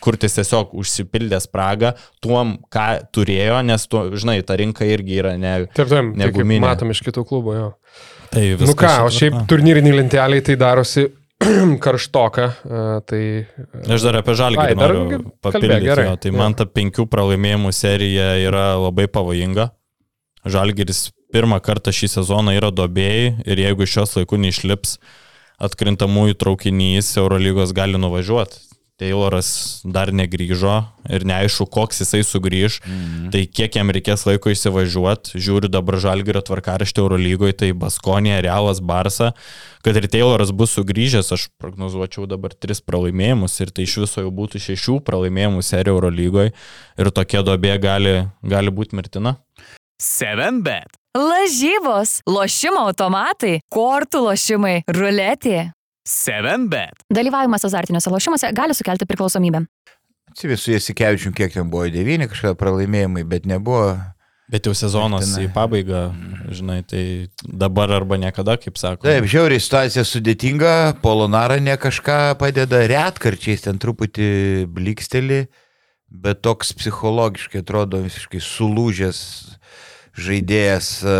kurtis 0.02 0.34
tiesiog 0.38 0.72
užsipildė 0.82 1.38
spragą 1.42 1.92
tuom, 2.22 2.56
ką 2.74 2.88
turėjo, 3.14 3.60
nes, 3.66 3.86
tu, 3.86 4.02
žinai, 4.18 4.40
ta 4.46 4.58
rinka 4.58 4.88
irgi 4.90 5.20
yra 5.22 5.36
ne... 5.38 5.52
Taip, 5.70 5.86
taip, 5.86 6.10
Ne 6.10 6.26
tai 6.26 6.32
kaip 6.32 6.40
guminė. 6.42 6.64
matom 6.66 6.90
iš 6.90 7.04
kitų 7.06 7.22
klubų, 7.30 7.54
jo. 7.54 7.68
Tai 8.30 8.42
Nu 8.62 8.74
ką, 8.78 8.90
o 9.06 9.14
šiaip 9.14 9.38
turnyriniai 9.50 10.00
lenteliai 10.00 10.42
tai 10.46 10.58
darosi 10.58 11.06
karštoka, 11.84 12.46
e, 12.64 12.82
tai... 13.08 13.22
Aš 13.88 14.04
dar 14.04 14.20
apie 14.20 14.34
dar 14.76 14.94
noriu 14.94 15.22
papildyti. 15.40 15.86
gerai. 15.88 16.06
jo. 16.10 16.18
Tai 16.20 16.32
man 16.36 16.56
ta 16.58 16.66
penkių 16.68 17.06
pralaimėjimų 17.10 17.72
serija 17.76 18.34
yra 18.42 18.74
labai 18.80 19.08
pavojinga. 19.12 19.70
Žalgiris 20.48 21.08
pirmą 21.32 21.60
kartą 21.64 21.92
šį 21.94 22.10
sezoną 22.16 22.54
yra 22.58 22.70
dobėjai 22.74 23.44
ir 23.48 23.62
jeigu 23.64 23.86
iš 23.86 23.96
šios 23.98 24.16
laikų 24.18 24.40
neišlips 24.44 24.96
atkrintamųjų 25.60 26.36
traukinys, 26.40 27.12
Eurolygos 27.20 27.74
gali 27.76 28.00
nuvažiuoti. 28.00 28.69
Tayloras 29.00 29.80
dar 29.84 30.12
negryžo 30.12 30.74
ir 31.08 31.24
neaišku, 31.24 31.64
koks 31.72 32.02
jisai 32.02 32.20
sugrįž. 32.26 32.80
Mhm. 32.84 33.30
Tai 33.32 33.42
kiek 33.48 33.78
jam 33.80 33.92
reikės 33.96 34.26
laiko 34.28 34.52
įsivažiuoti. 34.52 35.40
Žiūriu 35.40 35.70
dabar 35.72 35.96
žalgerio 36.02 36.42
tvarkaraštį 36.44 37.00
Eurolygoje, 37.00 37.56
tai 37.62 37.72
Baskonė, 37.72 38.36
Realas, 38.44 38.82
Barsa. 38.84 39.32
Kad 39.80 39.96
ir 39.96 40.10
Tayloras 40.12 40.52
bus 40.52 40.76
sugrįžęs, 40.76 41.32
aš 41.32 41.48
prognozuočiau 41.56 42.28
dabar 42.28 42.52
tris 42.52 42.84
pralaimėjimus 42.84 43.56
ir 43.64 43.72
tai 43.72 43.88
iš 43.88 43.96
viso 44.04 44.26
jau 44.26 44.32
būtų 44.34 44.60
šešių 44.68 45.00
pralaimėjimų 45.08 45.64
serija 45.64 45.96
Eurolygoje. 45.96 46.52
Ir 47.00 47.12
tokia 47.16 47.40
dobė 47.46 47.78
gali, 47.80 48.16
gali 48.44 48.74
būti 48.74 49.00
mirtina. 49.00 49.38
7bet. 50.00 51.00
Lažybos, 51.16 52.20
lošimo 52.28 52.84
automatai, 52.86 53.58
kortų 53.74 54.28
lošimai, 54.28 54.76
ruletė. 54.86 55.72
7bet. 56.06 57.04
Dalyvavimas 57.12 57.64
azartiniuose 57.68 58.10
lošimuose 58.10 58.52
gali 58.56 58.74
sukelti 58.74 59.06
priklausomybę. 59.08 59.64
Atsivi 60.30 60.56
su 60.56 60.72
Jasikevičiu, 60.72 61.32
kiek 61.34 61.52
ten 61.52 61.70
buvo, 61.70 61.88
devyni 61.90 62.28
kažkada 62.30 62.54
pralaimėjimai, 62.58 63.24
bet 63.26 63.48
nebuvo. 63.50 63.96
Bet 64.50 64.66
jau 64.66 64.72
sezonas 64.74 65.28
Mirtina. 65.30 65.46
į 65.46 65.50
pabaigą, 65.54 65.98
žinai, 66.50 66.80
tai 66.82 67.02
dabar 67.46 67.92
arba 67.94 68.16
niekada, 68.18 68.56
kaip 68.58 68.78
sako. 68.80 69.06
Taip, 69.06 69.28
žiauriai 69.30 69.62
situacija 69.62 70.02
sudėtinga, 70.06 70.72
Polonara 71.04 71.60
ne 71.62 71.76
kažką 71.78 72.34
padeda, 72.40 72.82
retkarčiais 72.90 73.62
ten 73.66 73.78
truputį 73.78 74.66
bliksteli, 74.74 75.44
bet 76.10 76.42
toks 76.42 76.74
psichologiškai 76.80 77.62
atrodo 77.62 78.02
visiškai 78.02 78.42
sulūžęs 78.42 79.22
žaidėjas, 80.18 80.88
e, 81.06 81.16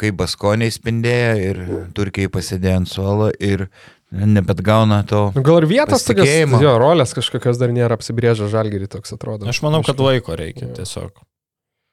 kaip 0.00 0.16
Baskoniai 0.20 0.72
spindėjo 0.72 1.32
ir 1.44 1.62
Turkijai 1.96 2.32
pasėdėjo 2.32 2.80
ant 2.80 2.88
suolo 2.88 3.28
ir 3.36 3.68
nebet 4.10 4.60
gauna 4.66 5.02
to. 5.06 5.30
Nu, 5.36 5.42
gal 5.46 5.60
ir 5.62 5.68
vietos 5.70 6.04
tokios, 6.06 6.28
jo, 6.62 6.76
rolės 6.82 7.14
kažkokios 7.16 7.60
dar 7.60 7.72
nėra 7.74 7.98
apsibrėžę 7.98 8.50
žalgerį 8.50 8.90
toks 8.90 9.14
atrodo. 9.16 9.48
Aš 9.50 9.62
manau, 9.66 9.82
kad 9.86 10.00
laiko 10.02 10.36
reikia 10.38 10.70
tiesiog. 10.76 11.12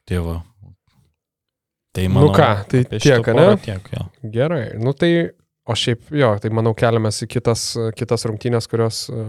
Tėvo. 0.07 0.41
Tai 1.97 2.05
manau, 2.13 2.29
Nu 2.29 2.35
ką, 2.35 2.47
tai 2.69 2.83
tiek, 2.93 3.25
porą 3.25 3.57
Tiek, 3.61 3.89
jo. 3.93 4.05
Gerai, 4.33 4.63
nu 4.77 4.93
tai, 4.93 5.11
o 5.65 5.75
šiaip, 5.77 6.11
jo, 6.13 6.29
tai 6.41 6.51
manau 6.53 6.75
keliamės 6.77 7.23
į 7.25 7.27
kitas, 7.31 7.63
kitas 7.97 8.27
rungtynės, 8.29 8.69
kurios, 8.69 8.99
e, 9.09 9.23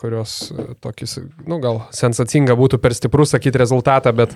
kurios 0.00 0.34
e, 0.50 0.66
tokis, 0.82 1.20
nu 1.46 1.60
gal 1.62 1.84
sensacinga 1.94 2.56
būtų 2.58 2.80
per 2.82 2.96
stiprų 2.98 3.28
sakyti 3.30 3.62
rezultatą, 3.62 4.12
bet 4.16 4.34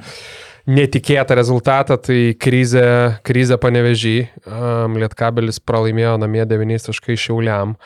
netikėtą 0.70 1.36
rezultatą, 1.36 1.98
tai 2.00 2.34
krizė, 2.40 3.20
krizė 3.26 3.58
panevežį, 3.60 4.16
um, 4.48 4.98
Lietkabelis 5.00 5.60
pralaimėjo 5.60 6.16
namie 6.22 6.44
9 6.48 6.88
taškai 6.88 7.16
šiauliam 7.20 7.76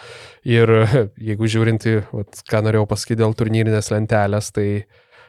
ir 0.46 0.70
jeigu 1.30 1.50
žiūrinti, 1.50 1.96
vat, 2.14 2.42
ką 2.48 2.62
norėjau 2.66 2.86
pasakyti 2.90 3.22
dėl 3.22 3.34
turnyrinės 3.38 3.90
lentelės, 3.94 4.52
tai 4.54 4.68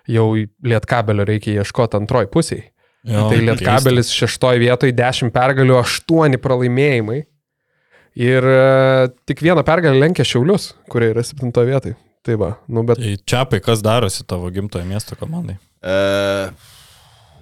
jau 0.10 0.28
Lietkabelio 0.38 1.26
reikia 1.28 1.60
ieškoti 1.64 2.00
antroj 2.00 2.30
pusiai. 2.34 2.68
Jo, 3.08 3.30
Tai 3.30 3.38
keista. 3.38 3.46
Lietkabelis 3.48 4.12
šeštoje 4.12 4.60
vietoje 4.62 4.94
10 4.98 5.32
pergalių, 5.34 5.78
8 5.80 6.40
pralaimėjimai. 6.44 7.22
Ir 8.20 8.44
e, 8.44 9.10
tik 9.30 9.40
vieną 9.46 9.64
pergalę 9.64 10.02
lenkia 10.02 10.26
Šiaulius, 10.28 10.74
kurie 10.92 11.14
yra 11.14 11.24
7 11.24 11.54
vietoje. 11.54 11.96
Tai 12.26 12.36
va, 12.42 12.50
nu 12.68 12.84
bet 12.84 13.00
Tai 13.00 13.14
čiapai, 13.32 13.62
kas 13.64 13.80
darosi 13.86 14.26
tavo 14.28 14.50
gimtojo 14.52 14.84
miesto 14.90 15.16
komandai? 15.16 15.56
E, 15.80 15.96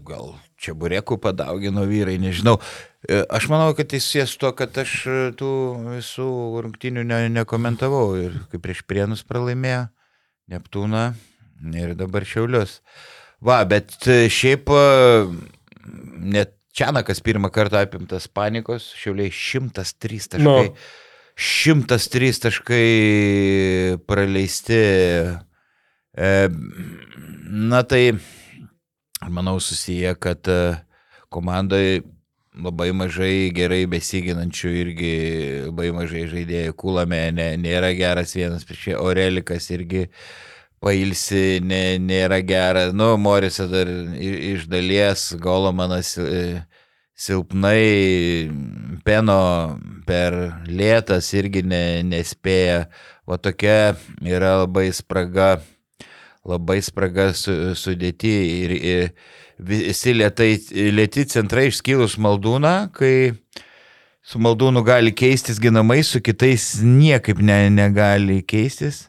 gal 0.08 0.34
čia 0.60 0.74
burėkų 0.78 1.20
padaugino 1.22 1.86
vyrai, 1.89 2.18
nežinau. 2.22 2.58
E, 3.05 3.22
Aš 3.24 3.49
manau, 3.51 3.72
kad 3.78 3.93
susijęs 3.93 4.34
su 4.34 4.41
to, 4.41 4.51
kad 4.58 4.78
aš 4.82 4.93
e, 5.05 5.18
tų 5.38 5.51
visų 5.97 6.28
rungtynių 6.66 7.05
ne, 7.08 7.22
nekomentavau 7.36 8.18
ir 8.20 8.38
kaip 8.51 8.64
prieš 8.66 8.84
prienus 8.88 9.26
pralaimėjo 9.28 9.88
Neptūną 10.47 11.10
ir 11.76 11.95
dabar 11.99 12.24
Šiaulius. 12.24 12.80
Va, 13.43 13.60
bet 13.68 13.99
e, 14.08 14.26
šiaip 14.32 14.72
net 16.24 16.55
Čianakas 16.78 17.24
pirmą 17.26 17.49
kartą 17.49 17.80
apimtas 17.82 18.28
panikos, 18.30 18.91
Šiauliai 18.99 19.32
103 19.34 20.28
taškai. 20.36 20.68
Nu. 20.70 20.74
103 21.38 22.39
taškai 22.41 23.97
praleisti. 24.10 24.78
E, 26.18 26.30
na 27.70 27.82
tai, 27.86 28.03
manau, 29.26 29.59
susiję, 29.59 30.15
kad 30.15 30.47
e, 30.47 30.78
komandai 31.30 32.01
labai 32.57 32.89
mažai 32.95 33.51
gerai 33.53 33.86
besiginančių 33.89 34.74
irgi 34.82 35.13
labai 35.68 35.91
mažai 35.95 36.26
žaidėjų. 36.32 36.76
Kulame 36.78 37.22
ne, 37.36 37.51
nėra 37.61 37.93
geras 37.97 38.34
vienas 38.38 38.65
prieš 38.68 38.91
jį, 38.91 38.95
Orelikas 39.01 39.70
irgi 39.74 40.07
pailsi 40.84 41.59
ne, 41.65 41.97
nėra 42.01 42.41
geras. 42.45 42.93
Nu, 42.97 43.15
Morisa 43.22 43.68
dar 43.70 43.89
iš 44.18 44.68
dalies, 44.72 45.30
Golomanas 45.41 46.15
e, 46.22 46.63
silpnai, 47.18 48.49
Peno 49.05 49.41
per 50.07 50.36
lėtas 50.68 51.32
irgi 51.38 51.63
ne, 51.65 52.03
nespėja. 52.05 52.88
O 53.28 53.38
tokia 53.38 53.97
yra 54.24 54.61
labai 54.63 54.89
spraga, 54.95 55.57
labai 56.47 56.79
spraga 56.85 57.31
su, 57.37 57.53
sudėti 57.77 58.33
ir, 58.63 58.73
ir 58.77 59.09
visi 59.57 60.13
lietai, 60.15 60.53
lėti 60.93 61.27
centrai 61.29 61.67
išskyrus 61.71 62.17
maldūną, 62.21 62.75
kai 62.95 63.35
su 64.27 64.41
maldūnu 64.43 64.83
gali 64.87 65.13
keistis 65.15 65.61
ginamai, 65.63 66.01
su 66.03 66.21
kitais 66.23 66.77
niekaip 66.83 67.39
ne, 67.43 67.67
negali 67.73 68.41
keistis. 68.47 69.07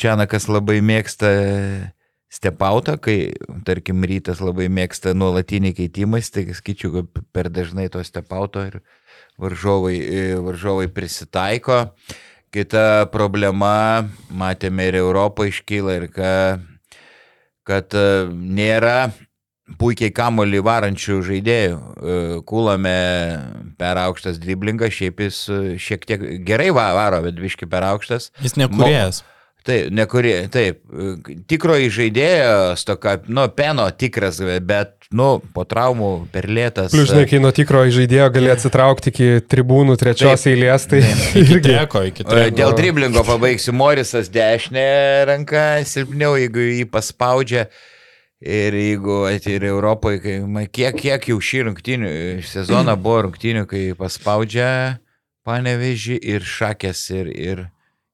Čianakas 0.00 0.46
labai 0.48 0.78
mėgsta 0.80 1.28
stepautą, 2.32 2.96
kai, 3.00 3.32
tarkim, 3.68 4.04
rytas 4.04 4.40
labai 4.44 4.68
mėgsta 4.72 5.14
nuolatinį 5.16 5.74
keitimą, 5.76 6.20
tai 6.32 6.46
skaičiu, 6.56 6.92
kad 6.94 7.20
per 7.32 7.48
dažnai 7.52 7.88
to 7.92 8.02
stepauto 8.04 8.64
ir 8.68 8.80
varžovai, 9.40 9.96
varžovai 10.44 10.88
prisitaiko. 10.92 11.86
Kita 12.54 13.06
problema, 13.12 14.08
matėme 14.32 14.86
ir 14.88 14.96
Europą 15.02 15.44
iškyla 15.50 15.98
ir 15.98 16.06
ka, 16.14 16.30
kad 17.68 17.92
e, 17.92 18.04
nėra 18.32 19.10
puikiai 19.76 20.08
kamolį 20.16 20.62
varančių 20.64 21.18
žaidėjų. 21.28 21.76
E, 21.78 22.14
Kūlame 22.48 22.94
per 23.80 24.00
aukštas 24.00 24.40
driblingas, 24.40 24.94
šiaip 24.96 25.20
jis 25.26 25.42
e, 25.52 25.58
šiek 25.76 26.08
tiek 26.08 26.24
gerai 26.48 26.70
va- 26.72 26.94
varo, 26.96 27.20
bet 27.26 27.36
viški 27.36 27.68
per 27.68 27.84
aukštas. 27.90 28.30
Jis 28.40 28.56
nekurėjas. 28.56 29.20
Taip, 29.66 29.90
nekuri, 29.92 30.30
taip, 30.48 30.78
tikroji 31.50 31.90
žaidėjo, 31.92 32.52
stoka, 32.80 33.16
nu, 33.28 33.42
peno 33.52 33.84
tikras, 33.92 34.38
bet, 34.64 34.94
nu, 35.12 35.26
po 35.52 35.64
traumų 35.68 36.08
per 36.32 36.46
lėtas. 36.48 36.94
Plius, 36.94 37.10
žinai, 37.10 37.26
kai 37.28 37.40
nuo 37.42 37.50
tikro 37.52 37.82
žaidėjo 37.92 38.30
gali 38.32 38.48
atsitraukti 38.54 39.12
iki 39.12 39.28
tribūnų 39.50 39.98
trečios 40.00 40.46
Taip. 40.46 40.54
eilės, 40.54 40.86
tai 40.88 41.02
Iki 41.02 41.42
irgi. 41.44 41.60
treko, 41.66 42.04
iki 42.08 42.24
treko. 42.24 42.54
Dėl 42.62 42.74
driblingo 42.78 43.24
pabaigsiu 43.28 43.74
Morisas 43.76 44.30
dešinė 44.32 44.86
ranka 45.28 45.66
silpniau, 45.84 46.38
jeigu 46.40 46.64
jį 46.64 46.86
paspaudžia. 46.94 47.66
Ir 48.38 48.72
jeigu 48.78 49.24
ir 49.34 49.64
Europoje, 49.66 50.20
kai, 50.22 50.66
kiek, 50.70 50.94
kiek 51.02 51.24
jau 51.32 51.40
šį 51.42 51.64
rungtinių 51.66 52.10
sezoną 52.46 52.94
buvo 53.02 53.24
rungtinių, 53.26 53.64
kai 53.66 53.88
paspaudžia 53.98 54.68
panevežį 55.48 56.20
ir 56.22 56.46
šakės 56.46 57.00
ir, 57.16 57.32
ir, 57.34 57.64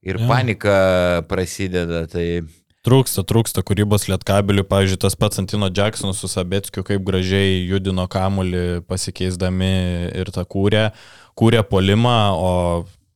ir 0.04 0.20
Jo. 0.20 0.28
panika 0.28 0.76
prasideda. 1.28 2.04
Tai 2.10 2.26
Trūksta, 2.84 3.22
trūksta 3.24 3.62
kūrybos 3.64 4.10
lietkabelių, 4.10 4.66
pavyzdžiui, 4.68 4.98
tas 5.00 5.14
pats 5.16 5.40
Antino 5.40 5.70
Jackson 5.72 6.12
su 6.12 6.28
Sabetskiu, 6.28 6.82
kaip 6.84 7.00
gražiai 7.06 7.62
judino 7.64 8.04
kamulį 8.12 8.82
pasikeisdami 8.84 9.70
ir 10.12 10.28
tą 10.34 10.44
kūrė, 10.44 10.90
kūrė 11.32 11.62
polimą, 11.64 12.18
o 12.36 12.50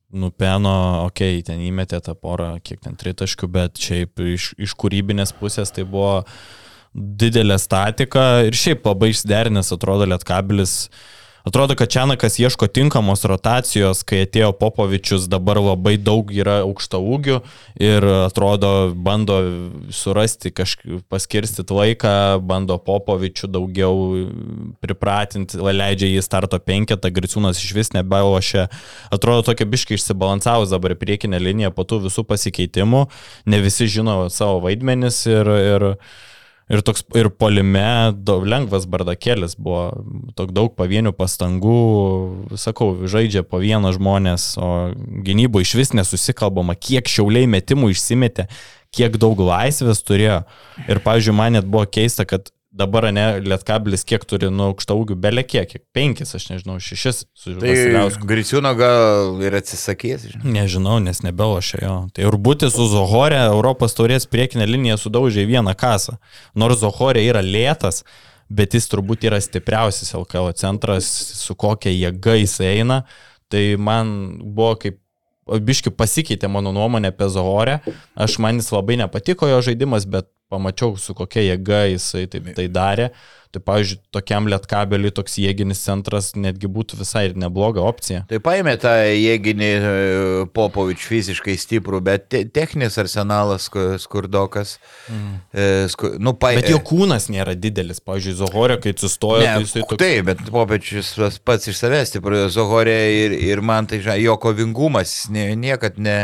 nupeno, 0.09 1.05
okei, 1.05 1.37
okay, 1.37 1.45
ten 1.45 1.61
įmetė 1.61 1.99
tą 2.01 2.15
porą, 2.17 2.55
kiek 2.65 2.81
ten 2.81 2.97
tritaškių, 2.97 3.51
bet 3.59 3.77
šiaip 3.77 4.25
iš, 4.25 4.55
iš 4.57 4.73
kūrybinės 4.73 5.35
pusės 5.37 5.69
tai 5.75 5.85
buvo 5.85 6.23
didelė 6.97 7.59
statika 7.61 8.41
ir 8.47 8.57
šiaip 8.57 8.89
labai 8.89 9.11
išsiderinęs 9.13 9.69
atrodo 9.75 10.09
lietkabelis. 10.09 10.87
Atrodo, 11.43 11.75
kad 11.75 11.89
Čianakas 11.89 12.39
ieško 12.39 12.67
tinkamos 12.67 13.23
rotacijos, 13.25 14.01
kai 14.03 14.25
atėjo 14.25 14.51
Popovičius, 14.59 15.29
dabar 15.31 15.61
labai 15.63 15.95
daug 15.95 16.33
yra 16.35 16.59
aukšta 16.65 16.99
ūgių 16.99 17.37
ir 17.79 18.07
atrodo 18.25 18.91
bando 18.95 19.37
surasti 19.95 20.51
kažkaip 20.51 21.05
paskirstyti 21.07 21.75
laiką, 21.75 22.13
bando 22.43 22.75
Popovičių 22.83 23.51
daugiau 23.55 23.95
pripratinti, 24.83 25.61
leidžia 25.63 26.11
jį 26.11 26.25
starto 26.27 26.59
penketą, 26.59 27.11
Griciūnas 27.15 27.63
iš 27.63 27.71
vis 27.77 27.93
nebelošia. 27.95 28.67
Atrodo 29.15 29.47
tokia 29.47 29.69
biškai 29.69 29.95
išsibalansavus 29.95 30.75
dabar 30.75 30.97
priekinė 30.99 31.39
linija 31.39 31.71
po 31.71 31.87
tų 31.87 32.03
visų 32.09 32.27
pasikeitimų, 32.27 33.05
ne 33.47 33.63
visi 33.63 33.87
žino 33.87 34.25
savo 34.33 34.59
vaidmenis 34.67 35.23
ir, 35.31 35.55
ir 35.71 35.87
Ir 36.69 36.83
toks 36.85 37.01
ir 37.17 37.31
polime 37.33 38.13
daug 38.13 38.43
lengvas 38.45 38.85
bardakėlis 38.89 39.55
buvo, 39.57 39.87
toks 40.37 40.53
daug 40.53 40.75
pavienių 40.77 41.15
pastangų, 41.17 41.79
sakau, 42.61 42.91
žaidžia 43.09 43.41
po 43.41 43.57
vieną 43.63 43.95
žmonės, 43.95 44.51
o 44.61 44.69
gynybo 45.25 45.63
iš 45.63 45.73
vis 45.79 45.95
nesusikalbama, 45.97 46.77
kiek 46.77 47.09
šiauliai 47.09 47.49
metimų 47.49 47.89
išsimetė, 47.95 48.45
kiek 48.93 49.17
daug 49.17 49.41
laisvės 49.41 50.03
turėjo. 50.05 50.43
Ir, 50.85 51.01
pavyzdžiui, 51.05 51.37
man 51.41 51.57
net 51.57 51.65
buvo 51.65 51.87
keista, 51.89 52.27
kad 52.29 52.53
dabar 52.71 53.09
ne 53.13 53.25
Lietkabilis 53.41 54.05
kiek 54.07 54.23
turi 54.29 54.49
nuo 54.53 54.69
aukšta 54.71 54.93
ūgių, 54.97 55.17
belė 55.21 55.43
kiek, 55.47 55.73
penkis, 55.95 56.35
aš 56.37 56.49
nežinau, 56.51 56.77
šešis 56.83 57.23
Tai. 57.33 57.73
Griciūno 58.29 58.73
gal 58.77 59.41
ir 59.45 59.57
atsisakys. 59.57 60.27
žinai. 60.33 60.53
Nežinau, 60.59 60.99
nes 61.03 61.23
nebelošia 61.25 61.81
jo. 61.83 61.97
Tai 62.13 62.27
ir 62.29 62.37
būti 62.37 62.69
su 62.73 62.85
Zohore 62.91 63.39
Europos 63.47 63.97
taurės 63.97 64.29
priekinė 64.29 64.69
linija 64.69 64.99
sudaužė 65.01 65.45
į 65.45 65.51
vieną 65.55 65.75
kasą. 65.79 66.19
Nors 66.53 66.83
Zohore 66.83 67.25
yra 67.25 67.41
lėtas, 67.45 68.03
bet 68.49 68.77
jis 68.77 68.89
turbūt 68.91 69.25
yra 69.29 69.41
stipriausias 69.41 70.13
LKL 70.17 70.53
centras, 70.57 71.09
su 71.41 71.57
kokia 71.57 71.93
jėga 71.93 72.37
jis 72.39 72.59
eina. 72.65 73.03
Tai 73.49 73.63
man 73.81 74.11
buvo 74.45 74.75
kaip 74.77 75.01
biški 75.49 75.89
pasikeitė 75.97 76.49
mano 76.51 76.69
nuomonė 76.75 77.09
apie 77.09 77.29
Zohorę. 77.33 77.79
Aš 78.13 78.37
man 78.43 78.61
jis 78.61 78.69
labai 78.75 78.99
nepatiko 79.01 79.49
jo 79.49 79.63
žaidimas, 79.65 80.05
bet 80.05 80.29
pamačiau, 80.49 80.95
su 80.97 81.15
kokia 81.17 81.45
jėga 81.51 81.83
jisai 81.93 82.25
taip 82.31 82.49
tai 82.57 82.69
darė. 82.71 83.11
Tai, 83.49 83.63
pavyzdžiui, 83.65 83.97
tokiam 84.13 84.45
lietkabeliui 84.45 85.09
toks 85.17 85.39
jėginis 85.41 85.79
centras 85.81 86.27
netgi 86.37 86.69
būtų 86.69 86.99
visai 86.99 87.23
ir 87.31 87.37
nebloga 87.41 87.81
opcija. 87.81 88.19
Tai 88.29 88.37
paėmė 88.45 88.75
tą 88.77 88.91
jėginį 89.09 89.69
e, 89.69 89.93
Popovič 90.53 91.07
fiziškai 91.09 91.55
stiprų, 91.57 91.97
bet 92.05 92.27
te, 92.29 92.43
techninis 92.45 92.99
arsenalas 93.01 93.65
sku- 93.65 93.97
skurdokas. 94.03 94.75
Mm. 95.09 95.31
Sku, 95.89 96.11
nu, 96.21 96.35
paėmė. 96.37 96.61
Bet 96.61 96.69
jo 96.75 96.81
kūnas 96.91 97.25
nėra 97.33 97.55
didelis. 97.57 98.03
Pavyzdžiui, 98.05 98.35
Zohorė, 98.43 98.77
kai 98.83 98.93
atsistojo, 98.93 99.41
Ne, 99.41 99.55
tai 99.55 99.65
jisai 99.65 99.81
toks... 99.81 99.97
Taip, 100.03 100.27
bet 100.29 100.45
Popečius 100.53 101.41
pats 101.41 101.73
iš 101.73 101.81
savęs 101.81 102.13
stiprus, 102.13 102.51
Zohorė 102.53 102.99
ir, 103.23 103.33
ir 103.49 103.63
man 103.65 103.89
tai 103.89 103.97
žinai, 104.03 104.19
jo 104.27 104.37
kovingumas 104.37 105.23
nie, 105.33 105.55
niekad 105.57 105.97
ne, 105.97 106.19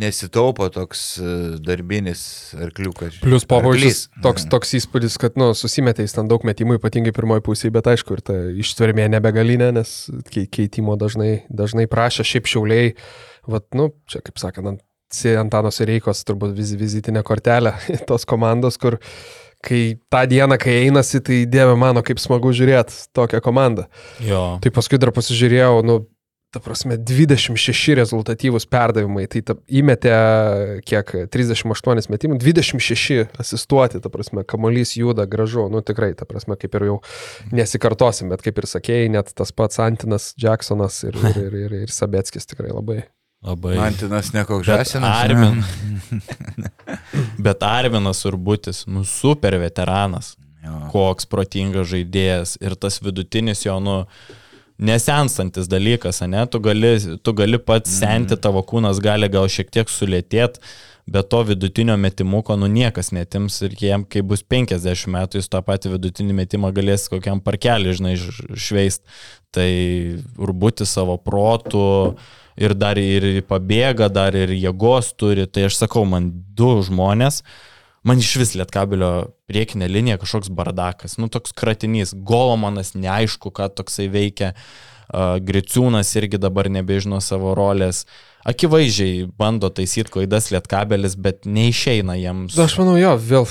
nesitaupo 0.00 0.66
toks 0.74 1.04
e, 1.18 1.30
darbinis 1.64 2.22
arkliukas. 2.66 3.18
Plius 3.22 3.46
Popovičius 3.48 4.06
Arklys. 4.06 4.22
toks, 4.24 4.46
toks 4.52 4.74
įspūdis, 4.80 5.16
kad, 5.22 5.36
nu, 5.40 5.50
susimetė 5.56 6.04
jis 6.06 6.16
ten 6.18 6.28
daug 6.30 6.44
metimų, 6.46 6.78
ypatingai 6.80 7.14
pirmoji 7.16 7.44
pusė, 7.46 7.70
bet 7.74 7.88
aišku, 7.92 8.18
ir 8.18 8.24
ta 8.26 8.36
ištvermė 8.64 9.08
nebegalinė, 9.16 9.70
nes 9.78 9.94
kei- 10.32 10.48
keitimo 10.52 10.96
dažnai, 11.00 11.46
dažnai 11.48 11.86
prašė, 11.90 12.26
šiaip 12.28 12.50
šiauliai, 12.52 12.92
vat, 13.48 13.66
nu, 13.78 13.90
čia 14.10 14.20
kaip 14.26 14.38
sakant, 14.42 14.74
ant 14.74 14.84
Si- 15.14 15.36
Antano 15.38 15.70
Sereikos 15.70 16.24
turbūt 16.26 16.50
viz, 16.56 16.72
vizitinė 16.74 17.20
kortelė 17.22 17.76
tos 18.10 18.24
komandos, 18.26 18.74
kur 18.76 18.96
kai 19.66 19.96
tą 20.10 20.24
dieną, 20.28 20.58
kai 20.58 20.80
einasi, 20.88 21.20
tai 21.24 21.36
dieve 21.46 21.76
mano, 21.78 22.02
kaip 22.06 22.18
smagu 22.22 22.50
žiūrėti 22.54 23.06
tokią 23.14 23.38
komandą. 23.42 23.86
Jo. 24.26 24.58
Tai 24.62 24.72
paskui 24.74 24.98
dar 24.98 25.12
pasižiūrėjau, 25.14 25.78
nu, 25.86 26.00
ta 26.56 26.62
prasme, 26.64 26.96
26 26.96 27.96
rezultatyvūs 27.98 28.64
perdavimai, 28.72 29.26
tai 29.30 29.42
ta, 29.44 29.56
įmetė 29.68 30.14
kiek 30.88 31.12
38 31.32 32.08
metimų, 32.12 32.38
26 32.40 33.26
asistuoti, 33.42 34.00
ta 34.00 34.12
prasme, 34.12 34.46
kamolys 34.48 34.94
juda 34.96 35.26
gražu, 35.28 35.66
nu 35.72 35.82
tikrai, 35.84 36.14
ta 36.16 36.28
prasme, 36.28 36.56
kaip 36.60 36.78
ir 36.78 36.86
jau 36.88 36.96
nesikartosim, 37.52 38.32
bet 38.32 38.44
kaip 38.46 38.62
ir 38.62 38.68
sakėjai, 38.70 39.12
net 39.18 39.34
tas 39.36 39.52
pats 39.52 39.82
Antinas 39.84 40.30
Jacksonas 40.40 41.02
ir, 41.04 41.20
ir, 41.20 41.42
ir, 41.44 41.60
ir, 41.66 41.76
ir 41.84 41.92
Sabetskis 41.92 42.48
tikrai 42.48 42.72
labai. 42.72 43.02
Labai. 43.44 43.76
Antinas 43.84 44.32
nekoks 44.32 44.66
Bet 44.66 44.88
žasinas. 44.88 45.20
Armin. 45.20 45.60
Bet 47.44 47.62
Arminas 47.62 48.24
Urbutis, 48.24 48.86
nu 48.88 49.04
super 49.04 49.58
veteranas. 49.60 50.34
Jo. 50.64 50.80
Koks 50.90 51.28
protingas 51.30 51.92
žaidėjas 51.92 52.56
ir 52.64 52.74
tas 52.80 52.98
vidutinis 53.04 53.62
jo, 53.62 53.76
nu, 53.78 54.00
nesenstantis 54.78 55.68
dalykas, 55.70 56.20
ne? 56.28 56.44
Tu 56.50 56.60
gali, 56.60 56.92
tu 57.22 57.32
gali 57.36 57.58
pats 57.58 57.98
senti, 58.00 58.36
tavo 58.36 58.62
kūnas 58.66 59.00
gali 59.02 59.28
gal 59.32 59.48
šiek 59.48 59.70
tiek 59.72 59.90
sulėtėti, 59.90 60.60
bet 61.06 61.28
to 61.30 61.42
vidutinio 61.46 61.96
metimuko, 62.00 62.56
nu 62.58 62.68
niekas 62.70 63.12
netims 63.14 63.60
ir 63.62 63.76
jiem, 63.78 64.04
kai 64.04 64.24
bus 64.26 64.42
50 64.42 65.06
metų, 65.14 65.40
jis 65.40 65.48
tą 65.52 65.62
patį 65.64 65.94
vidutinį 65.94 66.36
metimą 66.42 66.72
galės 66.76 67.06
kokiam 67.12 67.40
parkelį, 67.44 67.94
žinai, 68.00 68.16
šveist. 68.18 69.06
Tai 69.56 69.70
urbūti 70.42 70.84
savo 70.84 71.14
protų 71.16 71.86
ir 72.60 72.74
dar 72.76 72.98
ir 73.00 73.40
pabėga, 73.48 74.10
dar 74.12 74.36
ir 74.36 74.52
jėgos 74.52 75.14
turi. 75.16 75.46
Tai 75.48 75.70
aš 75.70 75.78
sakau, 75.84 76.04
man 76.04 76.28
du 76.58 76.74
žmonės, 76.84 77.40
man 78.06 78.22
iš 78.22 78.32
vis 78.40 78.54
lietkabelio 78.58 79.12
priekinė 79.50 79.88
linija 79.90 80.20
kažkoks 80.22 80.50
bardakas, 80.54 81.18
nu 81.20 81.30
toks 81.32 81.54
kratinys, 81.56 82.14
golomanas 82.14 82.94
neaišku, 82.94 83.52
ką 83.54 83.68
toksai 83.74 84.06
veikia, 84.12 84.52
uh, 84.54 84.96
Griciūnas 85.46 86.10
irgi 86.18 86.38
dabar 86.42 86.68
nebežino 86.72 87.20
savo 87.22 87.54
rolės. 87.54 88.04
Akivaizdžiai 88.46 89.26
bando 89.38 89.70
taisyti 89.70 90.10
klaidas 90.10 90.50
lietkabelis, 90.54 91.16
bet 91.18 91.46
neišeina 91.46 92.18
jiems. 92.18 92.56
Na, 92.58 92.66
aš 92.66 92.76
manau, 92.80 92.96
jo, 92.98 93.12
vėl 93.18 93.46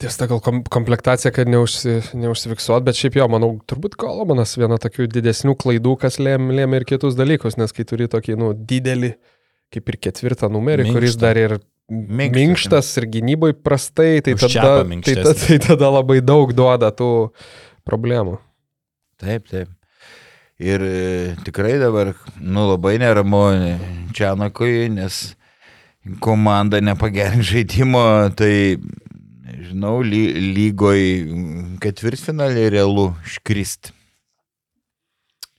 tiesa, 0.00 0.28
gal 0.28 0.40
kom 0.44 0.62
komplektacija, 0.64 1.32
kad 1.36 1.48
neužsi, 1.52 1.98
neužsifiksuot, 2.16 2.84
bet 2.86 2.96
šiaip 2.96 3.18
jo, 3.20 3.28
manau, 3.32 3.52
turbūt 3.68 3.98
Kolomanas 4.00 4.56
viena 4.60 4.80
tokių 4.80 5.08
didesnių 5.12 5.56
klaidų, 5.60 5.98
kas 6.00 6.16
lėmė 6.20 6.62
lėm 6.62 6.78
ir 6.78 6.88
kitus 6.88 7.18
dalykus, 7.18 7.58
nes 7.60 7.76
kai 7.76 7.84
turi 7.88 8.08
tokį, 8.12 8.38
nu, 8.40 8.54
didelį, 8.56 9.14
kaip 9.74 9.92
ir 9.92 10.00
ketvirtą 10.08 10.48
numerį, 10.52 10.88
Minkštą. 10.88 10.96
kuris 10.96 11.20
dar 11.20 11.40
ir 11.40 11.58
Minkštas, 11.90 12.36
minkštas 12.36 12.88
ir 13.00 13.08
gynybai 13.10 13.50
prastai, 13.56 14.20
tai 14.22 14.36
tada, 14.38 14.52
tai, 14.52 14.62
ta, 14.62 14.86
minkštesnis. 14.86 15.42
tai 15.42 15.58
tada 15.64 15.90
labai 15.90 16.20
daug 16.22 16.52
duoda 16.54 16.92
tų 16.94 17.10
problemų. 17.86 18.36
Taip, 19.18 19.48
taip. 19.50 19.72
Ir 20.60 20.84
e, 20.84 21.34
tikrai 21.42 21.78
dabar, 21.80 22.12
nu, 22.38 22.68
labai 22.68 22.94
neramu 23.00 23.42
Čianakui, 24.14 24.90
nes 24.92 25.32
komanda 26.22 26.78
nepagerint 26.84 27.42
žaidimo, 27.50 28.04
tai, 28.38 28.76
žinau, 29.70 29.98
ly, 30.06 30.22
lygoj 30.54 31.02
ketvirtfinalį 31.82 32.68
realu 32.76 33.10
iškristi. 33.26 33.96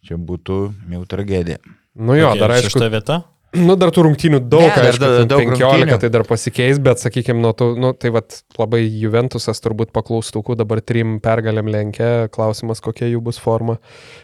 Čia 0.07 0.17
būtų 0.17 0.63
jau 0.95 1.03
tragedija. 1.09 1.59
Nu 1.95 2.15
jo, 2.15 2.32
Kokia 2.32 2.41
dar 2.41 2.55
aišku, 2.55 2.71
Šešta 2.71 2.89
vieta? 2.93 3.19
Nu, 3.52 3.76
dar 3.76 3.89
tų 3.91 4.06
rungtynių 4.06 4.38
daug, 4.47 4.62
Ne, 4.64 4.76
dar 4.78 4.86
aišku, 4.88 4.99
da- 5.02 5.08
ten 5.20 5.28
daug 5.28 5.41
15, 5.43 5.82
rungtynių. 5.84 5.95
tai 5.99 6.10
dar 6.14 6.24
pasikeis, 6.24 6.78
bet, 6.80 7.02
sakykime, 7.04 7.41
nuo 7.43 7.52
tų, 7.52 7.66
nu, 7.84 7.89
tai 7.99 8.08
vat, 8.16 8.38
labai 8.56 8.80
Juventusas 8.88 9.60
turbūt 9.60 9.91
paklaustukų 9.91 10.56
dabar 10.56 10.80
trim 10.80 11.18
pergalėm 11.20 11.68
lenkia, 11.68 12.30
klausimas, 12.32 12.80
kokia 12.80 13.10
jų 13.12 13.20
bus 13.26 13.38
forma 13.43 13.76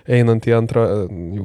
einant 0.07 0.47
į 0.47 0.55
antrą, 0.55 0.85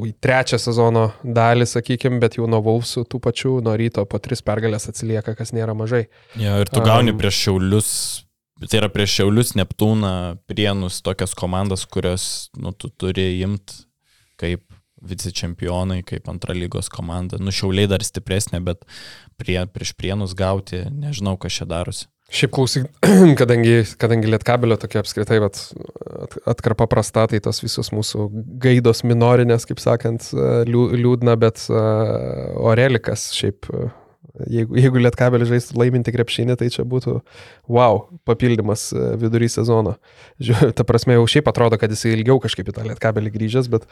į 0.07 0.12
trečią 0.22 0.61
sezono 0.62 1.09
dalį, 1.26 1.66
sakykime, 1.66 2.20
bet 2.22 2.39
jau 2.39 2.47
nuo 2.47 2.62
Vulfsų 2.62 3.03
tų 3.11 3.18
pačių, 3.18 3.57
nuo 3.66 3.74
ryto 3.74 4.07
po 4.07 4.20
tris 4.22 4.43
pergalės 4.47 4.87
atsilieka, 4.87 5.35
kas 5.35 5.51
nėra 5.51 5.74
mažai. 5.74 6.07
Jo, 6.39 6.61
ir 6.62 6.70
tu 6.70 6.80
gauni 6.87 7.11
Am. 7.11 7.18
prieš 7.18 7.41
Šiaulius, 7.49 7.91
tai 8.70 8.78
yra 8.78 8.89
prieš 8.95 9.18
Šiaulius, 9.18 9.57
Neptūną, 9.59 10.39
Prienus, 10.47 11.03
tokias 11.03 11.35
komandas, 11.35 11.83
kurios 11.91 12.49
nu, 12.57 12.70
tu 12.70 12.89
turi 12.95 13.41
imti 13.43 13.83
kaip 14.39 14.62
vicečempionai, 15.09 16.00
kaip 16.07 16.28
antra 16.30 16.55
lygos 16.57 16.88
komanda. 16.92 17.38
Nu, 17.42 17.53
Šiauliai 17.55 17.90
dar 17.90 18.05
stipresnė, 18.07 18.61
bet 18.64 18.84
prie, 19.40 19.59
prieš 19.74 19.94
Prienus 19.98 20.34
gauti, 20.38 20.84
nežinau, 20.90 21.36
kas 21.40 21.59
čia 21.61 21.68
darosi. 21.70 22.09
Šiaip 22.32 22.53
klausyk, 22.57 22.86
kadangi, 23.40 23.82
kadangi 24.00 24.30
Lietkabelio 24.32 24.78
tokia 24.80 25.03
apskritai 25.03 25.36
vat, 25.42 25.59
at- 26.24 26.38
atkarpa 26.55 26.86
prasta, 26.88 27.26
tai 27.28 27.42
tos 27.44 27.61
visos 27.61 27.90
mūsų 27.92 28.28
gaidos 28.62 29.03
minorinės, 29.05 29.66
kaip 29.68 29.82
sakant, 29.82 30.30
liū- 30.70 30.92
liūdna, 30.96 31.34
bet 31.42 31.66
Orelikas 32.57 33.28
šiaip, 33.36 33.68
jeigu, 34.48 34.76
jeigu 34.78 35.00
Lietkabelį 35.02 35.46
žaistų 35.50 35.76
laiminti 35.80 36.12
krepšinį, 36.14 36.54
tai 36.60 36.68
čia 36.72 36.84
būtų 36.88 37.18
wow, 37.72 38.02
papildymas 38.28 38.88
uh, 38.94 39.12
vidury 39.20 39.48
sezono. 39.52 39.96
Žiūrėjau, 40.42 40.72
ta 40.78 40.86
prasme, 40.88 41.16
jau 41.18 41.26
šiaip 41.28 41.50
atrodo, 41.52 41.78
kad 41.80 41.92
jis 41.92 42.04
ilgiau 42.12 42.38
kažkaip 42.42 42.70
į 42.70 42.74
tą 42.76 42.86
Lietkabelį 42.86 43.32
grįžęs, 43.34 43.68
bet 43.72 43.84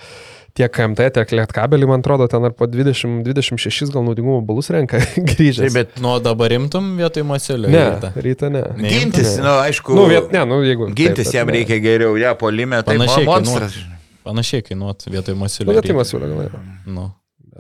tiek 0.58 0.72
KMT, 0.72 1.10
tiek 1.18 1.34
Lietkabelį, 1.40 1.88
man 1.90 2.04
atrodo, 2.04 2.26
ten 2.30 2.46
ar 2.48 2.54
po 2.56 2.68
20-26 2.70 3.92
gal 3.94 4.06
naudingumo 4.06 4.40
balus 4.46 4.70
renka 4.74 5.02
grįžęs. 5.34 5.66
Taip, 5.66 5.76
bet 5.76 6.00
Nu, 6.00 6.14
o 6.16 6.22
dabar 6.24 6.52
imtum 6.56 6.94
vietoj 6.98 7.26
Masilio. 7.28 7.68
Ne, 7.70 7.84
rytą? 7.92 8.12
ryta 8.24 8.48
ne. 8.54 8.64
Ne. 8.80 8.88
gintis, 8.94 9.36
Ne. 9.36 9.44
nu, 9.44 9.54
aišku, 9.66 9.94
Nu, 9.98 10.06
viet, 10.10 10.30
ne, 10.32 10.44
nu, 10.48 10.62
jeigu. 10.64 10.88
gintis 10.96 11.28
taip, 11.28 11.40
jam 11.42 11.50
ne. 11.52 11.58
reikia 11.60 11.80
geriau, 11.84 12.14
ja, 12.20 12.32
polime, 12.38 12.80
tai 12.86 12.96
Panašiai 12.96 13.26
monstras. 13.28 13.76
Panašiai 14.24 14.62
kainuot 14.66 15.06
vietoj 15.10 15.34
Masilio. 15.40 15.70
Nu, 15.70 15.76
bet 15.76 15.84
tai 15.86 15.92
rytą. 15.94 15.98
Masiulio 16.00 16.28
gal. 16.36 16.64
Nu, 16.86 17.06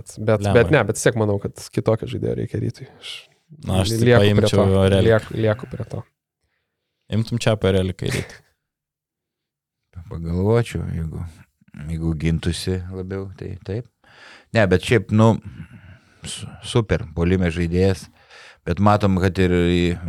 Bet, 0.00 0.14
bet, 0.18 0.40
Lemai. 0.46 0.54
bet 0.62 0.70
ne, 0.74 0.80
bet 0.88 0.96
vis 0.98 1.04
tiek 1.06 1.18
manau, 1.20 1.36
kad 1.42 1.60
kitokio 1.74 2.08
žaidėjo 2.10 2.36
reikia 2.40 2.60
rytui. 2.62 2.86
Aš, 3.00 3.10
na, 3.66 3.80
aš 3.82 3.92
lieku 3.92 4.06
prie 4.06 4.20
paimčiau 4.24 4.62
to. 4.62 4.78
Orelį. 4.84 5.04
Lieku, 5.08 5.36
lieku 5.44 5.68
prie 5.72 5.86
to. 5.92 6.02
Imtum 7.16 7.40
čia 7.42 7.56
Orelį 7.58 7.96
kairį. 7.98 8.22
Pagalvočiau, 10.10 10.84
jeigu, 10.94 11.20
jeigu 11.90 12.12
gintusi 12.18 12.78
labiau, 12.94 13.28
tai 13.38 13.52
taip. 13.66 13.86
Ne, 14.54 14.64
bet 14.70 14.82
šiaip, 14.86 15.12
nu, 15.14 15.36
su- 16.26 16.48
super, 16.66 17.04
polime 17.14 17.50
žaidėjas, 17.54 18.06
bet 18.66 18.80
matom, 18.82 19.18
kad 19.22 19.38
ir 19.42 19.54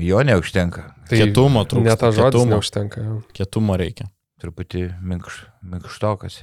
jo 0.01 0.21
neužtenka. 0.25 0.87
Tai 1.09 1.19
Kietumo 1.19 1.65
trūksta. 1.69 2.07
Ne 2.09 2.15
žodis 2.17 2.31
kietumo. 2.31 2.49
neužtenka. 2.55 3.03
Kietumo 3.37 3.77
reikia. 3.77 4.07
Truputį 4.41 4.87
minkš, 5.05 5.43
minkštokas. 5.61 6.39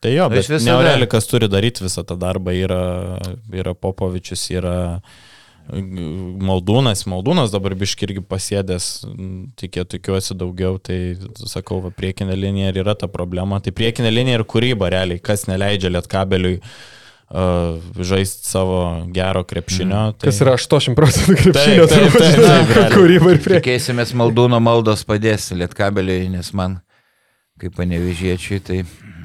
Tai 0.00 0.12
jo, 0.14 0.28
bet 0.30 0.46
visada- 0.46 0.76
Neurelikas 0.76 1.26
turi 1.26 1.48
daryti 1.50 1.82
visą 1.82 2.04
tą 2.06 2.14
darbą. 2.18 2.54
Yra, 2.54 2.82
yra 3.50 3.74
Popovičius, 3.74 4.44
yra 4.54 4.76
Maldūnas. 5.68 7.02
Maldūnas 7.10 7.50
dabar 7.52 7.74
biški 7.76 8.06
irgi 8.06 8.22
pasėdęs, 8.24 8.86
tikė, 9.60 9.84
tikiuosi 9.96 10.36
daugiau. 10.38 10.78
Tai 10.80 10.98
sakau, 11.50 11.82
va, 11.84 11.90
priekinė 11.92 12.36
linija 12.38 12.70
ir 12.72 12.80
yra 12.84 12.94
ta 12.96 13.08
problema. 13.10 13.60
Tai 13.60 13.74
priekinė 13.76 14.12
linija 14.14 14.40
ir 14.40 14.46
kūryba 14.48 14.88
realiai, 14.94 15.20
kas 15.20 15.44
neleidžia 15.50 15.90
lietkabeliui 15.92 16.60
uh, 16.62 17.76
žaisti 17.98 18.48
savo 18.48 18.78
gero 19.12 19.44
krepšinio. 19.44 20.14
Tai... 20.16 20.30
Kas 20.30 20.40
yra 20.44 20.54
80 20.56 20.96
procentų 20.98 21.36
krepšinio, 21.42 21.88
taip, 21.90 22.16
realiai. 22.22 22.94
kūryba 22.94 23.34
ir 23.34 23.42
prie. 23.44 23.58
Tikėsimės 23.60 24.14
maldūno 24.16 24.62
maldos 24.64 25.04
padės 25.08 25.50
lietkabeliai, 25.58 26.30
nes 26.32 26.52
man, 26.56 26.80
kaip 27.60 27.76
panevežiečiai, 27.76 28.62
tai 28.64 28.80
mm, 28.86 29.17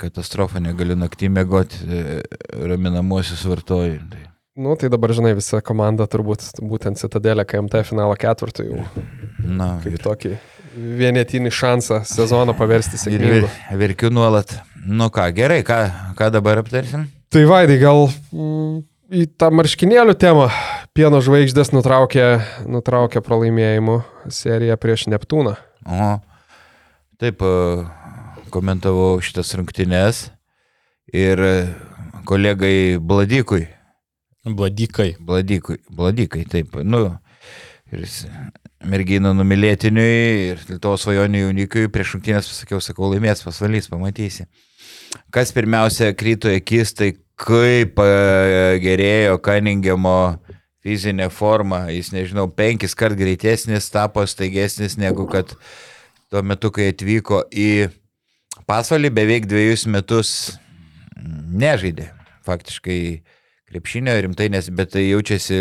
katastrofa, 0.00 0.60
negaliu 0.62 0.96
naktį 0.98 1.28
mėgoti, 1.32 1.82
raminamuosius 2.52 3.44
vartoju. 3.48 4.00
Tai. 4.12 4.22
Nu, 4.56 4.72
tai 4.80 4.88
dabar, 4.88 5.12
žinai, 5.12 5.34
visa 5.36 5.60
komanda 5.60 6.06
turbūt 6.08 6.46
būtent 6.64 6.96
Citadelė 6.96 7.44
KMT 7.44 7.82
finalo 7.84 8.14
ketvirtų 8.16 8.64
jau 8.70 8.84
Na, 9.44 9.74
kaip 9.84 9.98
tokį 10.00 10.36
vienetinį 10.76 11.50
šansą 11.52 12.02
sezoną 12.08 12.54
paversti 12.56 12.96
ir 12.96 13.02
sėkmingu. 13.02 13.50
ver- 13.50 13.78
verkiu 13.82 14.10
nuolat. 14.12 14.54
Nu 14.86 15.10
ką, 15.12 15.26
gerai, 15.36 15.60
ką, 15.66 15.78
ką 16.16 16.30
dabar 16.32 16.60
aptarsim? 16.62 17.06
Tai 17.32 17.42
Vaidai, 17.48 17.76
gal 17.80 18.06
mm, 18.32 18.80
į 19.12 19.26
tą 19.40 19.50
marškinėlių 19.56 20.14
temą 20.20 20.48
pieno 20.96 21.20
žvaigždės 21.24 21.72
nutraukė, 21.76 22.26
nutraukė 22.68 23.20
pralaimėjimų 23.24 23.98
seriją 24.32 24.76
prieš 24.80 25.06
Neptūną. 25.12 25.56
O, 25.84 26.10
taip, 27.20 27.44
e, 27.44 27.84
komentavau 28.52 29.16
šitas 29.24 29.54
rungtynes 29.58 30.26
ir 31.14 31.40
e, 31.40 31.54
kolegai 32.26 32.98
Bladikui, 32.98 33.66
Bladikai. 34.46 35.16
Bladikui, 35.20 35.80
Bladikai, 35.90 36.44
taip, 36.46 36.76
nu, 36.86 37.02
ir 37.90 38.04
jis 38.04 38.20
mergino 38.86 39.32
numylėtiniui 39.34 40.52
ir 40.52 40.60
Lietuvos 40.68 41.02
svajonių 41.02 41.46
jaunikiui 41.46 41.90
prieš 41.90 42.14
rungtynės 42.14 42.50
pasakiau, 42.52 42.78
sakau, 42.84 43.10
laimės 43.10 43.42
pasvalys, 43.42 43.90
pamatysi. 43.90 44.46
Kas 45.34 45.50
pirmiausia 45.56 46.12
kryto 46.14 46.50
akis, 46.52 46.94
tai 46.94 47.12
kaip 47.42 47.98
e, 48.02 48.10
gerėjo 48.84 49.40
Kaningemo 49.42 50.18
fizinė 50.86 51.26
forma, 51.34 51.86
jis, 51.90 52.12
nežinau, 52.14 52.46
penkis 52.46 52.94
kart 52.94 53.18
greitesnis, 53.18 53.90
tapo 53.90 54.22
staigesnis 54.30 54.94
negu 55.00 55.26
kad 55.30 55.56
tuo 56.30 56.42
metu, 56.46 56.70
kai 56.70 56.92
atvyko 56.92 57.42
į 57.50 57.88
pasvalį, 58.68 59.12
beveik 59.14 59.48
dviejus 59.50 59.86
metus 59.90 60.30
nežaidė. 61.16 62.10
Faktiškai 62.46 63.00
krepšinio 63.70 64.14
rimtai, 64.22 64.48
nes 64.54 64.68
bet 64.70 64.92
tai 64.94 65.06
jaučiasi 65.08 65.60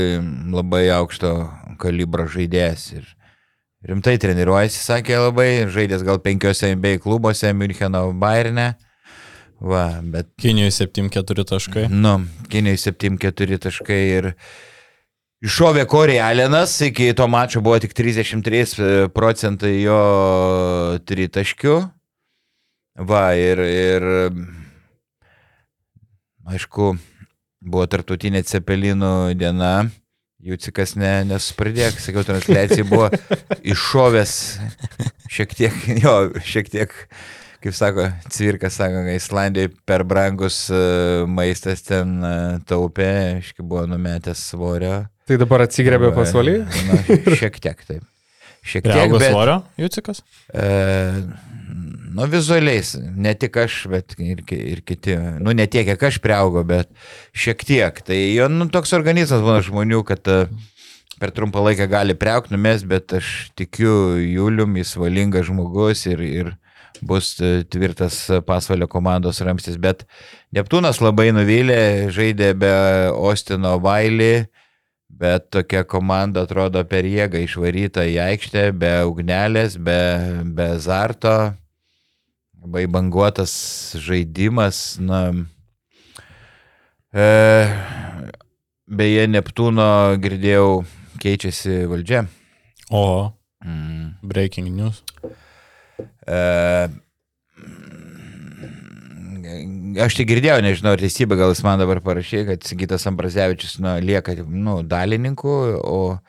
labai 0.54 0.88
aukšto 0.94 1.36
kalibro 1.82 2.28
žaidėjas. 2.30 2.88
Ir 2.98 3.08
rimtai 3.90 4.18
treniruojasi, 4.22 4.82
sakė 4.86 5.22
labai, 5.28 5.50
žaidęs 5.74 6.06
gal 6.06 6.22
penkiose 6.22 6.74
NBA 6.76 7.00
klubuose, 7.06 7.54
Müncheno 7.58 8.08
Bayerne. 8.22 8.74
Va, 9.66 10.02
bet 10.04 10.30
Kinijoje 10.42 10.74
7-4 10.84 11.46
taškai. 11.48 11.88
Nu, 11.90 12.20
Kinijai 12.52 12.78
7-4 12.82 13.60
taškai 13.64 14.00
ir 14.18 14.32
iššovė 15.46 15.86
Corey 15.90 16.20
Allenas, 16.22 16.76
iki 16.84 17.14
to 17.16 17.28
mačo 17.32 17.62
buvo 17.64 17.80
tik 17.80 17.96
33 17.96 19.08
procentai 19.16 19.78
jo 19.80 20.00
tritaškių. 21.08 21.78
Va, 22.96 23.26
ir, 23.36 23.60
ir 23.60 24.06
aišku, 26.48 26.94
buvo 27.60 27.86
tartutinė 27.92 28.44
cepelinų 28.48 29.36
diena, 29.40 29.76
Jūcikas 30.46 30.92
ne, 31.00 31.24
nesuspradėk, 31.26 31.96
sakiau, 31.98 32.22
transliacija 32.28 32.86
buvo 32.86 33.08
iššovęs 33.74 34.34
šiek 35.34 35.56
tiek, 35.58 35.80
jo, 36.04 36.14
šiek 36.46 36.70
tiek 36.70 36.94
kaip 37.66 37.74
sako, 37.74 38.06
Cvirkas 38.30 38.78
sako, 38.78 39.02
Islandijai 39.10 39.72
per 39.90 40.04
brangus 40.06 40.68
e, 40.70 40.82
maistas 41.26 41.82
ten 41.88 42.20
e, 42.22 42.34
taupė, 42.70 43.08
aiškiai 43.40 43.66
buvo 43.66 43.88
numetęs 43.90 44.44
svorio. 44.52 45.00
Tai 45.26 45.40
dabar 45.42 45.66
atsigrebė 45.66 46.14
pasvalį. 46.14 46.60
Na, 46.92 47.00
šiek 47.40 47.58
tiek 47.58 47.82
taip. 47.88 48.06
Šiek 48.62 48.86
tiek, 48.86 48.92
Priaugo 48.92 49.18
bet, 49.18 49.34
svorio, 49.34 49.58
Jūcikas? 49.82 50.22
e, 50.54 50.70
nu, 52.16 52.28
vizualiais, 52.32 52.94
ne 52.96 53.34
tik 53.36 53.58
aš, 53.66 53.82
bet 53.92 54.16
ir, 54.24 54.42
ir 54.56 54.82
kiti, 54.88 55.18
nu, 55.44 55.52
ne 55.58 55.68
tiek, 55.68 55.86
kiek 55.90 56.06
aš 56.08 56.22
priaugo, 56.24 56.64
bet 56.68 56.92
šiek 57.36 57.66
tiek. 57.68 58.00
Tai 58.08 58.18
jo, 58.18 58.48
nu, 58.52 58.70
toks 58.72 58.96
organizmas 58.96 59.44
būna 59.44 59.60
žmonių, 59.66 60.02
kad 60.08 60.32
e, 60.32 60.46
per 61.20 61.34
trumpą 61.36 61.64
laiką 61.66 61.90
gali 61.92 62.16
priaukti, 62.18 62.56
numes, 62.56 62.86
bet 62.88 63.18
aš 63.20 63.34
tikiu 63.60 64.16
Julium, 64.22 64.78
jis 64.80 64.96
valingas 65.00 65.50
žmogus 65.50 66.06
ir, 66.08 66.24
ir 66.24 66.54
bus 67.04 67.34
e, 67.44 67.66
tvirtas 67.68 68.22
pasvalio 68.48 68.88
komandos 68.92 69.44
ramstis, 69.44 69.76
bet 69.82 70.08
Neptūnas 70.56 71.02
labai 71.04 71.34
nuvylė, 71.36 72.14
žaidė 72.16 72.54
be 72.56 72.72
Ostino 73.12 73.76
Vailį, 73.84 74.48
bet 75.16 75.50
tokia 75.52 75.84
komanda 75.84 76.46
atrodo 76.48 76.80
per 76.88 77.04
jėgą 77.08 77.44
išvaryta 77.44 78.08
į 78.08 78.16
aikštę, 78.30 78.70
be 78.80 78.96
ugnelės, 79.08 79.76
be, 79.76 80.00
be 80.56 80.72
zarto, 80.80 81.36
labai 82.66 82.88
banguotas 82.90 83.54
žaidimas, 84.02 84.98
na. 84.98 85.22
E, 87.14 87.26
beje, 88.90 89.28
Neptūno 89.30 90.18
girdėjau 90.18 90.84
keičiasi 91.22 91.86
valdžia. 91.92 92.26
O, 92.90 93.32
Mm. 93.66 94.20
breaking 94.22 94.68
news. 94.70 95.02
E, 96.28 96.42
aš 100.06 100.18
tik 100.20 100.28
girdėjau, 100.30 100.60
nežinau, 100.62 100.94
ar 100.94 101.02
teisybė, 101.02 101.38
gal 101.40 101.54
jis 101.54 101.64
man 101.66 101.82
dabar 101.82 102.02
parašė, 102.06 102.44
kad 102.50 102.68
Sigitas 102.68 103.08
Ambrazevičius 103.10 103.80
nu, 103.82 103.96
lieka 104.06 104.36
nu, 104.46 104.84
dalininku, 104.86 105.50
o 105.82 106.20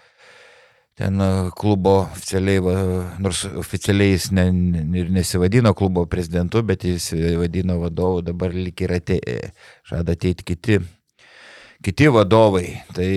ten 0.96 1.20
e, 1.20 1.30
klubo 1.56 1.96
oficialiai, 2.06 2.60
nors 3.22 3.44
oficialiai 3.60 4.14
jis 4.14 4.30
ne, 4.36 4.46
ir 5.00 5.10
nesivadino 5.12 5.74
klubo 5.76 6.06
prezidentu, 6.10 6.62
bet 6.66 6.84
jis 6.88 7.12
vadino 7.40 7.78
vadovu, 7.82 8.22
dabar 8.26 8.54
lik 8.54 8.84
ir 8.86 8.96
atei, 8.98 9.20
žada 9.88 10.16
ateiti 10.16 10.46
kiti, 10.52 10.80
kiti 11.84 12.08
vadovai. 12.12 12.66
Tai 12.96 13.10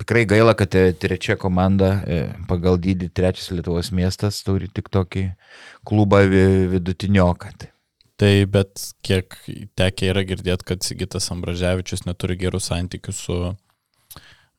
tikrai 0.00 0.24
gaila, 0.30 0.54
kad 0.54 0.74
e, 0.74 0.92
trečia 0.92 1.36
komanda 1.40 1.90
e, 2.06 2.20
pagal 2.48 2.78
dydį 2.80 3.10
trečias 3.14 3.50
Lietuvos 3.52 3.92
miestas 3.96 4.40
turi 4.46 4.70
tik 4.72 4.88
tokį 4.92 5.26
klubą 5.86 6.22
vi- 6.30 6.70
vidutinioką. 6.76 7.52
Tai. 7.58 7.70
Tai 8.20 8.32
bet 8.52 8.82
kiek 9.00 9.32
tekia 9.80 10.10
yra 10.12 10.22
girdėti, 10.28 10.66
kad 10.68 10.84
Sigitas 10.84 11.30
Ambraževičius 11.32 12.04
neturi 12.04 12.36
gerų 12.36 12.60
santykių 12.60 13.14
su 13.16 13.36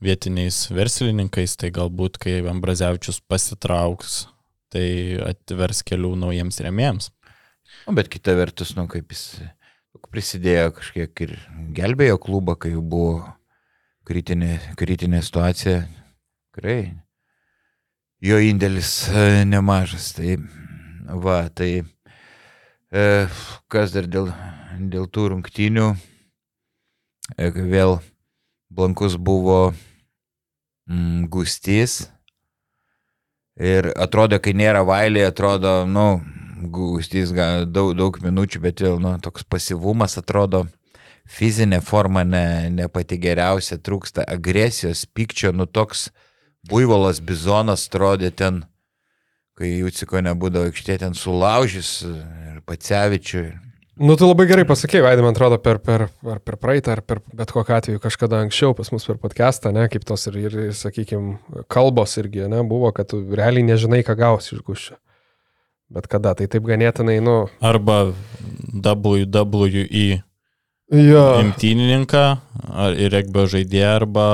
vietiniais 0.02 0.66
verslininkais, 0.74 1.56
tai 1.62 1.72
galbūt 1.74 2.18
kai 2.22 2.40
Ambrazevičius 2.50 3.22
pasitrauks, 3.30 4.26
tai 4.74 5.20
atvers 5.28 5.84
kelių 5.86 6.16
naujiems 6.24 6.62
remėjams. 6.66 7.12
Nu, 7.86 7.96
bet 7.98 8.10
kita 8.12 8.34
vertus, 8.38 8.74
nu, 8.78 8.88
kaip 8.92 9.14
jis 9.14 9.26
prisidėjo 10.12 10.74
kažkiek 10.76 11.24
ir 11.26 11.38
gelbėjo 11.78 12.18
klubą, 12.22 12.58
kai 12.60 12.74
jau 12.74 12.82
buvo 12.84 13.22
kritinė, 14.08 14.58
kritinė 14.80 15.22
situacija. 15.24 15.86
Tikrai. 16.52 16.92
Jo 18.22 18.38
indėlis 18.44 18.92
e, 19.08 19.44
nemažas. 19.48 20.12
Tai 20.18 20.36
va, 21.24 21.46
tai 21.50 21.72
e, 22.92 23.06
kas 23.72 23.96
dar 23.96 24.10
dėl, 24.12 24.30
dėl 24.92 25.08
tų 25.08 25.30
rungtynių. 25.36 25.88
E, 27.38 27.52
vėl 27.56 28.00
Blankus 28.72 29.18
buvo 29.20 29.72
mm, 30.92 31.30
gustys. 31.32 32.10
Ir 33.62 33.92
atrodo, 34.00 34.40
kai 34.44 34.54
nėra 34.58 34.84
vailė, 34.88 35.26
atrodo, 35.28 35.82
nu, 35.88 36.22
gustys 36.72 37.34
daug, 37.34 37.94
daug 37.98 38.20
minučių, 38.24 38.62
bet 38.64 38.84
vėl, 38.84 39.00
nu, 39.02 39.14
toks 39.24 39.44
pasivumas 39.44 40.18
atrodo, 40.20 40.66
fizinė 41.28 41.82
forma 41.84 42.24
ne, 42.28 42.70
ne 42.74 42.88
pati 42.92 43.20
geriausia, 43.22 43.78
trūksta 43.78 44.26
agresijos, 44.28 45.06
pykčio, 45.06 45.52
nu 45.56 45.68
toks 45.68 46.10
buivolas 46.70 47.22
bizonas 47.22 47.88
atrodė 47.90 48.32
ten, 48.32 48.64
kai 49.58 49.74
Jūciko 49.76 50.22
nebūdavo 50.26 50.70
aikštė, 50.70 51.02
ten 51.04 51.18
sulaužys 51.18 52.00
ir 52.06 52.62
Pacevičių. 52.66 53.46
Nu, 54.02 54.16
tu 54.18 54.26
labai 54.26 54.48
gerai 54.50 54.64
pasakėjai, 54.66 55.04
Vaidai, 55.06 55.22
man 55.22 55.36
atrodo, 55.36 55.60
per, 55.62 55.78
per, 55.86 56.08
ar 56.26 56.40
per 56.42 56.56
praeitą, 56.58 56.96
ar 56.96 57.04
per 57.06 57.20
bet 57.38 57.52
kokią 57.54 57.76
atveju 57.78 58.02
kažkada 58.02 58.40
anksčiau 58.42 58.74
pas 58.74 58.90
mus 58.90 59.06
per 59.06 59.20
podcastą, 59.22 59.70
ne, 59.76 59.84
kaip 59.94 60.08
tos 60.10 60.26
ir, 60.32 60.40
ir, 60.42 60.56
sakykime, 60.74 61.36
kalbos 61.70 62.18
irgi, 62.18 62.48
ne, 62.50 62.64
buvo, 62.66 62.90
kad 62.98 63.12
tu 63.12 63.20
realiai 63.30 63.68
nežinai, 63.68 64.00
ką 64.08 64.16
gausi 64.18 64.56
iš 64.56 64.64
guščio. 64.66 64.98
Bet 65.94 66.08
kada, 66.10 66.34
tai 66.40 66.48
taip 66.50 66.66
ganėtinai, 66.66 67.20
nu. 67.22 67.36
Arba 67.62 68.00
WWE 68.74 70.24
Jo. 70.92 71.26
imtynininką, 71.44 72.24
ar 72.74 72.98
ir 73.00 73.14
regbio 73.14 73.46
žaidėją, 73.48 73.92
arba 74.02 74.26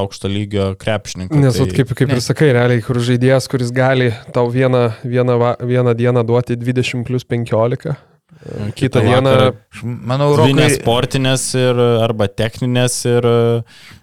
aukšto 0.00 0.30
lygio 0.30 0.70
krepšininką. 0.80 1.36
Nes, 1.42 1.58
Tai- 1.60 1.68
kaip, 1.70 1.92
kaip 1.98 2.14
ir 2.16 2.22
sakai, 2.24 2.48
realiai, 2.56 2.80
kur 2.82 2.96
žaidėjas, 2.96 3.46
kuris 3.50 3.70
gali 3.76 4.08
tau 4.32 4.48
vieną, 4.50 4.86
vieną, 5.04 5.36
vieną 5.60 5.94
dieną 6.00 6.24
duoti 6.26 6.56
20 6.56 7.04
plus 7.06 7.28
15, 7.28 7.94
vakarą 9.04 9.48
Aš 9.72 9.82
manau, 9.84 10.30
Rokai, 10.38 10.54
nesportinės 10.56 11.44
ir 11.58 11.78
arba 12.02 12.28
techninės 12.28 12.96
ir, 13.08 13.26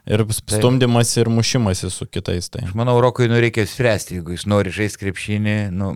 ir 0.10 0.24
stumdymas 0.34 1.16
ir 1.20 1.32
mušimas 1.34 1.84
su 1.94 2.08
kitais. 2.10 2.50
Tai. 2.54 2.64
aš 2.68 2.76
manau, 2.78 2.98
Rokui 3.04 3.30
nu 3.32 3.40
reikia 3.42 3.68
spręsti, 3.70 4.20
jeigu 4.20 4.36
jis 4.36 4.46
nori 4.50 4.74
žaisti 4.74 5.04
krepšinį, 5.04 5.58
nu, 5.76 5.96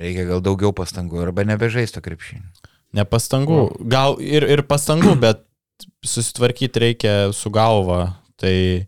reikia 0.00 0.26
gal 0.28 0.42
daugiau 0.44 0.74
pastangų 0.76 1.22
arba 1.26 1.46
nebežaisto 1.48 2.02
krepšinį. 2.04 2.46
Ne 2.98 3.04
pastangų, 3.04 3.62
gal 3.90 4.16
ir, 4.22 4.46
ir 4.48 4.64
pastangų, 4.66 5.14
bet 5.24 5.44
susitvarkyti 6.06 6.82
reikia 6.82 7.14
su 7.36 7.52
galva, 7.54 8.16
tai 8.40 8.86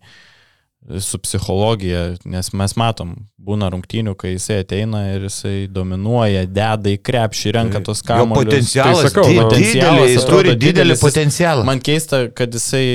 su 0.99 1.19
psichologija, 1.21 2.15
nes 2.25 2.49
mes 2.57 2.73
matom, 2.75 3.11
būna 3.39 3.67
rungtynių, 3.71 4.15
kai 4.17 4.31
jisai 4.33 4.57
ateina 4.63 5.03
ir 5.13 5.27
jisai 5.27 5.67
dominuoja, 5.71 6.41
deda 6.49 6.89
į 6.89 6.97
krepšį, 7.05 7.51
renka 7.53 7.81
tos 7.85 8.01
Jo 8.01 8.07
kamuolius. 8.09 8.43
potencialas, 8.49 9.01
Tai 9.01 9.09
sakau, 9.09 9.23
di- 9.29 9.35
nu, 9.37 9.43
didelį, 9.43 9.51
potencialas 9.51 10.09
jis 10.15 10.25
turi 10.25 10.55
didelį 10.55 10.95
jis- 10.95 11.03
potencialą. 11.05 11.65
Man 11.69 11.79
keista, 11.79 12.21
kad 12.33 12.51
jisai 12.57 12.85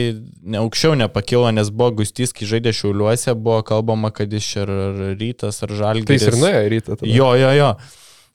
ne, 0.42 0.58
aukščiau 0.58 0.96
nepakilo, 0.98 1.50
nes 1.54 1.70
buvo 1.70 1.92
Gustys, 2.02 2.32
kai 2.34 2.46
žaidė 2.46 2.74
šiauliuose, 2.74 3.34
buvo 3.38 3.62
kalbama, 3.62 4.10
kad 4.12 4.32
jis 4.34 4.44
čia 4.44 4.62
ar 4.66 5.16
rytas, 5.16 5.62
ar 5.62 5.68
tai 5.68 5.76
žalgiris. 5.76 6.20
jis 6.20 6.28
ir 6.34 6.40
nuėjo 6.42 6.68
rytą. 6.74 6.96
tada. 6.98 7.12
Jo, 7.14 7.34
jo, 7.38 7.50
jo. 7.62 7.70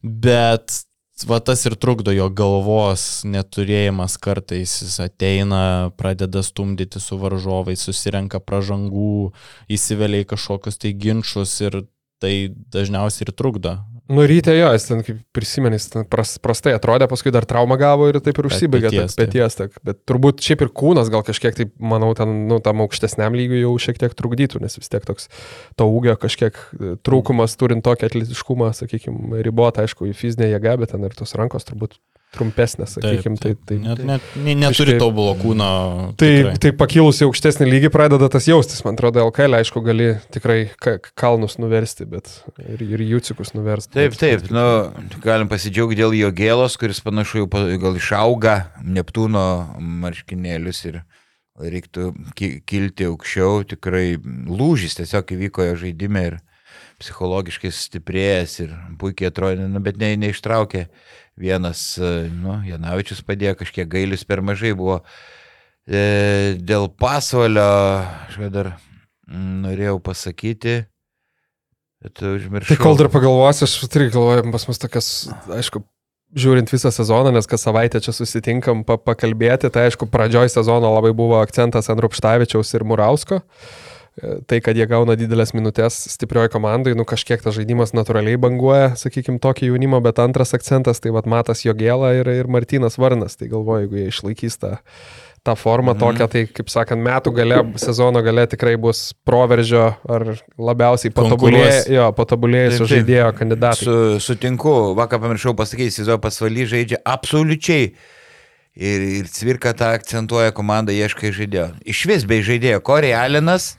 Bet 0.04 0.84
va 1.28 1.40
tas 1.40 1.66
ir 1.66 1.76
trukdo 1.80 2.14
jo 2.16 2.28
galvos 2.34 3.22
neturėjimas 3.28 4.18
kartais. 4.22 4.74
Jis 4.84 5.00
ateina, 5.04 5.92
pradeda 6.00 6.44
stumdyti 6.46 7.02
su 7.04 7.18
varžovais, 7.22 7.84
susirenka 7.88 8.42
pražangų, 8.44 9.32
įsivelia 9.72 10.26
į 10.26 10.30
kažkokius 10.34 10.82
tai 10.82 10.94
ginčius 10.98 11.56
ir 11.66 11.84
tai 12.22 12.34
dažniausiai 12.74 13.28
ir 13.28 13.34
trukdo. 13.34 13.78
Nu, 14.10 14.24
ryte 14.28 14.54
jo, 14.58 14.68
jis 14.74 14.88
ten, 14.90 15.02
kaip 15.06 15.20
prisimenys, 15.36 15.86
ten 15.94 16.04
pras, 16.10 16.34
prastai 16.42 16.74
atrodė, 16.76 17.08
paskui 17.12 17.32
dar 17.32 17.46
traumą 17.48 17.78
gavo 17.80 18.10
ir 18.10 18.18
taip 18.20 18.40
ir 18.42 18.48
Bet 18.48 18.56
užsibaigė. 18.56 18.90
Peties, 18.92 19.16
peties 19.20 19.58
tak. 19.60 19.78
Bet 19.88 20.02
turbūt 20.10 20.44
šiaip 20.44 20.66
ir 20.66 20.72
kūnas 20.82 21.12
gal 21.14 21.24
kažkiek, 21.28 21.56
tai, 21.56 21.68
manau, 21.80 22.12
ten, 22.18 22.34
nu, 22.50 22.60
tam 22.64 22.84
aukštesniam 22.84 23.38
lygiui 23.38 23.62
jau 23.62 23.72
šiek 23.80 24.02
tiek 24.02 24.16
trukdytų, 24.18 24.64
nes 24.66 24.76
vis 24.80 24.92
tiek 24.92 25.06
toks 25.08 25.30
to 25.80 25.88
ūgio 25.88 26.18
kažkiek 26.20 26.58
e, 26.58 26.96
trūkumas, 27.06 27.56
turint 27.62 27.86
tokį 27.88 28.10
atletiškumą, 28.10 28.74
sakykime, 28.82 29.40
ribotą, 29.48 29.86
aišku, 29.86 30.10
į 30.12 30.18
fizinę 30.18 30.52
jėgą, 30.52 30.76
bet 30.82 30.96
ten 30.96 31.08
ir 31.08 31.16
tos 31.16 31.38
rankos 31.40 31.70
turbūt 31.70 32.02
trumpesnės, 32.32 32.94
sakykime. 32.96 33.36
Tai, 33.44 33.52
tai, 33.68 33.78
net, 33.84 34.02
net, 34.08 34.22
ne, 34.40 34.54
neturi 34.56 34.94
Kažkaip- 34.94 35.02
tobulo 35.04 35.34
kūno. 35.36 35.68
Tai, 36.16 36.30
tikrai. 36.32 36.54
tai 36.64 36.72
pakilus 36.80 37.20
į 37.22 37.28
aukštesnį 37.28 37.68
lygį 37.68 37.90
pradeda 37.92 38.30
tas 38.32 38.48
jaustis, 38.48 38.84
man 38.86 38.96
atrodo, 38.96 39.26
LKL, 39.28 39.58
aišku, 39.60 39.84
gali 39.84 40.08
tikrai 40.32 40.70
ka- 40.80 41.00
kalnus 41.20 41.58
nuversti, 41.60 42.06
bet 42.08 42.32
ir, 42.64 42.82
ir 42.88 43.04
jūcikus 43.04 43.52
nuversti. 43.58 43.94
Taip, 43.98 44.16
bet- 44.16 44.22
taip, 44.24 44.52
nu, 44.56 44.64
galim 45.24 45.50
pasidžiaugti 45.52 46.00
dėl 46.00 46.16
jo 46.16 46.32
gėlos, 46.32 46.78
kuris 46.80 47.02
panašu 47.04 47.44
jau 47.44 47.50
gal 47.52 48.00
išauga 48.00 48.56
Neptūno 48.82 49.46
marškinėlius 49.82 50.86
ir 50.88 51.02
reiktų 51.62 52.14
ki- 52.36 52.62
kilti 52.66 53.06
aukščiau. 53.12 53.66
Tikrai 53.76 54.16
lūžis 54.48 54.96
tiesiog 54.98 55.36
įvyko 55.36 55.68
jo 55.68 55.76
žaidime 55.84 56.24
ir 56.32 56.40
psichologiškai 57.02 57.72
stiprėjęs 57.74 58.60
ir 58.64 58.74
puikiai 59.02 59.30
atrodė, 59.32 59.68
nu, 59.70 59.80
bet 59.84 59.98
ne, 60.02 60.14
neištraukė. 60.22 60.88
Vienas, 61.40 61.96
e, 61.98 62.28
nu, 62.30 62.60
Janavičius 62.68 63.24
padėjo, 63.26 63.56
kažkiek 63.62 63.90
gailis 63.90 64.26
per 64.28 64.44
mažai 64.46 64.74
buvo. 64.78 65.00
E, 65.88 66.58
dėl 66.60 66.90
pasvalio, 67.00 67.64
aš 68.28 68.38
dar 68.54 68.74
mm, 69.30 69.62
norėjau 69.66 69.98
pasakyti. 70.04 70.82
Bet 72.02 72.22
užmiršau. 72.26 72.74
Tai 72.74 72.82
kol 72.82 73.00
dar 73.00 73.12
pagalvosiu, 73.14 73.68
aš 73.68 73.78
irgi 73.88 74.16
galvoju, 74.16 74.52
pas 74.54 74.68
mus 74.68 74.82
tokias, 74.82 75.10
aišku, 75.54 75.84
žiūrint 76.34 76.72
visą 76.74 76.90
sezoną, 76.94 77.34
nes 77.36 77.48
kas 77.50 77.64
savaitę 77.68 78.02
čia 78.02 78.14
susitinkam 78.16 78.82
pa 78.88 78.98
pakalbėti, 78.98 79.70
tai 79.74 79.88
aišku, 79.90 80.10
pradžioj 80.10 80.50
sezono 80.54 80.90
labai 80.96 81.14
buvo 81.18 81.38
akcentas 81.42 81.92
ant 81.92 82.02
Rupštavičiaus 82.02 82.74
ir 82.78 82.88
Murausko. 82.88 83.42
E, 83.42 83.91
Tai, 84.20 84.58
kad 84.60 84.76
jie 84.76 84.84
gauna 84.92 85.16
didelės 85.16 85.54
minutės 85.56 85.96
stiprioj 86.12 86.50
komandai, 86.52 86.92
nu 87.00 87.06
kažkiek 87.08 87.40
tas 87.42 87.56
žaidimas 87.56 87.94
natūraliai 87.96 88.36
banguoja, 88.44 88.90
sakykime, 89.00 89.40
tokį 89.40 89.70
jaunimą, 89.72 90.02
bet 90.04 90.20
antras 90.20 90.52
akcentas, 90.54 91.00
tai 91.00 91.14
vad 91.16 91.26
Matas 91.32 91.64
Jogėla 91.64 92.12
ir, 92.20 92.28
ir 92.28 92.50
Martinas 92.52 93.00
Varnas. 93.00 93.38
Tai 93.40 93.48
galvoju, 93.54 93.86
jeigu 93.88 93.96
jie 94.02 94.10
išlaikys 94.12 94.60
tą, 94.60 94.74
tą 95.48 95.56
formą 95.56 95.96
Mhm. 95.96 96.02
tokią, 96.04 96.28
tai 96.30 96.44
kaip 96.52 96.68
sakant, 96.70 97.02
metų 97.02 97.34
gale, 97.34 97.62
sezono 97.80 98.22
gale 98.22 98.44
tikrai 98.52 98.76
bus 98.78 99.14
proveržio 99.26 99.96
ar 100.10 100.28
labiausiai 100.60 101.16
patobulėjusio 101.16 102.84
taip. 102.84 102.92
žaidėjo 102.92 103.32
kandidatai. 103.40 103.86
Su, 103.88 103.96
sutinku, 104.20 104.76
vakar 105.00 105.24
pamiršau 105.24 105.56
pasakyti, 105.56 105.90
Sizo 106.02 106.20
pasvaly 106.20 106.68
žaidžia 106.68 107.00
absoliučiai. 107.06 107.94
Ir, 108.76 109.02
ir 109.20 109.26
Cvirka 109.28 109.74
tą 109.76 109.90
akcentuoja, 109.98 110.52
komanda 110.56 110.94
ieškai 110.96 111.32
žaidėjo. 111.36 111.72
Iš 111.84 112.06
vis 112.08 112.24
bei 112.24 112.40
žaidėjo. 112.40 112.80
Korey 112.80 113.12
Alinas, 113.12 113.74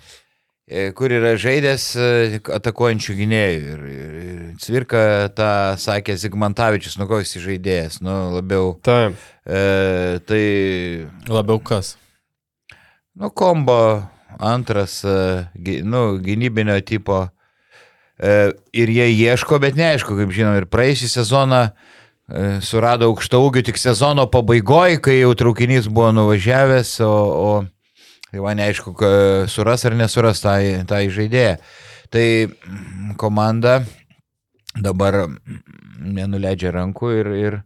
kur 0.96 1.12
yra 1.12 1.34
žaidęs 1.40 1.88
e, 1.96 2.42
atakuojančių 2.58 3.16
gynėjų. 3.22 3.64
Ir, 3.72 3.88
ir, 3.94 4.20
ir 4.22 4.44
Cvirka 4.62 5.02
tą 5.36 5.50
sakė 5.80 6.18
Zigmantavičius, 6.20 6.98
nu 7.00 7.08
koks 7.10 7.36
žaidėjas, 7.42 8.02
nu 8.04 8.18
labiau. 8.36 8.76
Taip. 8.84 9.18
E, 9.42 10.22
tai, 10.28 10.44
Labiau 11.28 11.60
kas? 11.62 11.96
nu, 13.14 13.30
kombo 13.30 14.02
antras, 14.38 15.04
e, 15.04 15.48
nu, 15.82 16.18
gynybinio 16.18 16.80
tipo. 16.80 17.28
E, 18.18 18.52
ir 18.72 18.88
jie 18.88 19.08
ieško, 19.10 19.58
bet 19.58 19.76
neaišku, 19.76 20.14
kaip 20.16 20.32
žinom, 20.32 20.56
ir 20.60 20.68
praėjusią 20.70 21.08
sezoną 21.10 21.62
e, 21.66 21.72
surado 22.62 23.08
aukštą 23.10 23.40
ūgių 23.42 23.64
tik 23.66 23.80
sezono 23.80 24.28
pabaigoje, 24.30 25.00
kai 25.02 25.18
jau 25.18 25.32
traukinys 25.34 25.88
buvo 25.90 26.12
nuvažiavęs, 26.14 26.94
o, 27.02 27.12
o 27.12 27.52
tai 28.32 28.40
va 28.40 28.54
neaišku, 28.56 28.94
suras 29.52 29.84
ar 29.84 29.96
nesuras 29.98 30.40
tą, 30.40 30.56
tą 30.88 31.02
žaidėją. 31.12 31.58
Tai 32.12 32.24
mm, 32.48 33.12
komanda 33.20 33.82
dabar 34.72 35.26
nenuleidžia 36.00 36.72
rankų 36.72 37.12
ir, 37.20 37.30
ir, 37.36 37.58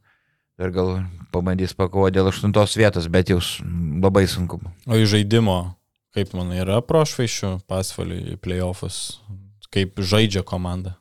ir 0.59 0.75
gal 0.75 0.93
pabandys 1.35 1.75
pakovoti 1.79 2.19
dėl 2.19 2.33
aštuntos 2.33 2.77
vietos, 2.79 3.07
bet 3.11 3.31
jau 3.31 3.39
labai 4.03 4.27
sunku. 4.31 4.59
O 4.91 4.99
į 4.99 5.07
žaidimo, 5.15 5.59
kaip 6.17 6.35
manai, 6.35 6.61
yra 6.65 6.83
prošvaišių 6.83 7.57
pasvalių 7.71 8.21
į 8.35 8.39
playoffus, 8.43 9.21
kaip 9.75 10.03
žaidžia 10.03 10.43
komanda. 10.47 10.97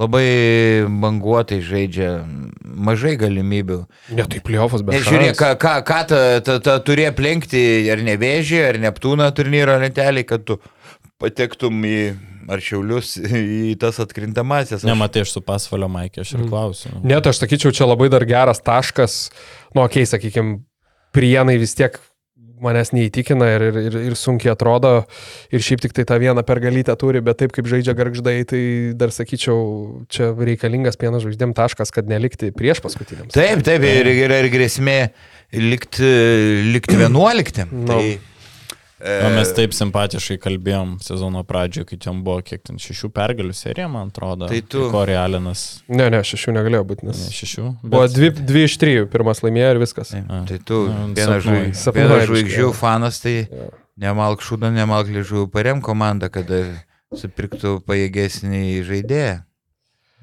Labai 0.00 0.86
banguotai 1.02 1.58
žaidžia, 1.60 2.22
mažai 2.64 3.18
galimybių. 3.20 3.82
Ne, 4.16 4.24
tai 4.24 4.40
pliovas, 4.44 4.80
bet... 4.86 4.96
Nežiūrėk, 4.96 5.36
ką, 5.36 5.50
ką, 5.60 5.74
ką 5.84 6.00
ta, 6.08 6.20
ta, 6.46 6.56
ta 6.64 6.78
turi 6.84 7.04
aplenkti, 7.10 7.60
ar 7.92 8.00
nevėžį, 8.06 8.62
ar 8.70 8.80
Neptūną 8.86 9.28
turnyro 9.36 9.76
lentelį, 9.82 10.24
kad 10.30 10.46
tu 10.48 10.56
patektum 11.20 11.84
į 11.84 11.98
ar 12.50 12.62
šiaulius 12.64 13.14
į 13.70 13.76
tas 13.80 14.00
atkrintamasias. 14.02 14.80
Aš- 14.80 14.88
Nematai, 14.88 15.26
aš 15.26 15.36
su 15.36 15.44
pasvalio 15.44 15.90
Maikė, 15.92 16.24
aš 16.24 16.34
ir 16.38 16.46
klausiu. 16.48 16.94
Net 17.06 17.28
aš 17.28 17.42
sakyčiau, 17.44 17.74
čia 17.76 17.88
labai 17.88 18.08
dar 18.12 18.24
geras 18.28 18.62
taškas, 18.64 19.26
nu, 19.74 19.84
okei, 19.84 20.06
okay, 20.06 20.10
sakykime, 20.16 20.62
prienai 21.16 21.58
vis 21.60 21.76
tiek 21.78 22.00
manęs 22.64 22.92
neįtikina 22.96 23.48
ir, 23.56 23.64
ir, 23.70 23.78
ir, 23.88 23.98
ir 24.10 24.16
sunkiai 24.18 24.52
atrodo 24.54 24.92
ir 25.52 25.64
šiaip 25.64 25.82
tik 25.84 25.96
tai 25.96 26.06
tą 26.08 26.18
vieną 26.22 26.44
pergalytę 26.46 26.94
turi, 27.00 27.22
bet 27.24 27.40
taip 27.42 27.54
kaip 27.56 27.68
žaidžia 27.70 27.96
garždai, 27.98 28.36
tai 28.48 28.62
dar 29.00 29.14
sakyčiau, 29.14 29.60
čia 30.12 30.30
reikalingas 30.36 31.00
pienas 31.00 31.24
žvaigždėm 31.24 31.54
taškas, 31.56 31.92
kad 31.94 32.10
nelikti 32.10 32.52
prieš 32.56 32.82
paskutiniams. 32.84 33.34
Taip, 33.36 33.64
taip, 33.66 33.84
ir 33.86 34.10
yra 34.12 34.42
ir 34.44 34.50
grėsmė 34.52 34.98
likti, 35.56 36.10
likti 36.74 36.98
11. 37.00 37.66
Nu. 37.72 37.86
Tai, 37.90 38.02
O 39.00 39.28
mes 39.32 39.48
taip 39.56 39.72
simpatiškai 39.72 40.36
kalbėjom 40.42 40.98
sezono 41.00 41.40
pradžioje, 41.48 41.86
kai 41.88 41.96
ten 41.96 42.18
buvo 42.24 42.42
kiek 42.44 42.60
ten 42.62 42.76
šešių 42.76 43.08
pergalių 43.16 43.54
serija, 43.56 43.88
man 43.88 44.10
atrodo. 44.12 44.48
Tai 44.50 44.60
tu- 44.60 44.90
Kori 44.92 45.14
Alinas. 45.16 45.82
Ne, 45.88 46.10
ne, 46.12 46.20
šešių 46.20 46.52
negalėjo 46.58 46.84
būti, 46.84 47.06
nes 47.08 47.16
Ne, 47.24 47.30
šešių. 47.32 47.64
buvo 47.82 48.06
dvi, 48.12 48.30
dvi 48.44 48.64
iš 48.68 48.76
trijų, 48.82 49.06
pirmas 49.10 49.40
laimėjo 49.40 49.70
ir 49.74 49.78
viskas. 49.80 50.10
taip, 50.12 50.24
A, 50.30 50.44
tai 50.46 50.58
tu 50.58 50.86
nu, 50.88 51.14
vienas 51.16 51.44
žvaigždžių 52.28 52.74
fanas, 52.74 53.20
tai 53.24 53.48
Jo. 53.50 53.70
nemalk 53.96 54.40
šūdą, 54.44 54.72
nemalk 54.72 55.08
ližų, 55.08 55.50
parem 55.50 55.80
komandą, 55.80 56.28
kad 56.30 56.46
supirktų 57.16 57.80
pajėgesnį 57.88 58.84
žaidėją. 58.86 59.44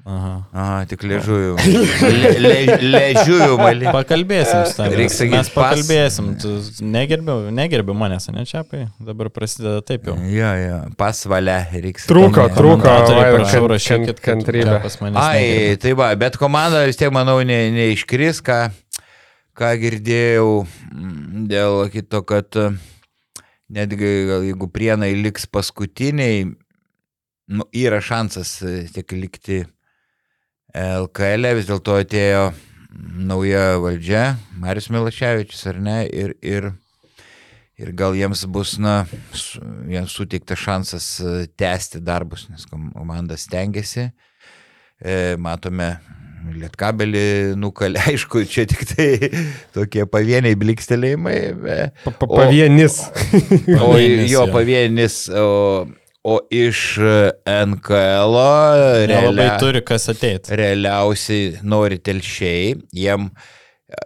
Aha. 0.08 0.30
Aha, 0.56 0.76
tik 0.88 1.02
ležuvių. 1.04 1.56
Le, 2.08 2.30
le, 2.40 2.76
ležiuvių 2.94 3.56
malį. 3.60 3.90
Pakalbėsim, 3.92 4.62
su 4.70 4.78
tavim. 4.78 4.96
Reik 5.02 5.12
sakyt, 5.12 5.34
mes 5.34 5.50
pakalbėsim. 5.52 6.30
Tu 6.40 6.52
negerbiau, 6.94 7.50
negerbiau 7.52 7.96
manęs, 7.98 8.30
ne 8.32 8.46
čiapai. 8.48 8.86
Dabar 9.04 9.28
prasideda 9.34 9.82
taip 9.84 10.08
jau. 10.08 10.16
Jo, 10.32 10.54
jo, 10.62 10.80
pasvalę 11.00 11.58
reiks. 11.74 12.08
Trūko, 12.08 12.48
trūko. 12.56 12.96
Prašau, 13.36 13.68
rašykit, 13.74 14.24
kantrybę. 14.24 14.80
Ai, 15.20 15.76
tai 15.82 15.92
va, 15.98 16.08
bet 16.16 16.40
komanda 16.40 16.86
vis 16.88 16.96
tiek, 16.96 17.12
manau, 17.12 17.36
ne, 17.44 17.60
neiškris, 17.76 18.40
ką, 18.48 18.60
ką 19.60 19.76
girdėjau 19.84 20.50
mm, 20.64 21.48
dėl 21.52 21.82
kito, 21.92 22.24
kad 22.24 22.56
e, 22.56 22.70
netgi 23.76 24.14
gal 24.30 24.48
jeigu 24.48 24.72
prienai 24.72 25.12
liks 25.20 25.44
paskutiniai, 25.52 26.46
nu, 27.52 27.68
yra 27.76 28.00
šansas 28.00 28.60
e, 28.64 28.78
tiek 28.94 29.12
likti 29.18 29.66
LKL, 30.78 31.48
e, 31.48 31.54
vis 31.58 31.68
dėlto 31.68 31.96
atėjo 32.02 32.48
nauja 33.28 33.78
valdžia, 33.82 34.24
Marius 34.58 34.88
Milaševičius, 34.94 35.64
ar 35.70 35.80
ne, 35.82 35.96
ir, 36.06 36.34
ir, 36.42 36.70
ir 37.78 37.92
gal 37.98 38.16
jiems 38.18 38.44
bus, 38.50 38.76
na, 38.82 39.00
jiems 39.90 40.14
suteiktas 40.18 40.60
šansas 40.62 41.08
e, 41.22 41.34
tęsti 41.58 42.02
darbus, 42.04 42.46
nes 42.52 42.66
komanda 42.70 43.38
stengiasi. 43.38 44.08
E, 44.98 45.36
matome 45.38 45.96
Lietkabelį 46.48 47.56
nukalė, 47.58 48.00
aišku, 48.12 48.44
čia 48.48 48.64
tik 48.70 48.84
tai 48.92 49.08
tokie 49.74 50.04
pavieniai 50.08 50.56
blikstelėjimai, 50.58 51.38
be, 51.58 51.78
Pa- 52.04 52.14
pa- 52.20 52.28
Pavienis. 52.30 53.00
o 53.82 53.90
jo 53.98 54.30
jo. 54.30 54.44
pavienis, 54.54 55.24
o, 55.34 55.48
o 56.28 56.38
iš 56.52 56.80
NKL 57.48 58.40
Nelabai 59.10 59.48
turi 59.60 59.82
kas 59.86 60.08
ateiti. 60.12 60.56
realiausiai 60.58 61.62
nori 61.62 61.98
telšiai, 62.04 62.74
jiem, 62.94 63.30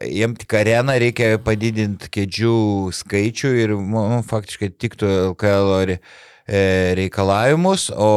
jiem 0.07 0.37
tik 0.39 0.55
areną 0.61 0.99
reikia 1.03 1.41
padidinti 1.43 2.11
kėdžių 2.14 2.59
skaičių 3.03 3.55
ir 3.64 3.75
nu, 3.81 4.05
faktiškai 4.29 4.70
tiktų 4.85 5.11
LKL 5.33 5.97
e, 5.97 5.99
reikalavimus, 7.01 7.89
o 7.97 8.12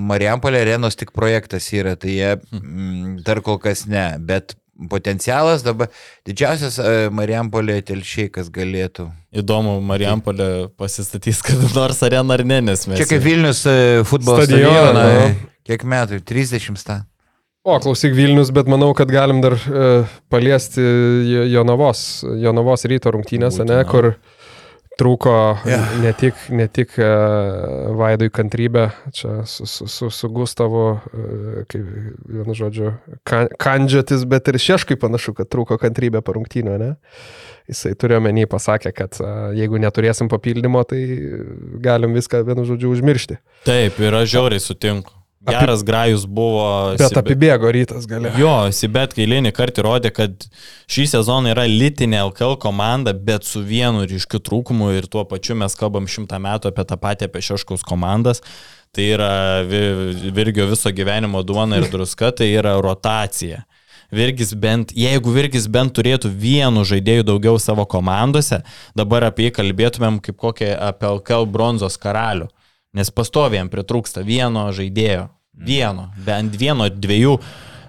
Marijampolė 0.00 0.64
arenos 0.64 0.96
tik 0.96 1.12
projektas 1.16 1.68
yra, 1.76 1.96
tai 2.00 2.16
jie 2.16 2.34
mm, 2.38 3.20
dar 3.26 3.44
kol 3.44 3.60
kas 3.62 3.84
ne, 3.90 4.14
bet 4.18 4.56
potencialas 4.90 5.62
dabar 5.64 5.88
didžiausias 6.26 6.78
e, 6.80 6.92
Marijampolė 7.14 7.78
telšiai, 7.86 8.30
kas 8.32 8.48
galėtų. 8.54 9.08
Įdomu, 9.42 9.78
Marijampolė 9.84 10.68
pasistatys 10.80 11.42
kada 11.46 11.68
nors 11.76 12.02
areną 12.06 12.38
ar 12.38 12.44
ne, 12.48 12.60
nes 12.70 12.86
mes. 12.88 12.98
Čia 13.00 13.08
kaip 13.12 13.24
Vilnius 13.24 13.64
e, 13.68 13.76
futbolo 14.08 14.44
Stadioną, 14.46 15.06
nu. 15.06 15.48
Kiek 15.68 15.84
metų? 15.86 16.22
30 16.26 16.78
sta. 16.80 17.02
O, 17.62 17.76
klausyk 17.78 18.16
Vilnius, 18.16 18.48
bet 18.50 18.66
manau, 18.66 18.88
kad 18.98 19.06
galim 19.14 19.38
dar 19.38 19.54
uh, 19.54 20.08
paliesti 20.32 20.82
Jo- 20.82 21.44
Jonavos, 21.46 22.00
Jonavos 22.42 22.82
ryto 22.90 23.12
rungtynės, 23.14 23.60
ne, 23.62 23.68
Būtina. 23.68 23.84
kur 23.86 24.08
trūko 25.00 25.34
Jo. 25.68 25.78
ne 26.02 26.12
tik, 26.16 26.38
ne 26.52 26.66
tik 26.68 26.96
uh, 27.00 27.92
Vaidui 27.98 28.30
kantrybę, 28.34 28.88
čia 29.14 29.42
su, 29.48 29.66
su, 29.66 29.88
su, 29.90 30.10
su 30.12 30.30
Gustavu, 30.32 30.84
uh, 30.96 31.62
kaip 31.70 31.86
vienu 32.28 32.56
žodžiu, 32.58 32.92
kan, 33.28 33.48
kandžiotis, 33.62 34.26
bet 34.28 34.50
ir 34.52 34.60
šeškai 34.62 34.98
panašu, 35.00 35.34
kad 35.38 35.50
trūko 35.52 35.78
kantrybė 35.82 36.22
po 36.24 36.36
rungtynio, 36.36 36.76
ne? 36.80 36.92
Jisai 37.70 37.94
turėjo 37.94 38.20
menį 38.24 38.48
pasakė, 38.50 38.92
kad 38.96 39.18
uh, 39.22 39.50
jeigu 39.56 39.80
neturėsim 39.80 40.28
papildymo, 40.32 40.82
tai 40.88 41.00
galim 41.82 42.14
viską 42.18 42.42
vienu 42.48 42.66
žodžiu 42.68 42.92
užmiršti. 42.92 43.38
Taip, 43.68 44.00
ir 44.02 44.20
aš 44.22 44.32
žiauriai 44.34 44.62
sutinku. 44.62 45.21
Geras 45.48 45.82
grajus 45.82 46.22
buvo. 46.26 46.94
Bet 46.98 47.10
Sibe- 47.10 47.18
apibėgo 47.22 47.70
rytas 47.74 48.04
gale. 48.06 48.30
Jo, 48.38 48.52
Sibet 48.70 49.14
kailinį 49.16 49.50
kartą 49.56 49.82
įrodė, 49.82 50.12
kad 50.14 50.44
šį 50.86 51.06
sezoną 51.16 51.50
yra 51.50 51.64
litinė 51.66 52.20
LKL 52.28 52.54
komanda, 52.62 53.10
bet 53.12 53.42
su 53.48 53.62
vienu 53.66 54.04
ryškiu 54.06 54.38
trūkumu 54.38 54.92
ir 54.96 55.08
tuo 55.10 55.24
pačiu 55.26 55.56
mes 55.58 55.74
kalbam 55.74 56.06
šimtą 56.06 56.38
metų 56.38 56.70
apie 56.70 56.84
tą 56.86 56.96
patį 56.96 57.26
apie 57.26 57.42
Šeškaus 57.42 57.82
komandas. 57.82 58.38
Tai 58.94 59.02
yra 59.16 59.32
Vi- 59.66 60.30
Virgio 60.36 60.66
viso 60.70 60.92
gyvenimo 60.94 61.42
duona 61.42 61.80
ir 61.82 61.88
druska, 61.94 62.30
tai 62.30 62.52
yra 62.54 62.76
rotacija. 62.80 63.64
Virgis 64.12 64.52
bent, 64.54 64.90
jeigu 64.92 65.32
Virgis 65.32 65.66
bent 65.72 65.94
turėtų 65.96 66.28
vienu 66.28 66.82
žaidėju 66.84 67.24
daugiau 67.24 67.56
savo 67.58 67.86
komandose, 67.88 68.58
dabar 68.94 69.24
apie 69.24 69.46
jį 69.48 69.54
kalbėtumėm 69.56 70.18
kaip 70.20 70.36
kokią 70.36 70.74
apie 70.90 71.08
LKL 71.08 71.46
bronzos 71.48 71.96
karalių. 71.96 72.50
Nes 72.92 73.08
pastoviai 73.08 73.62
jam 73.62 73.70
pritrūksta 73.72 74.20
vieno 74.20 74.66
žaidėjo. 74.76 75.30
Vieno, 75.52 76.10
bent 76.26 76.56
vieno, 76.60 76.90
dviejų. 76.92 77.38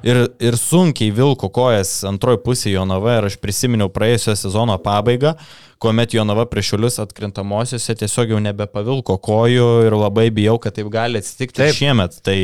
Ir, 0.03 0.25
ir 0.43 0.57
sunkiai 0.59 1.13
vilko 1.15 1.47
kojas 1.53 2.01
antroji 2.07 2.41
pusė 2.43 2.73
Jonava 2.73 3.21
ir 3.21 3.29
aš 3.29 3.37
prisiminiau 3.39 3.87
praėjusio 3.93 4.35
sezono 4.35 4.75
pabaigą, 4.83 5.37
kuomet 5.83 6.13
Jonava 6.15 6.45
prieš 6.47 6.73
šiulius 6.73 6.99
atkrintamosiose 7.03 7.95
tiesiog 7.99 8.33
jau 8.33 8.39
nebepavilko 8.43 9.17
kojų 9.23 9.67
ir 9.87 9.95
labai 9.99 10.29
bijau, 10.35 10.55
kad 10.63 10.75
taip 10.77 10.87
gali 10.91 11.19
atsitikti 11.19 11.59
Taip. 11.59 11.75
šiemet. 11.75 12.19
Tai 12.23 12.35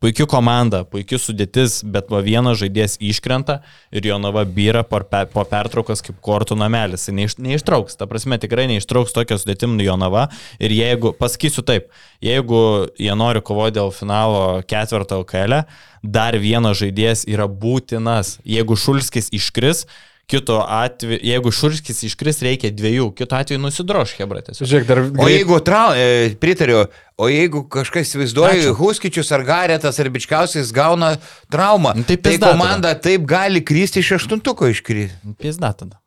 puikia 0.00 0.24
komanda, 0.28 0.82
puikia 0.88 1.18
sudėtis, 1.20 1.82
bet 1.84 2.08
va 2.12 2.22
vienas 2.24 2.60
žaidėjas 2.62 2.96
iškrenta 3.04 3.58
ir 3.92 4.08
Jonava 4.08 4.44
byra 4.48 4.84
po, 4.88 5.00
pe, 5.08 5.24
po 5.32 5.44
pertraukos 5.48 6.04
kaip 6.04 6.20
kortų 6.24 6.56
namelis. 6.60 7.08
Jis 7.08 7.16
Neiš, 7.16 7.36
neištrauks, 7.40 7.98
ta 8.00 8.08
prasme 8.08 8.40
tikrai 8.40 8.68
neištrauks 8.72 9.16
tokio 9.16 9.40
sudėtimų 9.40 9.88
Jonava. 9.88 10.28
Ir 10.60 10.72
jeigu, 10.76 11.12
pasakysiu 11.16 11.64
taip, 11.68 11.88
jeigu 12.24 12.62
jie 13.00 13.12
nori 13.16 13.44
kovoti 13.44 13.76
dėl 13.76 13.92
finalo 13.92 14.62
ketvirto 14.68 15.20
LKL, 15.20 15.60
dar 16.06 16.36
vienas 16.40 16.78
žaidėjas 16.80 17.05
yra 17.28 17.46
būtinas. 17.46 18.38
Jeigu 18.44 18.74
Šulskis 18.76 19.30
iškris, 19.36 19.84
kito 20.26 20.56
atveju, 20.58 21.20
jeigu 21.22 21.50
Šulskis 21.54 22.02
iškris, 22.08 22.40
reikia 22.42 22.72
dviejų, 22.74 23.12
kito 23.14 23.36
atveju 23.38 23.60
nusidroš 23.62 24.16
Hebratės. 24.18 24.58
Žiūrėk, 24.58 24.86
dar 24.88 25.00
O 25.22 25.28
jeigu, 25.30 25.60
trau, 25.62 25.92
e, 25.94 26.32
pritariu, 26.42 26.80
o 27.14 27.28
jeigu 27.30 27.62
kažkas 27.70 28.08
įsivaizduoja. 28.10 28.72
Huskičius 28.74 29.30
ar 29.36 29.44
Garetas 29.46 30.00
ar 30.02 30.10
Bičkausias 30.10 30.72
gauna 30.74 31.12
traumą, 31.52 31.94
Nu, 31.94 32.02
tai 32.08 32.16
tai 32.18 32.38
komanda 32.42 32.94
taip 32.98 33.22
gali 33.30 33.62
kristi 33.62 34.02
iš 34.02 34.16
aštuntuko 34.18 34.66
iškristi. 34.72 35.36
Pizda 35.38 35.70
tada. 35.78 36.00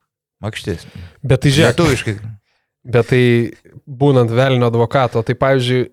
Makštis. 0.43 0.84
Bet 1.24 1.41
tai 1.43 1.52
žiūrėk, 1.56 1.72
Lietuviškai. 1.80 2.18
bet 2.91 3.10
tai 3.12 3.24
būnant 3.88 4.32
velnio 4.32 4.68
advokato, 4.68 5.24
tai 5.24 5.36
pavyzdžiui, 5.36 5.88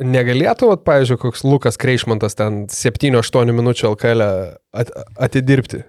negalėtų, 0.00 0.70
vat, 0.72 0.84
pavyzdžiui, 0.86 1.18
koks 1.20 1.44
Lukas 1.46 1.78
Kreišmantas 1.80 2.38
ten 2.38 2.66
7-8 2.72 3.52
minučių 3.52 3.90
LKL 3.92 4.24
at, 4.72 4.92
atidirbti. 5.28 5.82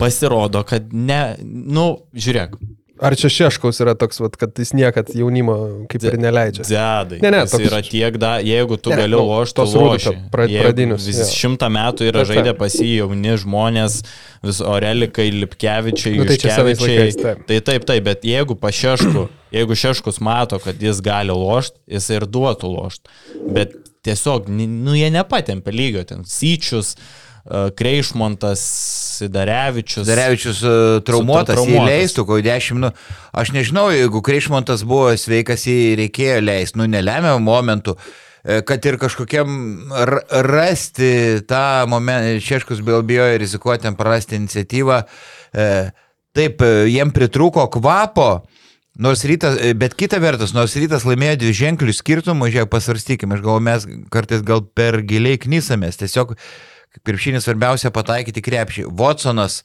Pasirodo, 0.00 0.64
kad 0.66 0.92
ne, 0.92 1.36
nu, 1.42 1.86
žiūrėk. 2.14 2.56
Ar 3.02 3.16
čia 3.18 3.26
Šeškaus 3.34 3.80
yra 3.82 3.96
toks, 3.98 4.20
vat, 4.22 4.36
kad 4.38 4.54
jis 4.62 4.70
niekad 4.78 5.08
jaunimo 5.18 5.56
kaip 5.90 6.04
ir 6.06 6.14
neleidžia? 6.22 6.62
Zedai. 6.68 7.18
Ne, 7.24 7.32
ne, 7.34 7.40
Jis 7.42 7.50
toks- 7.56 7.66
yra 7.66 7.80
tiek, 7.82 8.16
da, 8.22 8.36
jeigu 8.38 8.76
tu 8.78 8.92
Ne, 8.92 8.96
gali 9.00 9.16
nu, 9.16 9.24
lošti, 9.26 9.56
tos 9.58 9.74
loši. 9.74 10.12
rūdupio 10.12 10.30
pra- 10.30 10.46
Jeigu 10.46 10.62
pradinius, 10.68 11.06
Vis 11.10 11.18
jo. 11.18 11.26
šimtą 11.40 11.66
metų 11.74 12.06
yra 12.12 12.22
taip. 12.22 12.30
žaidę 12.30 12.52
pas 12.58 12.72
jį 12.78 12.92
jauni 13.00 13.34
žmonės, 13.42 14.02
vis 14.46 14.60
Orelikai, 14.60 15.28
Lipkevičiai, 15.34 16.16
Nu, 16.16 16.24
tai 16.30 16.36
laikais, 16.38 17.16
taip. 17.18 17.46
Tai 17.46 17.60
taip, 17.60 17.84
taip, 17.90 18.04
bet 18.04 18.22
jeigu 18.22 18.54
pašešku, 18.54 19.28
jeigu 19.52 19.74
šeškus 19.82 20.20
mato, 20.20 20.58
kad 20.62 20.78
jis 20.80 21.00
gali 21.02 21.34
lošti, 21.34 21.76
jis 21.90 22.08
ir 22.10 22.20
duotų 22.30 22.70
lošti. 22.70 23.10
Bet 23.52 23.74
tiesiog, 24.06 24.46
nu, 24.48 24.94
jie 24.94 25.10
nepatempė 25.10 25.74
lygio 25.74 26.06
ten. 26.06 26.22
Syčius, 26.22 26.94
e, 27.50 27.70
Kreišmontas, 27.74 28.62
Sidarevičius. 29.22 30.06
Zarevičius 30.08 30.62
uh, 30.66 30.98
traumuotas, 31.06 31.60
jį 31.66 31.80
leistų, 31.86 32.26
ko 32.28 32.40
10, 32.44 32.80
nu, 32.82 32.92
aš 33.32 33.54
nežinau, 33.56 33.86
jeigu 33.94 34.22
Kreišmontas 34.24 34.84
buvo 34.88 35.12
sveikas, 35.18 35.66
jį 35.70 35.94
reikėjo 36.02 36.42
leisti, 36.44 36.80
nu, 36.80 36.88
nelemiamą 36.90 37.40
momentų, 37.42 37.96
e, 37.96 38.60
kad 38.68 38.84
ir 38.90 38.98
kažkokiam 39.02 39.92
rasti 40.48 41.42
tą 41.48 41.66
momentą, 41.90 42.38
Šeškus 42.42 42.82
vėl 42.84 43.06
bijojo 43.06 43.38
rizikuoti, 43.42 43.86
ten 43.86 43.98
prarasti 43.98 44.40
iniciatyvą, 44.40 45.02
e, 45.54 45.68
taip, 46.36 46.66
e, 46.66 46.88
jiem 46.90 47.14
pritrūko 47.14 47.70
kvapo, 47.78 48.32
Nors 48.92 49.24
rytas, 49.24 49.56
e, 49.56 49.72
bet 49.72 49.94
kita 49.96 50.18
vertus, 50.20 50.50
nors 50.52 50.74
rytas 50.76 51.06
laimėjo 51.08 51.38
dvi 51.40 51.52
ženklių 51.56 51.94
skirtumų, 51.96 52.50
žiūrėk, 52.52 52.68
pasvarstykime, 52.74 53.38
aš 53.38 53.40
galvoju, 53.40 53.64
mes 53.64 53.86
kartais 54.12 54.42
gal 54.44 54.60
per 54.68 55.00
giliai 55.08 55.40
knysamės, 55.40 55.96
tiesiog 56.02 56.34
krepšinis 57.06 57.46
svarbiausia 57.46 57.90
pataikyti 57.94 58.42
krepšį. 58.44 58.84
Watsonas 58.98 59.62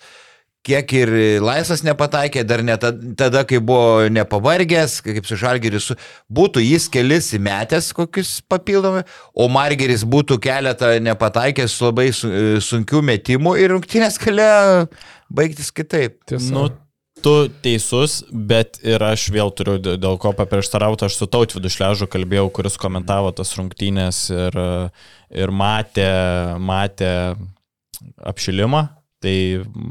kiek 0.67 0.91
ir 0.97 1.11
laisvas 1.39 1.83
nepataikė, 1.85 2.41
dar 2.43 2.59
ne 2.65 2.75
tada, 2.75 3.43
kai 3.47 3.59
buvo 3.63 4.07
nepavargęs, 4.11 4.97
kaip 5.05 5.27
su 5.29 5.37
Žalgeris, 5.39 5.85
su- 5.91 5.95
būtų 6.27 6.63
jis 6.65 6.89
kelis 6.91 7.29
įmetęs 7.37 7.93
kokius 7.95 8.41
papildomai, 8.51 9.05
o 9.31 9.47
Margeris 9.47 10.03
būtų 10.03 10.39
keletą 10.43 10.97
nepataikęs 11.03 11.71
su 11.77 11.87
labai 11.87 12.09
su, 12.11 12.27
sunkių 12.59 13.03
metimų 13.13 13.55
ir 13.63 13.71
rungtynės 13.75 14.19
galėjo 14.19 14.89
baigtis 15.31 15.71
kitaip. 15.71 16.19
Tiesa. 16.27 16.51
Nu, 16.51 16.67
tu 17.23 17.33
teisus, 17.63 18.19
bet 18.31 18.79
ir 18.85 19.03
aš 19.03 19.27
vėl 19.33 19.51
turiu 19.55 19.77
dė- 19.81 19.97
dėl 20.01 20.17
ko 20.21 20.33
paprieštarauti. 20.37 21.07
Aš 21.07 21.17
su 21.19 21.27
Tautvidu 21.27 21.69
Šležu 21.71 22.07
kalbėjau, 22.07 22.49
kuris 22.53 22.77
komentavo 22.77 23.31
tas 23.35 23.53
rungtynės 23.57 24.29
ir, 24.31 24.59
ir 25.31 25.51
matė, 25.51 26.11
matė 26.59 27.11
apšilimą. 28.21 28.87
Tai 29.17 29.37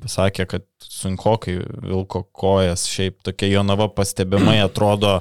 sakė, 0.06 0.46
kad 0.46 0.64
sunkokai 0.86 1.56
vilko 1.82 2.22
kojas, 2.30 2.86
šiaip 2.86 3.18
tokia 3.26 3.48
Jonava 3.56 3.88
pastebimai 3.90 4.60
atrodo 4.68 5.18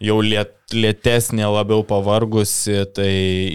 jau 0.00 0.20
liet, 0.24 0.54
lietesnė, 0.72 1.44
labiau 1.52 1.84
pavargusi, 1.86 2.86
tai 2.96 3.10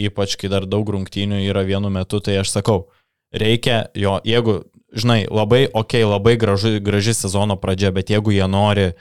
ypač 0.06 0.38
kai 0.38 0.52
dar 0.54 0.68
daug 0.70 0.90
rungtynių 0.94 1.42
yra 1.48 1.64
vienu 1.66 1.90
metu, 1.94 2.22
tai 2.22 2.38
aš 2.42 2.54
sakau, 2.54 2.84
reikia 3.34 3.88
jo, 3.98 4.20
jeigu, 4.28 4.60
žinai, 4.96 5.24
labai, 5.30 5.66
okei, 5.68 6.04
okay, 6.04 6.10
labai 6.10 6.36
gražu, 6.40 6.78
graži 6.84 7.16
sezono 7.18 7.58
pradžia, 7.60 7.92
bet 7.94 8.12
jeigu 8.14 8.34
jie 8.36 8.48
nori 8.48 8.92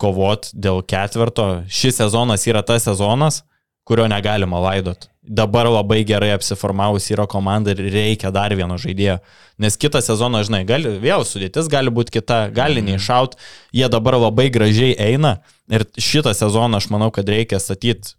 kovot 0.00 0.50
dėl 0.54 0.82
ketverto, 0.86 1.62
šis 1.70 2.00
sezonas 2.00 2.46
yra 2.50 2.62
tas 2.66 2.86
sezonas, 2.88 3.42
kurio 3.86 4.06
negalima 4.10 4.60
laidot. 4.62 5.08
Dabar 5.22 5.68
labai 5.70 6.00
gerai 6.06 6.32
apsiformavusi 6.34 7.14
yra 7.14 7.28
komanda 7.30 7.70
ir 7.70 7.82
reikia 7.94 8.32
dar 8.34 8.54
vieno 8.58 8.74
žaidėjo. 8.78 9.20
Nes 9.62 9.78
kitą 9.78 10.00
sezoną, 10.02 10.40
žinai, 10.46 10.64
gali, 10.66 10.96
vėl 11.02 11.22
sudėtis 11.26 11.70
gali 11.70 11.92
būti 11.94 12.16
kita, 12.18 12.48
gali 12.54 12.82
neišaut, 12.82 13.36
jie 13.74 13.86
dabar 13.90 14.18
labai 14.18 14.48
gražiai 14.50 14.96
eina 14.98 15.36
ir 15.70 15.86
šitą 15.94 16.34
sezoną 16.34 16.82
aš 16.82 16.90
manau, 16.90 17.12
kad 17.14 17.30
reikia 17.30 17.62
statyti 17.62 18.16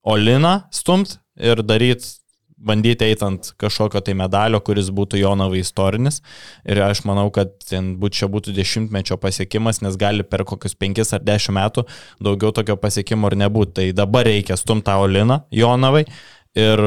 Oliną 0.00 0.62
stumt 0.72 1.18
ir 1.36 1.60
daryti, 1.60 2.19
bandyti 2.60 3.06
eiti 3.08 3.24
ant 3.24 3.52
kažkokio 3.60 4.02
tai 4.04 4.14
medalio, 4.18 4.60
kuris 4.64 4.90
būtų 4.94 5.20
Jonavai 5.22 5.62
istorinis. 5.64 6.20
Ir 6.68 6.82
aš 6.84 7.04
manau, 7.08 7.28
kad 7.34 7.52
ten 7.64 7.94
būt, 8.00 8.18
čia 8.20 8.28
būtų 8.32 8.54
dešimtmečio 8.56 9.16
pasiekimas, 9.20 9.80
nes 9.84 9.96
gali 10.00 10.26
per 10.26 10.44
kokius 10.48 10.76
penkis 10.78 11.14
ar 11.16 11.24
dešimt 11.24 11.56
metų 11.56 11.86
daugiau 12.22 12.52
tokio 12.56 12.76
pasiekimo 12.80 13.30
ir 13.30 13.38
nebūtų. 13.46 13.76
Tai 13.80 13.88
dabar 14.02 14.28
reikia 14.28 14.58
stumti 14.60 14.92
Oliną 14.92 15.42
Jonavai. 15.54 16.04
Ir 16.58 16.80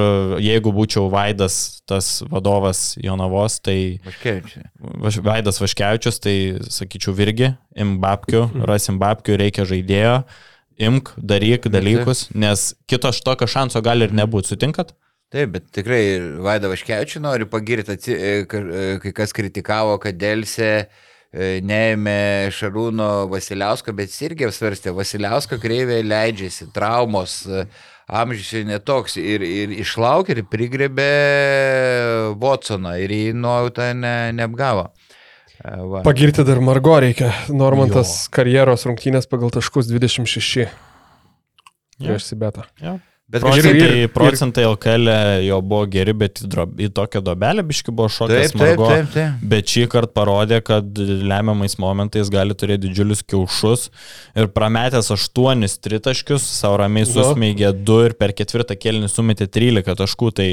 jeigu 0.43 0.73
būčiau 0.75 1.05
Vaidas, 1.07 1.79
tas 1.87 2.17
vadovas 2.27 2.97
Jonavos, 2.99 3.61
tai 3.63 4.01
Vaškevičiai. 4.03 4.65
Vaš, 5.05 5.19
Vaidas 5.23 5.61
Vaškevičius, 5.63 6.19
tai 6.19 6.33
sakyčiau 6.67 7.15
virgi, 7.15 7.53
im 7.79 7.95
babkių, 8.03 8.49
rasim 8.67 8.97
babkių, 8.99 9.37
reikia 9.39 9.63
žaidėjo, 9.69 10.17
imk, 10.83 11.13
daryk 11.15 11.69
dalykus, 11.71 12.25
nes 12.35 12.73
kito 12.91 13.13
tokio 13.23 13.47
šanso 13.47 13.79
gali 13.85 14.09
ir 14.09 14.17
nebūti, 14.19 14.51
sutinkat? 14.51 14.91
Taip, 15.33 15.55
bet 15.55 15.71
tikrai 15.73 16.03
Vaida 16.45 16.69
Vaškevičių 16.69 17.23
noriu 17.23 17.47
pagirti, 17.49 17.97
e, 18.13 18.43
e, 18.45 18.83
kai 19.01 19.13
kas 19.17 19.33
kritikavo, 19.33 19.97
kad 20.01 20.19
Dėlse 20.21 20.73
neėmė 21.33 22.51
Šarūno 22.53 23.25
Vasiliausko, 23.31 23.93
bet 23.97 24.11
jis 24.11 24.27
irgi 24.29 24.45
apsvarstė, 24.45 24.93
Vasiliausko 24.93 25.57
kreivė 25.61 26.03
leidžiasi, 26.05 26.67
traumos, 26.75 27.39
e, 27.47 27.65
amžius 28.13 28.67
netoks 28.67 29.17
ir, 29.17 29.41
ir 29.41 29.73
išlaukė 29.81 30.37
ir 30.37 30.43
prigrebė 30.51 31.09
Watsoną 32.37 32.93
ir 33.01 33.15
jį 33.15 33.33
nuojautą 33.33 33.89
ne, 33.97 34.15
neapgavo. 34.37 34.91
E, 35.57 35.73
va. 35.95 36.03
Pagirti 36.05 36.45
dar 36.45 36.61
Margo 36.61 36.99
reikia. 37.01 37.31
Normantas 37.49 38.13
jo. 38.27 38.35
karjeros 38.37 38.85
rungtynės 38.89 39.25
pagal 39.31 39.53
taškus 39.57 39.89
26. 39.89 40.67
Prieš 42.03 42.29
Sibetą. 42.29 42.67
Ja. 42.83 42.99
Bet 43.33 43.41
Procentai- 43.41 43.71
Procentai, 43.73 44.01
ir- 44.03 44.09
procentai 44.13 44.63
LKL 44.69 45.07
jo 45.47 45.55
buvo 45.65 45.87
geri, 45.89 46.13
bet 46.13 46.37
į, 46.43 46.47
drob, 46.53 46.75
į 46.77 46.91
tokią 46.93 47.21
dobelę 47.25 47.63
biški 47.65 47.89
buvo 47.89 48.05
šokas 48.13 48.51
Taip, 48.51 48.51
taip, 48.51 48.61
Margo. 48.61 48.89
taip, 48.91 49.07
taip. 49.15 49.39
Bet 49.49 49.65
šį 49.73 49.87
kartą 49.89 50.13
parodė, 50.19 50.59
kad 50.63 50.85
lemiamais 51.31 51.73
momentais 51.81 52.29
gali 52.29 52.53
turėti 52.53 52.85
didžiulius 52.85 53.23
kiaušus 53.25 53.87
ir 54.37 54.51
prametęs 54.53 55.09
aštuonis 55.17 55.79
tritaškius, 55.81 56.45
savo 56.45 56.77
ramiai 56.83 57.07
Nu. 57.07 57.11
susmeigė 57.15 57.73
du 57.83 57.97
ir 58.05 58.13
per 58.13 58.35
ketvirtą 58.37 58.77
kėlinį 58.77 59.09
sumetė 59.09 59.49
13 59.49 59.97
taškų, 59.97 60.29
tai 60.37 60.49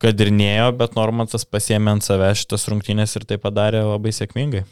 kad 0.00 0.18
ir 0.24 0.30
nėjo, 0.32 0.70
bet 0.80 0.96
Normantas 0.96 1.44
pasiemė 1.44 1.98
ant 1.98 2.02
savęs 2.08 2.40
šitas 2.46 2.64
rungtynės 2.72 3.16
ir 3.20 3.28
tai 3.28 3.36
padarė 3.36 3.84
labai 3.84 4.16
sėkmingai. 4.16 4.64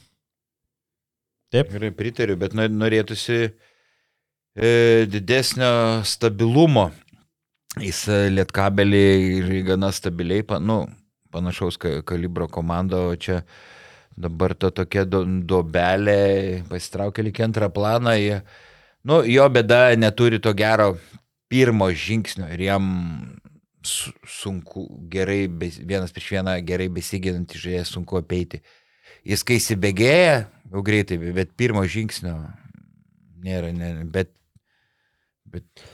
Taip. 1.52 1.70
Gerai, 1.72 1.90
pritariu, 1.96 2.36
bet 2.36 2.52
nor- 2.56 2.68
norėtųsi 2.72 3.36
e, 3.46 3.52
didesnio 5.10 6.04
stabilumo. 6.04 6.88
Jis 7.78 8.06
e, 8.10 8.22
lietkabelį 8.32 9.02
ir 9.38 9.50
gana 9.66 9.92
stabiliai, 9.94 10.42
nu, 10.64 10.80
panašaus 11.30 11.76
ka- 11.78 12.00
kalibro 12.02 12.48
komanda, 12.50 12.98
o 13.10 13.14
čia 13.16 13.42
dabar 14.18 14.54
to 14.58 14.70
tokia 14.74 15.04
do, 15.06 15.22
dobelė 15.22 16.64
pasitraukė 16.70 17.22
lik 17.28 17.38
antrą 17.44 17.68
planą. 17.70 18.16
Jie, 18.18 18.40
nu, 19.06 19.20
jo 19.28 19.46
bėda 19.52 19.94
neturi 20.00 20.40
to 20.42 20.54
gero 20.58 20.96
pirmo 21.48 21.90
žingsnio 21.92 22.48
ir 22.52 22.64
jam 22.66 22.88
su- 23.86 24.14
sunku 24.26 24.88
gerai, 25.12 25.46
vienas 25.86 26.12
prieš 26.12 26.32
vieną 26.38 26.56
gerai 26.66 26.88
besiginantį 26.92 27.62
žaidėją 27.62 27.84
sunku 27.92 28.18
apeiti. 28.18 28.62
Jis 29.28 29.44
kai 29.44 29.60
įsibėgėja, 29.60 30.48
jau 30.72 30.82
greitai, 30.82 31.20
bet 31.36 31.54
pirmo 31.56 31.84
žingsnio 31.86 32.34
nėra, 33.44 33.70
ne, 33.76 33.92
bet... 34.08 34.32
bet 35.58 35.86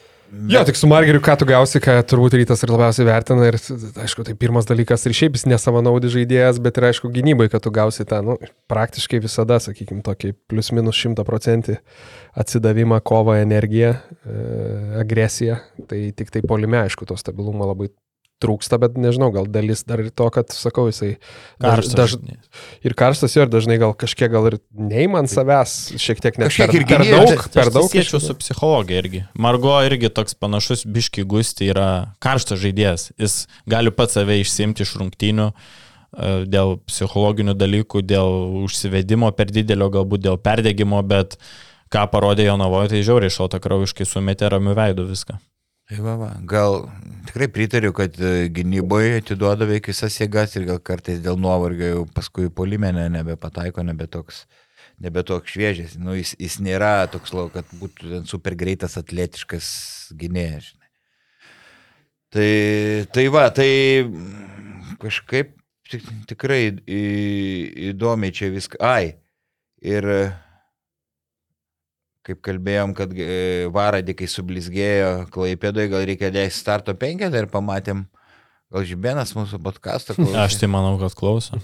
Jo, 0.48 0.64
tik 0.66 0.76
su 0.76 0.88
Margeriu, 0.90 1.20
ką 1.22 1.36
tu 1.38 1.46
gausi, 1.46 1.78
ką 1.82 1.94
turbūt 2.10 2.34
rytas 2.38 2.64
ir 2.64 2.72
labiausiai 2.72 3.06
vertina. 3.06 3.46
Ir, 3.46 3.58
aišku, 4.02 4.24
tai 4.26 4.34
pirmas 4.38 4.66
dalykas 4.66 5.04
ir 5.06 5.14
šiaip 5.14 5.36
jis 5.38 5.46
nesavanaudis 5.46 6.14
žaidėjas, 6.16 6.58
bet 6.64 6.80
ir 6.80 6.88
aišku, 6.88 7.10
gynybai, 7.14 7.46
kad 7.52 7.62
tu 7.62 7.70
gausi 7.74 8.06
tą, 8.08 8.18
nu, 8.26 8.34
praktiškai 8.70 9.20
visada, 9.22 9.60
sakykime, 9.62 10.02
tokį 10.06 10.32
plius 10.50 10.72
minus 10.74 10.98
šimtą 10.98 11.26
procentų 11.28 11.76
atsidavimą, 12.40 12.98
kovą, 13.06 13.36
energiją, 13.44 13.94
e, 13.94 14.38
agresiją. 15.04 15.60
Tai 15.90 16.00
tik 16.18 16.34
tai 16.34 16.42
polime, 16.46 16.82
aišku, 16.82 17.06
to 17.06 17.18
stabilumo 17.20 17.70
labai 17.70 17.92
trūksta, 18.42 18.78
bet 18.82 18.96
nežinau, 19.00 19.30
gal 19.34 19.46
dalis 19.50 19.84
dar 19.88 20.02
ir 20.02 20.10
to, 20.14 20.26
kad, 20.34 20.50
sakau, 20.52 20.86
jisai 20.90 21.14
daž, 21.62 21.88
daž, 21.94 22.16
ir 22.84 22.96
karstas 22.98 23.36
jo, 23.36 23.44
ir 23.46 23.52
dažnai 23.52 23.78
gal 23.80 23.94
kažkiek 23.98 24.32
gal 24.32 24.48
ir 24.50 24.58
neįman 24.74 25.28
savęs, 25.30 25.94
šiek 26.00 26.22
tiek 26.24 26.40
net 26.40 26.50
Kažkiek 26.50 26.72
per, 26.72 26.80
ir 26.80 26.86
per 26.88 27.04
daug, 27.06 27.30
bet 27.30 27.54
per 27.54 27.72
daug. 27.74 27.88
Siečiau 27.92 28.20
su 28.22 28.36
psichologija 28.40 29.04
irgi. 29.04 29.22
Margo 29.38 29.76
irgi 29.86 30.10
toks 30.14 30.36
panašus 30.38 30.84
biški 30.88 31.24
gusti 31.28 31.70
yra 31.72 31.88
karštas 32.24 32.60
žaidėjas. 32.64 33.08
Jis 33.20 33.38
gali 33.70 33.94
pats 33.94 34.18
save 34.18 34.40
išsimti 34.42 34.84
iš 34.84 34.96
rungtynių 35.00 35.48
e, 35.50 35.56
dėl 36.50 36.76
psichologinių 36.90 37.56
dalykų, 37.60 38.04
dėl 38.04 38.60
užsivedimo 38.66 39.32
per 39.38 39.54
didelio, 39.54 39.92
galbūt 39.94 40.26
dėl 40.26 40.42
perdėgymo, 40.42 41.00
bet 41.06 41.38
ką 41.94 42.08
parodė 42.10 42.50
jo 42.50 42.58
navoje, 42.60 42.92
tai 42.92 43.06
žiauriai 43.06 43.32
šalta 43.32 43.62
kraujiškai 43.62 44.06
sumetė 44.08 44.50
ramių 44.52 44.76
veidų 44.76 45.10
viską. 45.14 45.38
Tai 45.94 46.02
va, 46.02 46.14
va. 46.18 46.28
Gal 46.42 46.80
tikrai 47.28 47.46
pritariu, 47.54 47.92
kad 47.94 48.16
e, 48.18 48.48
gynyboje 48.50 49.20
atiduoda 49.20 49.66
veik 49.68 49.86
visas 49.92 50.16
jėgas 50.18 50.56
ir 50.58 50.66
gal 50.66 50.80
kartais 50.82 51.20
dėl 51.22 51.38
nuovargio 51.38 51.90
jau 51.90 52.00
paskui 52.16 52.48
polimenė 52.50 53.04
nebepataiko, 53.14 53.84
nebe 53.86 54.08
toks, 54.10 54.40
nebe 54.98 55.22
toks 55.22 55.54
šviežias. 55.54 55.94
Nu, 56.02 56.16
jis, 56.18 56.32
jis 56.42 56.58
nėra 56.66 57.06
toks, 57.12 57.30
lau, 57.36 57.46
kad 57.54 57.70
būtų 57.78 58.24
super 58.26 58.58
greitas, 58.58 58.98
atletiškas 58.98 59.68
gynėjas. 60.18 60.72
Tai, 62.34 62.50
tai 63.14 63.28
va, 63.30 63.46
tai 63.54 63.70
kažkaip 64.98 65.54
tik, 65.94 66.10
tikrai 66.32 66.62
įdomiai 67.94 68.34
čia 68.34 68.50
viską. 68.50 68.82
Ai, 68.82 69.14
ir 69.78 70.10
kaip 72.24 72.40
kalbėjom, 72.44 72.94
kad 72.96 73.12
e, 73.20 73.66
varadį, 73.74 74.14
kai 74.18 74.28
sublizgėjo 74.30 75.12
klaipėdoje, 75.34 75.90
gal 75.92 76.06
reikia 76.08 76.30
leisti 76.32 76.62
starto 76.64 76.94
penketą 76.96 77.42
ir 77.44 77.48
pamatėm, 77.52 78.06
gal 78.72 78.86
Žibėnas 78.88 79.34
mūsų 79.36 79.60
podcastą. 79.64 80.16
Aš 80.46 80.56
tai 80.62 80.70
manau, 80.72 80.96
kad 81.02 81.16
klauso. 81.18 81.60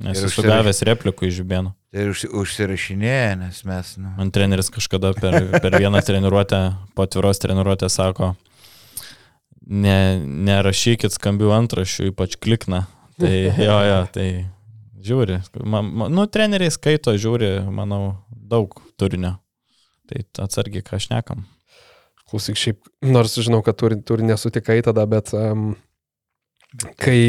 Nes 0.00 0.16
Ir 0.16 0.30
esu 0.30 0.40
užsiraš- 0.40 0.62
gavęs 0.62 0.78
replikų 0.88 1.28
iš 1.28 1.34
Žibėno. 1.42 1.74
Tai 1.92 2.04
už, 2.12 2.22
užsirašinėja, 2.40 3.34
nes 3.42 3.58
mes, 3.68 3.90
nu. 4.00 4.12
Man 4.16 4.30
treneris 4.32 4.70
kažkada 4.72 5.10
per, 5.18 5.36
per 5.60 5.74
vieną 5.76 6.00
treniruotę, 6.06 6.60
po 6.96 7.04
atviros 7.04 7.42
treniruotės 7.42 7.98
sako, 7.98 8.30
ne, 9.66 9.98
nerašykit 10.48 11.12
skambių 11.18 11.50
antrašių, 11.58 12.08
ypač 12.14 12.38
klikna. 12.40 12.84
Tai 13.20 13.34
jo, 13.34 13.76
jo, 13.84 13.98
tai 14.14 14.26
žiūri. 15.04 15.40
Man, 15.60 15.90
man, 15.92 16.14
nu, 16.16 16.24
treneriai 16.32 16.72
skaito, 16.72 17.12
žiūri, 17.20 17.50
manau, 17.74 18.14
daug 18.30 18.78
turinio. 19.00 19.36
Tai 20.10 20.46
atsargiai, 20.46 20.82
ką 20.86 20.98
šnekam. 21.02 21.44
Klausyk, 22.30 22.58
šiaip, 22.58 22.82
nors 23.06 23.36
žinau, 23.38 23.62
kad 23.66 23.78
turi, 23.78 23.98
turi 24.06 24.26
nesutikai 24.26 24.80
tada, 24.86 25.02
bet 25.10 25.32
um, 25.34 25.72
kai 26.98 27.20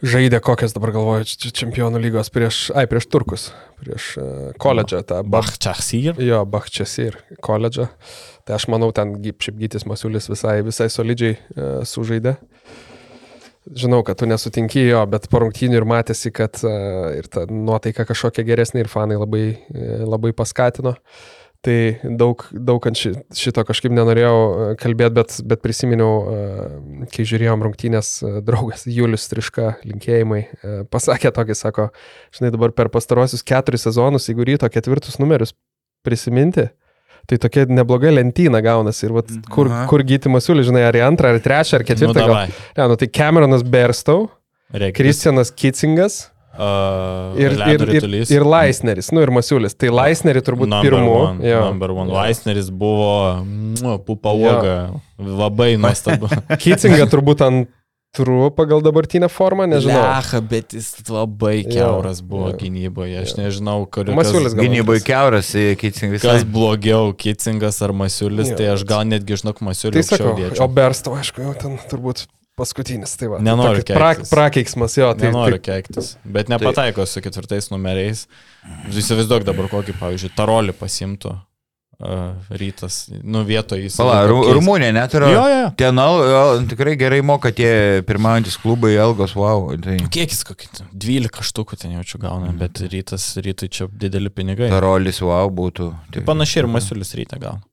žaidė 0.00 0.40
kokias 0.44 0.72
dabar 0.76 0.92
galvoju, 0.94 1.26
čia 1.28 1.52
čempionų 1.62 2.00
lygos 2.04 2.30
prieš, 2.32 2.68
ai, 2.76 2.86
prieš 2.90 3.08
turkus, 3.12 3.48
prieš 3.80 4.10
uh, 4.20 4.26
koledžą, 4.60 5.02
tą 5.08 5.22
Bach. 5.24 5.50
Bachčasir. 5.52 6.20
Jo, 6.22 6.44
Bachčesir 6.48 7.18
koledžą. 7.44 7.88
Tai 8.48 8.56
aš 8.56 8.68
manau, 8.72 8.92
ten 8.96 9.16
šiaip 9.16 9.58
Gytis 9.60 9.88
Masiulis 9.88 10.30
visai, 10.30 10.60
visai 10.66 10.88
solidžiai 10.92 11.36
uh, 11.36 11.80
sužaidė. 11.88 12.38
Žinau, 13.68 14.00
kad 14.06 14.16
tu 14.16 14.24
nesutinki 14.24 14.86
jo, 14.86 15.02
bet 15.12 15.26
po 15.28 15.42
rungtynių 15.42 15.82
ir 15.82 15.88
matėsi, 15.88 16.32
kad 16.32 16.62
uh, 16.64 17.10
ir 17.18 17.28
ta 17.28 17.44
nuotaika 17.50 18.08
kažkokia 18.08 18.46
geresnė 18.48 18.86
ir 18.86 18.92
fanai 18.92 19.18
labai, 19.20 19.42
uh, 19.58 20.06
labai 20.08 20.32
paskatino. 20.36 20.96
Tai 21.66 21.76
daug, 22.14 22.44
daug 22.54 22.84
ant 22.86 22.94
ši- 22.94 23.16
šito 23.34 23.64
kažkaip 23.66 23.90
nenorėjau 23.90 24.76
kalbėti, 24.78 25.14
bet, 25.16 25.32
bet 25.50 25.62
prisiminiau, 25.64 26.10
uh, 26.22 27.06
kai 27.10 27.24
žiūrėjom 27.26 27.64
rungtynės, 27.66 28.10
uh, 28.22 28.36
draugas 28.46 28.84
Julius 28.86 29.26
Triška, 29.26 29.72
linkėjimai, 29.82 30.44
pasakė 30.94 31.32
tokį, 31.34 31.56
sako, 31.58 31.88
žinai, 32.38 32.52
dabar 32.54 32.70
per 32.78 32.92
pastarosius 32.94 33.42
keturis 33.42 33.82
sezonus, 33.88 34.28
jeigu 34.30 34.46
ryto 34.46 34.70
ketvirtus 34.70 35.18
numerius 35.18 35.50
prisiminti, 36.06 36.68
tai 37.28 37.40
tokia 37.42 37.66
nebloga 37.66 38.14
lentyna 38.14 38.62
gaunasi. 38.64 39.08
Ir 39.08 39.16
vat, 39.18 39.34
kur, 39.50 39.66
Aha. 39.66 39.82
kur 39.90 40.06
gyti 40.06 40.30
masiulį, 40.30 40.62
žinai, 40.70 40.86
ar 40.86 40.94
į 40.94 41.02
antrą, 41.10 41.34
ar 41.34 41.40
į 41.40 41.44
trečią, 41.44 41.80
ar 41.80 41.82
Nu, 41.82 41.88
ketvirtą. 41.90 42.22
davai. 42.22 42.46
gal. 42.46 42.54
ne, 42.78 42.86
nu, 42.94 42.96
tai 43.02 43.10
Cameronas 43.18 43.66
Reikia. 44.70 45.02
Kristianas 45.02 45.50
Kitsingas 45.50 46.28
Uh, 46.58 47.38
ir, 47.38 47.52
ir, 47.70 47.82
ir, 48.02 48.30
ir 48.34 48.42
Laisneris. 48.42 49.12
Nu 49.14 49.22
ir 49.22 49.30
Masiulis. 49.30 49.76
Tai 49.78 49.92
Laisnerį 49.94 50.40
turbūt 50.42 50.66
Number 50.66 50.90
pirmu. 50.90 51.12
one, 51.14 51.44
jo. 51.46 51.60
Number 51.68 51.92
one. 51.94 52.10
Jo. 52.10 52.16
Laisneris 52.18 52.70
buvo 52.74 53.12
nu, 53.46 53.92
pupa 54.02 54.32
Jo. 54.34 54.40
uoga. 54.42 54.72
Labai 55.22 55.76
nuostabu. 55.78 56.26
Kitsinga 56.64 57.06
turbūt 57.12 57.44
antru 57.46 58.48
pagal 58.58 58.82
dabartinę 58.82 59.28
formą, 59.30 59.68
nežinau. 59.70 60.00
Lecha, 60.02 60.40
bet 60.50 60.74
jis 60.74 60.88
labai 61.06 61.60
Jo, 61.62 61.70
keuras 61.76 62.24
buvo 62.26 62.50
jo. 62.50 62.56
gynyboje. 62.64 63.22
Aš 63.22 63.36
nežinau, 63.38 63.84
kur 63.86 64.10
Masiulis 64.18 64.56
gal 64.58 64.66
Gynyboje 64.66 65.04
keuras, 65.06 65.52
Kitsing 65.78 66.18
Kas 66.18 66.42
blogiau, 66.42 67.12
Kitsingas 67.14 67.78
ar 67.86 67.94
Masiulis, 67.94 68.50
Jo, 68.50 68.58
tai 68.58 68.72
aš 68.74 68.82
gal 68.88 69.06
netgi 69.06 69.38
žinok 69.38 69.62
Tai 69.62 69.68
Masiulis 69.70 70.10
sakau, 70.10 70.34
o. 70.34 70.66
Berstow, 70.66 71.14
aišku, 71.22 71.46
jau 71.46 71.54
ten 71.54 71.78
turbūt 71.86 72.26
paskutinis. 72.58 73.16
Tai 73.18 73.30
va, 73.32 73.40
tai 73.40 73.46
Nenoriu 73.48 73.80
tokis 73.84 73.96
pra, 73.96 74.12
keiktis. 74.14 74.32
prakeiksmas 74.34 74.98
jo. 75.00 75.10
Tai, 75.14 75.30
Nenoriu 75.30 75.58
tai, 75.62 75.64
keiktis, 75.82 76.14
bet 76.38 76.50
nepataiko 76.52 77.06
su 77.08 77.22
ketvirtais 77.24 77.70
numeriais. 77.72 78.26
Įsivaizduok 78.92 79.46
dabar 79.48 79.70
kokį, 79.72 79.94
pavyzdžiui, 80.00 80.34
tarolį 80.36 80.74
pasimtų 80.76 81.30
uh, 81.32 82.34
rytas, 82.60 82.98
nu 83.22 83.40
vietoj 83.48 83.80
jis. 83.86 83.96
Pala, 83.98 84.20
Ru- 84.28 84.52
Rumunija 84.58 84.92
net 84.94 85.14
yra. 85.18 85.30
Jo, 85.32 85.44
jo. 85.50 85.62
Ten 85.80 85.98
al, 86.02 86.20
al, 86.42 86.60
tikrai 86.70 86.94
gerai 87.00 87.22
moka 87.26 87.50
tie 87.54 88.02
pirmaujantis 88.06 88.58
klubai, 88.62 88.92
Elgos, 89.00 89.32
wow. 89.38 89.70
Tai 89.82 89.96
Kiek 90.12 90.34
jis 90.34 90.44
kokį, 90.46 90.68
ten 90.78 90.92
12 90.92 91.48
štukų 91.50 91.78
ten 91.80 91.96
jaučiu 91.96 92.20
gauna, 92.22 92.52
bet 92.60 92.82
rytas, 92.92 93.30
rytui 93.42 93.70
čia 93.72 93.88
dideli 93.90 94.30
pinigai. 94.34 94.70
Tarolis, 94.74 95.22
wow, 95.24 95.48
būtų. 95.50 95.90
Tai 96.14 96.26
panašiai 96.28 96.64
ir 96.66 96.70
Masiulis 96.76 97.14
ryte 97.18 97.40
gauna. 97.42 97.64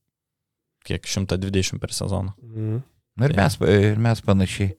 Kiek 0.85 1.05
120 1.09 1.79
per 1.81 1.93
sezoną. 1.97 2.35
Mhm. 2.45 2.83
Ir 3.23 3.35
mes, 3.37 3.55
ir 3.71 4.01
mes 4.01 4.21
panašiai. 4.25 4.73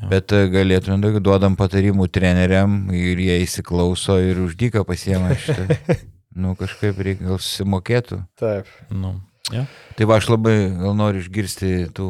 Jo. 0.00 0.08
Bet 0.10 0.32
e, 0.32 0.46
galėtume, 0.50 0.96
daug- 1.02 1.20
duodam 1.22 1.54
patarimų 1.60 2.08
treneriam 2.10 2.88
ir 2.96 3.20
jie 3.20 3.36
įsiklauso 3.44 4.16
ir 4.24 4.40
uždyką 4.46 4.84
pasiema 4.88 5.36
šitą. 5.38 5.68
Nu, 6.34 6.56
kažkaip 6.58 6.96
reikia 6.98 7.28
gal 7.28 7.36
susimokėtų. 7.38 8.16
Taip. 8.42 8.66
Nu, 8.90 9.12
ja. 9.54 9.68
Tai 9.94 10.06
va, 10.10 10.16
aš 10.18 10.26
labai 10.32 10.54
gal 10.80 10.96
noriu 10.98 11.20
išgirsti 11.22 11.68
tų 11.94 12.08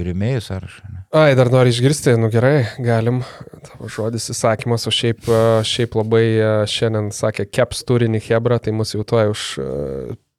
rėmėjų 0.00 0.40
sąrašą. 0.46 0.86
ne? 0.94 1.02
Ai, 1.12 1.34
dar 1.36 1.50
nori 1.52 1.74
išgirsti, 1.74 2.14
nu 2.16 2.30
gerai, 2.32 2.62
galim. 2.80 3.18
Tavo 3.68 3.90
žodis 3.92 4.30
įsakymas, 4.32 4.88
o 4.88 4.94
šiaip, 4.96 5.28
a, 5.28 5.42
šiaip 5.60 5.98
labai 6.00 6.24
a, 6.40 6.54
šiandien 6.64 7.10
sakė 7.12 7.44
Keps 7.52 7.84
turinį 7.84 8.22
Hebra, 8.30 8.56
tai 8.64 8.72
mus 8.72 8.96
jau 8.96 9.04
to 9.04 9.20
už 9.34 9.44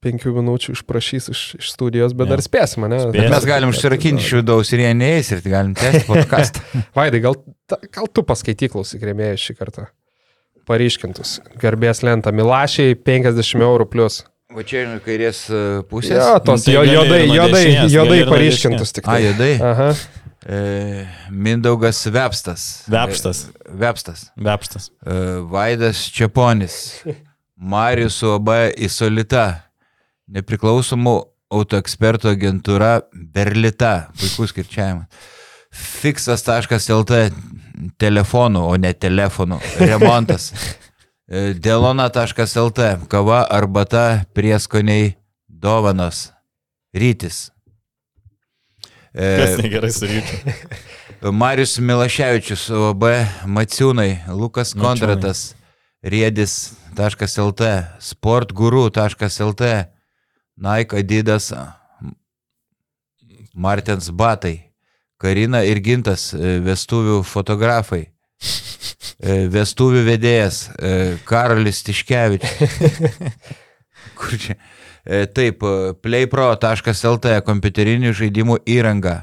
penkių 0.05 0.31
minučių 0.37 0.75
išprašys 0.77 1.29
iš, 1.33 1.41
iš 1.57 1.69
studijos, 1.73 2.13
bet 2.17 2.27
Jo. 2.29 2.35
dar 2.35 2.43
spėsim, 2.45 2.85
ne? 2.91 2.99
Spėsim. 3.07 3.31
Mes 3.33 3.47
galim 3.49 3.71
užsirakinti 3.73 4.21
iš 4.23 4.33
vidaus 4.39 4.71
ir 4.75 4.83
jie 4.85 4.91
neįs 4.97 5.31
ir 5.33 5.41
galim 5.45 5.73
tęsti 5.77 6.03
podcastą. 6.11 6.61
Vaidai, 6.95 7.21
gal, 7.25 7.37
ta- 7.69 7.79
gal 7.97 8.07
tu 8.13 8.23
paskaityk 8.27 8.75
klausyk 8.75 9.01
rėmėjai 9.09 9.39
šį 9.47 9.55
kartą. 9.57 9.87
Paryškintus. 10.67 11.37
Garbės 11.61 12.01
lentą. 12.03 12.33
Milašiai 12.35 12.97
50 12.99 13.61
eurų 13.63 13.85
plus. 13.89 14.21
Va 14.53 14.63
čia 14.67 14.85
nuo 14.87 14.99
kairės 15.03 15.45
e, 15.51 15.61
pusės. 15.87 16.17
Jo, 16.19 16.37
tos 16.43 16.63
Nu, 16.63 16.65
tai 16.69 16.73
jo, 16.75 16.83
jodai, 16.87 17.19
jodai, 17.27 17.63
jodai 17.91 18.19
paryškintus 18.29 18.93
tik. 18.95 19.07
A, 19.07 19.15
tai. 19.17 19.25
jodai. 19.29 19.51
Aha. 19.63 19.89
E, 20.47 20.59
Mindaugas 21.31 21.99
Vepstas. 22.11 22.65
Vepštas. 22.91 23.41
E, 23.51 23.71
Vepstas. 23.81 24.25
Vepštas. 24.39 24.89
E, 25.03 25.17
Vaidas 25.51 26.05
Čiaponis. 26.15 26.77
Marius 27.57 28.21
UAB 28.23 28.51
Isolita. 28.87 29.47
Nepriklausomų 30.27 31.15
autoekspertų 31.53 32.33
agentūra 32.33 32.91
Berlita. 33.13 34.09
Puikus 34.19 34.53
kirčiavimas. 34.55 35.07
Fixas.lt 35.77 37.19
telefonų, 38.01 38.63
o 38.71 38.75
ne 38.81 38.91
telefonų. 38.93 39.59
Remontas. 39.83 40.49
E, 41.27 41.53
Delona.lt 41.53 42.87
kava, 43.11 43.43
arbata, 43.51 44.25
prieskoniai, 44.35 45.13
dovanos. 45.47 46.31
Rytis. 46.95 47.47
Kas 49.17 49.57
E, 49.57 49.61
negerai 49.61 49.91
su 49.91 50.05
rytu. 50.05 50.53
Marius 51.41 51.77
Milaševičius, 51.79 52.69
OB 52.69 53.03
Maciūnai, 53.49 54.27
Lukas. 54.29 54.75
Kondratas, 54.77 55.55
Riedis.lt, 56.05 57.69
sportguru.lt, 57.99 59.63
Nike 60.57 60.97
Adidas, 60.97 61.51
Martins 63.53 64.09
Batai, 64.09 64.67
Karina 65.17 65.63
ir 65.65 65.79
Gintas, 65.81 66.29
e, 66.33 66.57
vestuvių 66.61 67.21
fotografai, 67.25 68.03
e, 69.17 69.37
vestuvių 69.49 70.03
vedėjas, 70.05 70.59
e, 70.77 70.91
Karolis 71.25 71.81
Tiškevičius. 71.85 72.75
Kur 74.17 74.37
čia? 74.41 74.57
Taip, 75.07 75.61
playpro.lt, 76.03 77.31
kompiuterinių 77.47 78.11
žaidimų 78.17 78.57
įranga. 78.67 79.15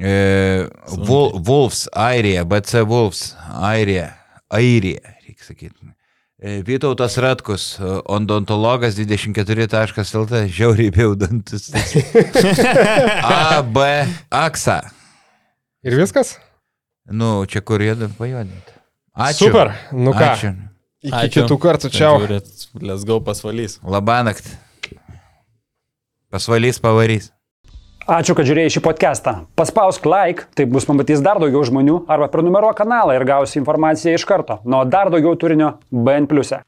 Wolves, 0.00 1.84
Airija, 1.94 2.42
BC 2.50 2.82
Wolves, 2.82 3.22
Airija, 3.70 4.08
Airija, 4.50 5.14
reikia 5.22 5.46
sakyti. 5.46 5.92
E, 6.40 6.62
Vytautas 6.64 7.18
Ratkus, 7.20 7.76
e, 7.76 7.84
odontologas 8.08 8.94
24.lt, 8.96 10.46
žiauriai 10.48 10.90
beudantis. 10.94 11.66
AB 13.28 13.76
Aksa. 14.46 14.78
Ir 15.84 15.98
viskas? 16.00 16.38
Nu, 17.10 17.44
čia 17.44 17.60
kur 17.60 17.82
jie 17.84 17.92
pajodinti. 18.16 18.72
Ačiū. 19.20 19.50
Super. 19.50 19.74
Nu 19.92 20.14
ką, 20.16 20.30
Ačiū. 20.32 20.54
iki 21.04 21.12
Ačiū. 21.18 21.42
kitų 21.44 21.58
kartų. 21.60 21.90
Čia. 21.92 22.08
Let's 22.80 23.04
go 23.04 23.20
pasvalys. 23.20 23.76
Labanakt. 23.84 24.46
Pasvalys 26.32 26.78
pavarys. 26.80 27.32
Ačiū, 28.10 28.34
kad 28.34 28.42
žiūrėjai 28.48 28.72
šį 28.74 28.80
podcastą. 28.82 29.32
Paspausk 29.54 30.08
like, 30.10 30.48
taip 30.58 30.72
bus 30.74 30.82
pamatys 30.88 31.20
dar 31.22 31.38
daugiau 31.38 31.62
žmonių, 31.68 32.00
arba 32.10 32.26
prenumeruok 32.32 32.74
kanalą 32.80 33.14
ir 33.14 33.22
gausi 33.28 33.60
informaciją 33.60 34.16
iš 34.18 34.26
karto. 34.26 34.58
Nuo 34.66 34.82
dar 34.82 35.12
daugiau 35.14 35.38
turinio 35.38 35.76
BN⁇. 35.94 36.26